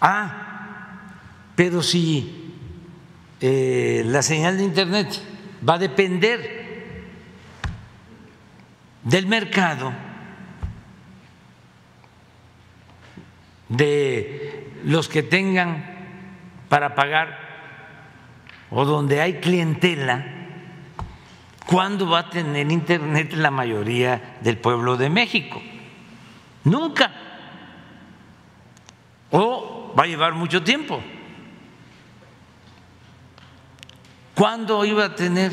Ah, 0.00 0.50
pero 1.56 1.82
si 1.82 2.54
eh, 3.40 4.02
la 4.06 4.22
señal 4.22 4.56
de 4.56 4.64
Internet 4.64 5.20
va 5.68 5.74
a 5.74 5.78
depender 5.78 6.60
del 9.02 9.26
mercado, 9.26 9.92
de 13.68 14.80
los 14.84 15.08
que 15.08 15.22
tengan 15.22 15.84
para 16.68 16.94
pagar 16.94 17.49
o 18.70 18.84
donde 18.84 19.20
hay 19.20 19.34
clientela, 19.40 20.24
¿cuándo 21.66 22.08
va 22.08 22.20
a 22.20 22.30
tener 22.30 22.70
Internet 22.70 23.32
la 23.34 23.50
mayoría 23.50 24.38
del 24.40 24.58
pueblo 24.58 24.96
de 24.96 25.10
México? 25.10 25.60
Nunca. 26.64 27.12
O 29.30 29.92
va 29.98 30.04
a 30.04 30.06
llevar 30.06 30.34
mucho 30.34 30.62
tiempo. 30.62 31.02
¿Cuándo 34.34 34.84
iba 34.84 35.04
a 35.04 35.14
tener 35.14 35.52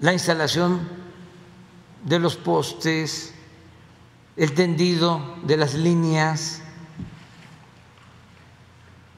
la 0.00 0.12
instalación 0.12 0.80
de 2.04 2.18
los 2.18 2.36
postes, 2.36 3.34
el 4.38 4.54
tendido 4.54 5.34
de 5.42 5.56
las 5.56 5.74
líneas, 5.74 6.62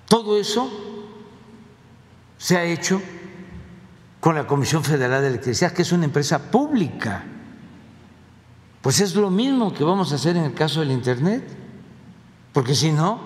todo 0.08 0.40
eso 0.40 0.68
se 2.38 2.56
ha 2.56 2.64
hecho 2.64 3.02
con 4.18 4.34
la 4.34 4.46
Comisión 4.46 4.82
Federal 4.82 5.20
de 5.20 5.28
Electricidad, 5.28 5.72
que 5.72 5.82
es 5.82 5.92
una 5.92 6.06
empresa 6.06 6.50
pública. 6.50 7.24
Pues 8.80 9.00
es 9.00 9.14
lo 9.14 9.30
mismo 9.30 9.74
que 9.74 9.84
vamos 9.84 10.10
a 10.10 10.14
hacer 10.14 10.36
en 10.38 10.44
el 10.44 10.54
caso 10.54 10.80
del 10.80 10.90
Internet, 10.90 11.44
porque 12.54 12.74
si 12.74 12.90
no, 12.90 13.20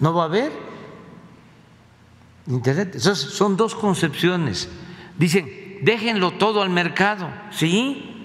no 0.00 0.12
va 0.12 0.24
a 0.24 0.26
haber 0.26 0.52
Internet. 2.48 2.94
Entonces, 2.94 3.18
son 3.18 3.56
dos 3.56 3.74
concepciones. 3.74 4.68
Dicen, 5.18 5.80
déjenlo 5.82 6.32
todo 6.32 6.60
al 6.60 6.68
mercado, 6.68 7.30
¿sí? 7.50 8.17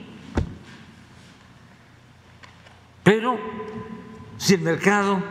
Pero 3.04 3.38
si 4.38 4.56
el 4.56 4.62
mercado 4.62 5.22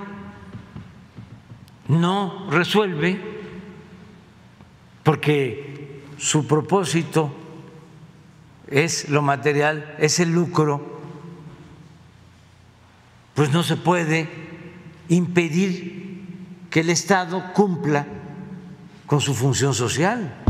no 1.89 2.51
resuelve, 2.51 3.21
porque 5.03 6.03
su 6.19 6.47
propósito 6.47 7.35
es 8.69 9.09
lo 9.09 9.23
material, 9.23 9.97
es 9.99 10.21
el 10.21 10.33
lucro, 10.33 11.01
pues 13.35 13.51
no 13.51 13.63
se 13.63 13.77
puede 13.77 14.29
impedir 15.09 16.03
que 16.71 16.81
el 16.81 16.91
Estado 16.91 17.53
cumpla 17.53 18.07
con 19.07 19.21
su 19.21 19.35
función 19.35 19.75
social. 19.75 20.43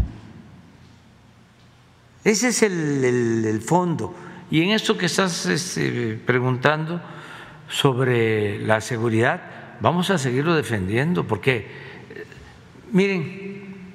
Ese 2.24 2.49
es 2.49 2.62
el, 2.62 3.61
fondo. 3.66 4.15
Y 4.53 4.61
en 4.61 4.73
esto 4.73 4.99
que 4.99 5.07
estás 5.07 5.47
este, 5.47 6.20
preguntando 6.27 7.01
sobre 7.70 8.59
la 8.59 8.83
seguridad, 8.83 9.41
vamos 9.81 10.11
a 10.11 10.19
seguirlo 10.19 10.55
defendiendo, 10.55 11.27
porque, 11.27 11.57
eh, 12.11 12.27
miren, 12.93 13.95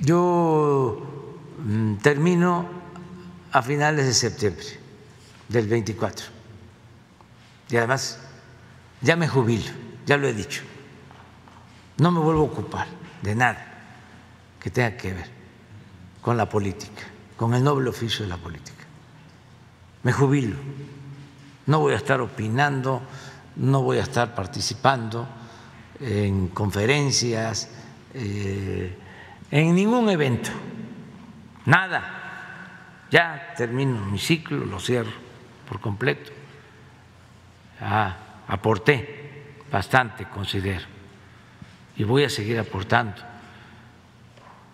yo 0.00 1.36
mm, 1.62 1.96
termino 1.96 2.70
a 3.52 3.60
finales 3.60 4.06
de 4.06 4.14
septiembre 4.14 4.64
del 5.46 5.68
24. 5.68 6.24
Y 7.68 7.76
además, 7.76 8.18
ya 9.02 9.14
me 9.14 9.28
jubilo, 9.28 9.70
ya 10.06 10.16
lo 10.16 10.26
he 10.26 10.32
dicho. 10.32 10.62
No 11.98 12.10
me 12.12 12.20
vuelvo 12.20 12.40
a 12.40 12.44
ocupar 12.44 12.86
de 13.20 13.34
nada 13.34 13.62
que 14.58 14.70
tenga 14.70 14.96
que 14.96 15.12
ver 15.12 15.26
con 16.22 16.38
la 16.38 16.48
política, 16.48 17.02
con 17.36 17.52
el 17.52 17.62
noble 17.62 17.90
oficio 17.90 18.24
de 18.24 18.30
la 18.30 18.38
política. 18.38 18.77
Me 20.08 20.12
jubilo. 20.12 20.56
No 21.66 21.80
voy 21.80 21.92
a 21.92 21.96
estar 21.96 22.18
opinando, 22.22 23.02
no 23.56 23.82
voy 23.82 23.98
a 23.98 24.04
estar 24.04 24.34
participando 24.34 25.28
en 26.00 26.48
conferencias, 26.48 27.68
eh, 28.14 28.96
en 29.50 29.74
ningún 29.74 30.08
evento, 30.08 30.48
nada. 31.66 33.04
Ya 33.10 33.52
termino 33.54 34.00
mi 34.06 34.18
ciclo, 34.18 34.64
lo 34.64 34.80
cierro 34.80 35.12
por 35.68 35.78
completo. 35.78 36.32
aporté 38.48 39.60
bastante, 39.70 40.24
considero, 40.24 40.86
y 41.98 42.04
voy 42.04 42.24
a 42.24 42.30
seguir 42.30 42.58
aportando. 42.58 43.20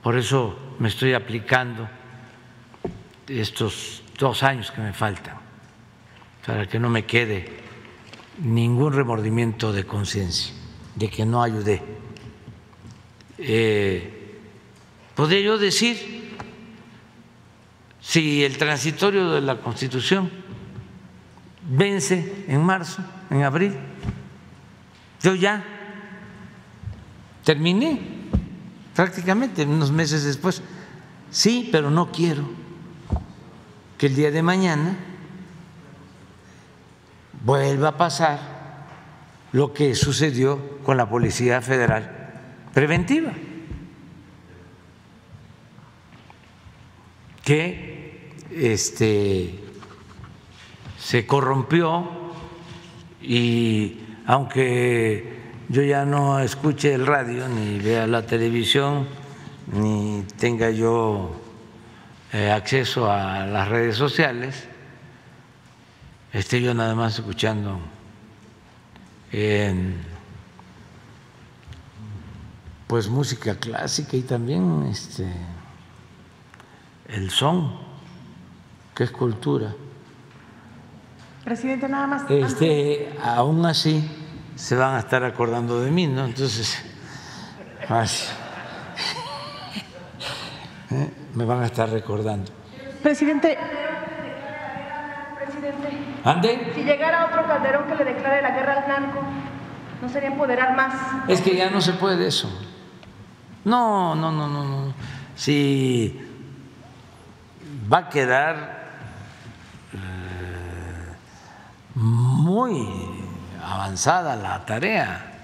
Por 0.01 0.17
eso 0.17 0.77
me 0.79 0.87
estoy 0.87 1.13
aplicando 1.13 1.89
estos 3.27 4.04
dos 4.19 4.43
años 4.43 4.71
que 4.71 4.81
me 4.81 4.93
faltan, 4.93 5.37
para 6.47 6.67
que 6.67 6.79
no 6.79 6.89
me 6.89 7.05
quede 7.05 7.65
ningún 8.43 8.93
remordimiento 8.93 9.73
de 9.73 9.85
conciencia 9.85 10.55
de 10.95 11.09
que 11.11 11.25
no 11.25 11.43
ayudé. 11.43 11.83
Eh, 13.39 14.39
¿Podría 15.15 15.41
yo 15.41 15.59
decir 15.59 16.37
si 18.01 18.45
el 18.45 18.57
transitorio 18.59 19.31
de 19.31 19.41
la 19.41 19.61
Constitución 19.61 20.31
vence 21.69 22.45
en 22.49 22.63
marzo, 22.63 23.03
en 23.31 23.43
abril? 23.43 23.75
Yo 25.23 25.35
ya 25.35 25.65
terminé 27.45 28.01
prácticamente 28.95 29.65
unos 29.65 29.91
meses 29.91 30.25
después. 30.25 30.63
Sí, 31.31 31.69
pero 31.73 31.91
no 31.91 32.13
quiero 32.13 32.49
que 33.99 34.07
el 34.07 34.15
día 34.15 34.31
de 34.31 34.43
mañana 34.43 34.97
vuelva 37.45 37.91
a 37.91 37.97
pasar 37.97 38.39
lo 39.53 39.73
que 39.73 39.95
sucedió 39.95 40.79
con 40.83 40.97
la 40.97 41.09
Policía 41.09 41.61
Federal 41.61 42.33
Preventiva, 42.73 43.33
que 47.45 48.33
este, 48.51 49.61
se 50.99 51.27
corrompió 51.27 52.09
y 53.23 54.01
aunque 54.27 55.35
yo 55.69 55.83
ya 55.83 56.05
no 56.05 56.41
escuche 56.41 56.95
el 56.95 57.07
radio, 57.07 57.49
ni 57.49 57.79
vea 57.79 58.07
la 58.07 58.27
televisión, 58.27 59.07
ni 59.73 60.25
tenga 60.39 60.71
yo 60.71 61.44
acceso 62.35 63.11
a 63.11 63.47
las 63.47 63.69
redes 63.69 63.97
sociales, 63.97 64.65
esté 66.33 66.61
yo 66.61 66.75
nada 66.75 66.95
más 66.95 67.15
escuchando 67.15 67.79
pues 72.87 73.09
música 73.09 73.57
clásica 73.57 74.17
y 74.17 74.23
también 74.23 74.87
este 74.91 75.27
el 77.09 77.31
son, 77.31 77.73
que 78.95 79.05
es 79.05 79.11
cultura. 79.11 79.75
Presidente, 81.45 81.89
nada 81.89 82.07
más. 82.07 82.31
Este, 82.31 83.15
aún 83.23 83.65
así 83.67 84.09
se 84.57 84.75
van 84.77 84.95
a 84.95 85.01
estar 85.01 85.23
acordando 85.25 85.81
de 85.81 85.91
mí, 85.91 86.07
¿no? 86.07 86.25
Entonces, 86.25 86.79
¿eh? 90.91 91.11
me 91.35 91.45
van 91.45 91.63
a 91.63 91.67
estar 91.67 91.89
recordando. 91.89 92.51
Presidente, 93.03 93.59
¿Ande? 96.25 96.73
Si 96.75 96.83
llegara 96.83 97.27
otro 97.27 97.47
Calderón 97.47 97.87
que 97.87 97.97
le 97.97 98.15
declare 98.15 98.41
la 98.41 98.51
guerra 98.53 98.79
al 98.79 98.85
blanco, 98.85 99.21
¿no 100.01 100.09
sería 100.09 100.31
empoderar 100.31 100.75
más? 100.75 100.95
Es 101.29 101.43
que 101.43 101.55
ya 101.55 101.69
no 101.69 101.83
se 101.83 101.93
puede 101.93 102.27
eso. 102.27 102.49
No, 103.65 104.15
no, 104.15 104.33
no, 104.33 104.49
no, 104.49 104.65
no. 104.65 104.95
Si 105.37 106.19
va 107.93 107.99
a 107.99 108.09
quedar 108.09 108.85
eh, 109.93 111.15
muy 111.95 112.89
avanzada 113.63 114.35
la 114.35 114.65
tarea, 114.65 115.41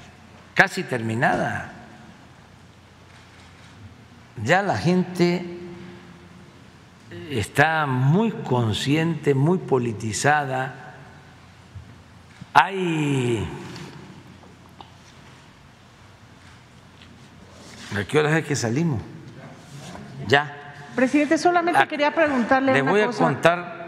casi 0.54 0.82
terminada. 0.82 1.72
Ya 4.42 4.62
la 4.62 4.78
gente 4.78 5.59
está 7.30 7.86
muy 7.86 8.30
consciente, 8.30 9.34
muy 9.34 9.58
politizada. 9.58 10.94
Hay... 12.52 13.46
¿A 17.96 18.04
qué 18.04 18.18
hora 18.18 18.38
es 18.38 18.46
que 18.46 18.54
salimos? 18.54 19.00
Ya. 20.28 20.56
Presidente, 20.94 21.38
solamente 21.38 21.80
ah, 21.80 21.86
quería 21.86 22.14
preguntarle. 22.14 22.72
Le 22.72 22.82
voy 22.82 23.00
a 23.00 23.08
contar. 23.08 23.80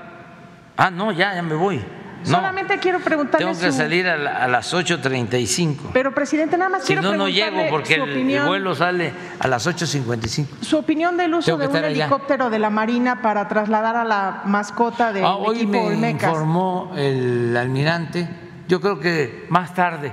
Ah, 0.76 0.90
no, 0.90 1.12
ya, 1.12 1.34
ya 1.34 1.42
me 1.42 1.54
voy. 1.54 1.80
Solamente 2.24 2.78
quiero 2.78 3.00
preguntarle. 3.00 3.46
Tengo 3.46 3.58
que 3.58 3.72
salir 3.72 4.06
a, 4.08 4.48
las 4.48 4.72
8.35. 4.72 5.90
Pero, 5.92 6.14
presidente, 6.14 6.56
nada 6.56 6.70
más 6.70 6.84
si 6.84 6.94
no, 6.94 7.14
no 7.14 7.28
llego 7.28 7.62
porque 7.70 7.94
el, 7.94 8.40
vuelo 8.46 8.74
sale 8.74 9.12
a 9.38 9.48
las 9.48 9.66
8.55. 9.66 10.46
Su 10.62 10.78
opinión 10.78 11.16
del 11.16 11.34
uso 11.34 11.56
de 11.56 11.66
un 11.66 11.76
helicóptero 11.76 12.50
de 12.50 12.58
la 12.58 12.70
Marina 12.70 13.22
para 13.22 13.48
trasladar 13.48 13.96
a 13.96 14.04
la 14.04 14.42
mascota 14.44 15.12
del 15.12 15.24
ah, 15.24 15.36
hoy 15.36 15.66
me 15.66 16.10
informó 16.10 16.92
el 16.96 17.56
almirante. 17.56 18.28
Yo 18.68 18.80
creo 18.80 18.98
que 19.00 19.46
más 19.48 19.74
tarde 19.74 20.12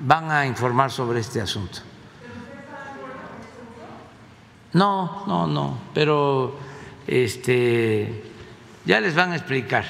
van 0.00 0.30
a 0.30 0.46
informar 0.46 0.90
sobre 0.90 1.20
este 1.20 1.40
asunto. 1.40 1.80
No, 4.72 5.24
no, 5.26 5.46
no, 5.46 5.78
pero 5.92 6.56
este 7.06 8.22
ya 8.84 9.00
les 9.00 9.14
van 9.14 9.32
a 9.32 9.36
explicar 9.36 9.84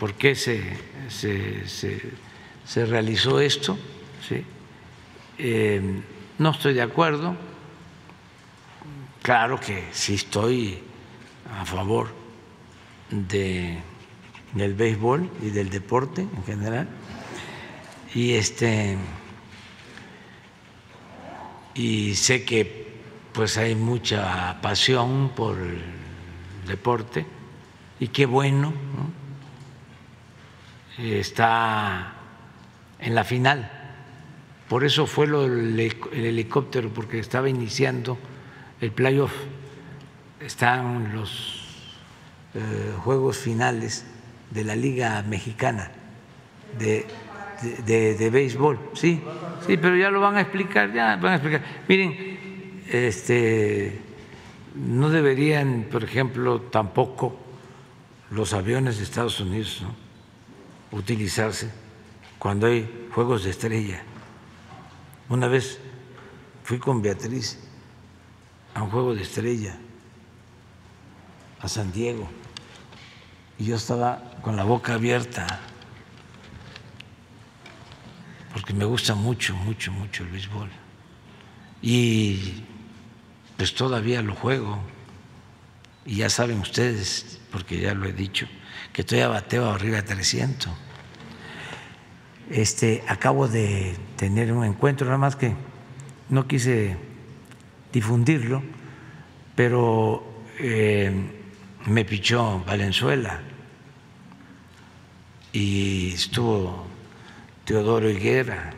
por 0.00 0.14
qué 0.14 0.34
se, 0.34 0.62
se, 1.10 2.86
realizó 2.86 3.38
esto. 3.38 3.78
Eh, 5.36 6.02
no 6.38 6.50
estoy 6.52 6.72
de 6.72 6.80
acuerdo. 6.80 7.36
Claro 9.20 9.60
que 9.60 9.84
sí 9.92 10.14
estoy 10.14 10.78
a 11.54 11.66
favor 11.66 12.08
de, 13.10 13.78
del 14.54 14.72
béisbol 14.72 15.30
y 15.42 15.50
del 15.50 15.68
deporte 15.68 16.22
en 16.22 16.44
general. 16.44 16.88
Y 18.14 18.32
este 18.32 18.96
y 21.74 22.14
sé 22.14 22.46
que 22.46 23.02
pues 23.34 23.58
hay 23.58 23.74
mucha 23.74 24.62
pasión 24.62 25.32
por 25.36 25.58
el 25.58 25.82
deporte 26.66 27.26
y 28.00 28.08
qué 28.08 28.24
bueno, 28.24 28.70
¿no? 28.96 29.19
Está 31.02 32.14
en 32.98 33.14
la 33.14 33.24
final. 33.24 33.70
Por 34.68 34.84
eso 34.84 35.06
fue 35.06 35.26
lo, 35.26 35.46
el, 35.46 35.80
helicóptero, 36.12 36.90
porque 36.90 37.18
estaba 37.18 37.48
iniciando 37.48 38.18
el 38.80 38.92
playoff. 38.92 39.32
Están 40.40 41.14
los 41.14 41.94
eh, 42.54 42.94
juegos 42.98 43.38
finales 43.38 44.06
de 44.50 44.64
la 44.64 44.76
Liga 44.76 45.22
Mexicana 45.22 45.90
de, 46.78 47.06
de, 47.84 48.14
de, 48.14 48.30
béisbol, 48.30 48.78
sí, 48.94 49.22
sí, 49.66 49.76
pero 49.76 49.96
ya 49.96 50.10
lo 50.10 50.20
van 50.20 50.36
a 50.36 50.40
explicar, 50.40 50.92
ya 50.92 51.16
van 51.16 51.32
a 51.32 51.34
explicar. 51.36 51.62
Miren, 51.88 52.82
este, 52.90 54.00
no 54.74 55.10
deberían, 55.10 55.86
por 55.90 56.04
ejemplo, 56.04 56.60
tampoco 56.62 57.36
los 58.30 58.52
aviones 58.52 58.98
de 58.98 59.04
Estados 59.04 59.40
Unidos 59.40 59.82
utilizarse 60.92 61.70
cuando 62.38 62.66
hay 62.66 63.08
juegos 63.14 63.44
de 63.44 63.50
estrella. 63.50 64.02
Una 65.28 65.48
vez 65.48 65.78
fui 66.64 66.78
con 66.78 67.02
Beatriz 67.02 67.58
a 68.74 68.82
un 68.82 68.90
juego 68.90 69.14
de 69.14 69.22
estrella 69.22 69.76
a 71.60 71.68
San 71.68 71.92
Diego 71.92 72.28
y 73.58 73.66
yo 73.66 73.76
estaba 73.76 74.22
con 74.42 74.56
la 74.56 74.64
boca 74.64 74.94
abierta 74.94 75.60
porque 78.52 78.72
me 78.74 78.84
gusta 78.84 79.14
mucho, 79.14 79.54
mucho, 79.54 79.92
mucho 79.92 80.24
el 80.24 80.30
béisbol. 80.30 80.70
Y 81.82 82.64
pues 83.56 83.74
todavía 83.74 84.22
lo 84.22 84.34
juego. 84.34 84.78
Y 86.04 86.16
ya 86.16 86.30
saben 86.30 86.60
ustedes, 86.60 87.40
porque 87.52 87.80
ya 87.80 87.94
lo 87.94 88.06
he 88.06 88.12
dicho, 88.12 88.46
que 88.92 89.02
estoy 89.02 89.20
a 89.20 89.28
bateo 89.28 89.70
arriba 89.70 89.96
de 89.96 90.02
300. 90.02 90.72
Este, 92.50 93.04
acabo 93.06 93.46
de 93.46 93.96
tener 94.16 94.52
un 94.52 94.64
encuentro, 94.64 95.06
nada 95.06 95.18
más 95.18 95.36
que 95.36 95.54
no 96.28 96.46
quise 96.48 96.96
difundirlo, 97.92 98.62
pero 99.54 100.44
eh, 100.58 101.12
me 101.86 102.04
pichó 102.04 102.62
Valenzuela 102.66 103.40
y 105.52 106.12
estuvo 106.14 106.86
Teodoro 107.64 108.10
Higuera 108.10 108.72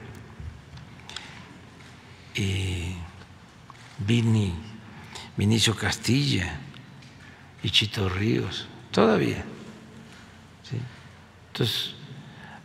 y 2.34 2.94
Vini, 3.98 4.54
Vinicio 5.36 5.74
Castilla 5.74 6.60
y 7.62 7.70
Chito 7.70 8.08
Ríos, 8.08 8.68
todavía. 8.90 9.44
Entonces, 11.52 11.94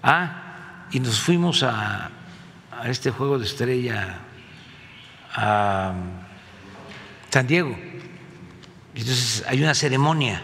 ah, 0.02 0.86
y 0.92 1.02
nos 1.02 1.20
fuimos 1.20 1.62
a, 1.64 2.10
a 2.72 2.90
este 2.90 3.12
juego 3.12 3.38
de 3.38 3.46
estrella 3.46 4.20
a 5.36 5.94
San 7.30 7.48
Diego. 7.48 7.78
Entonces 8.96 9.44
hay 9.48 9.62
una 9.62 9.76
ceremonia 9.76 10.42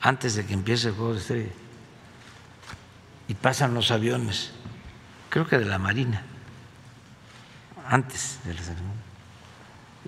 antes 0.00 0.36
de 0.36 0.46
que 0.46 0.54
empiece 0.54 0.88
el 0.88 0.94
juego 0.94 1.14
de 1.14 1.20
estrella 1.20 1.50
y 3.28 3.34
pasan 3.34 3.74
los 3.74 3.90
aviones, 3.90 4.52
creo 5.28 5.46
que 5.46 5.58
de 5.58 5.66
la 5.66 5.78
Marina, 5.78 6.22
antes 7.86 8.38
de 8.44 8.54
la 8.54 8.62
ceremonia. 8.62 9.02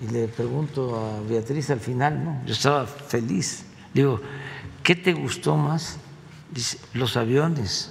Y 0.01 0.07
le 0.07 0.27
pregunto 0.27 0.95
a 0.97 1.21
Beatriz 1.29 1.69
al 1.69 1.79
final, 1.79 2.23
¿no? 2.23 2.41
Yo 2.45 2.53
estaba 2.53 2.87
feliz. 2.87 3.65
Digo, 3.93 4.19
¿qué 4.81 4.95
te 4.95 5.13
gustó 5.13 5.55
más? 5.55 5.99
Dice, 6.53 6.77
los 6.93 7.17
aviones. 7.17 7.89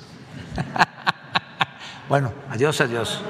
bueno, 2.08 2.32
adiós, 2.48 2.80
adiós. 2.80 3.20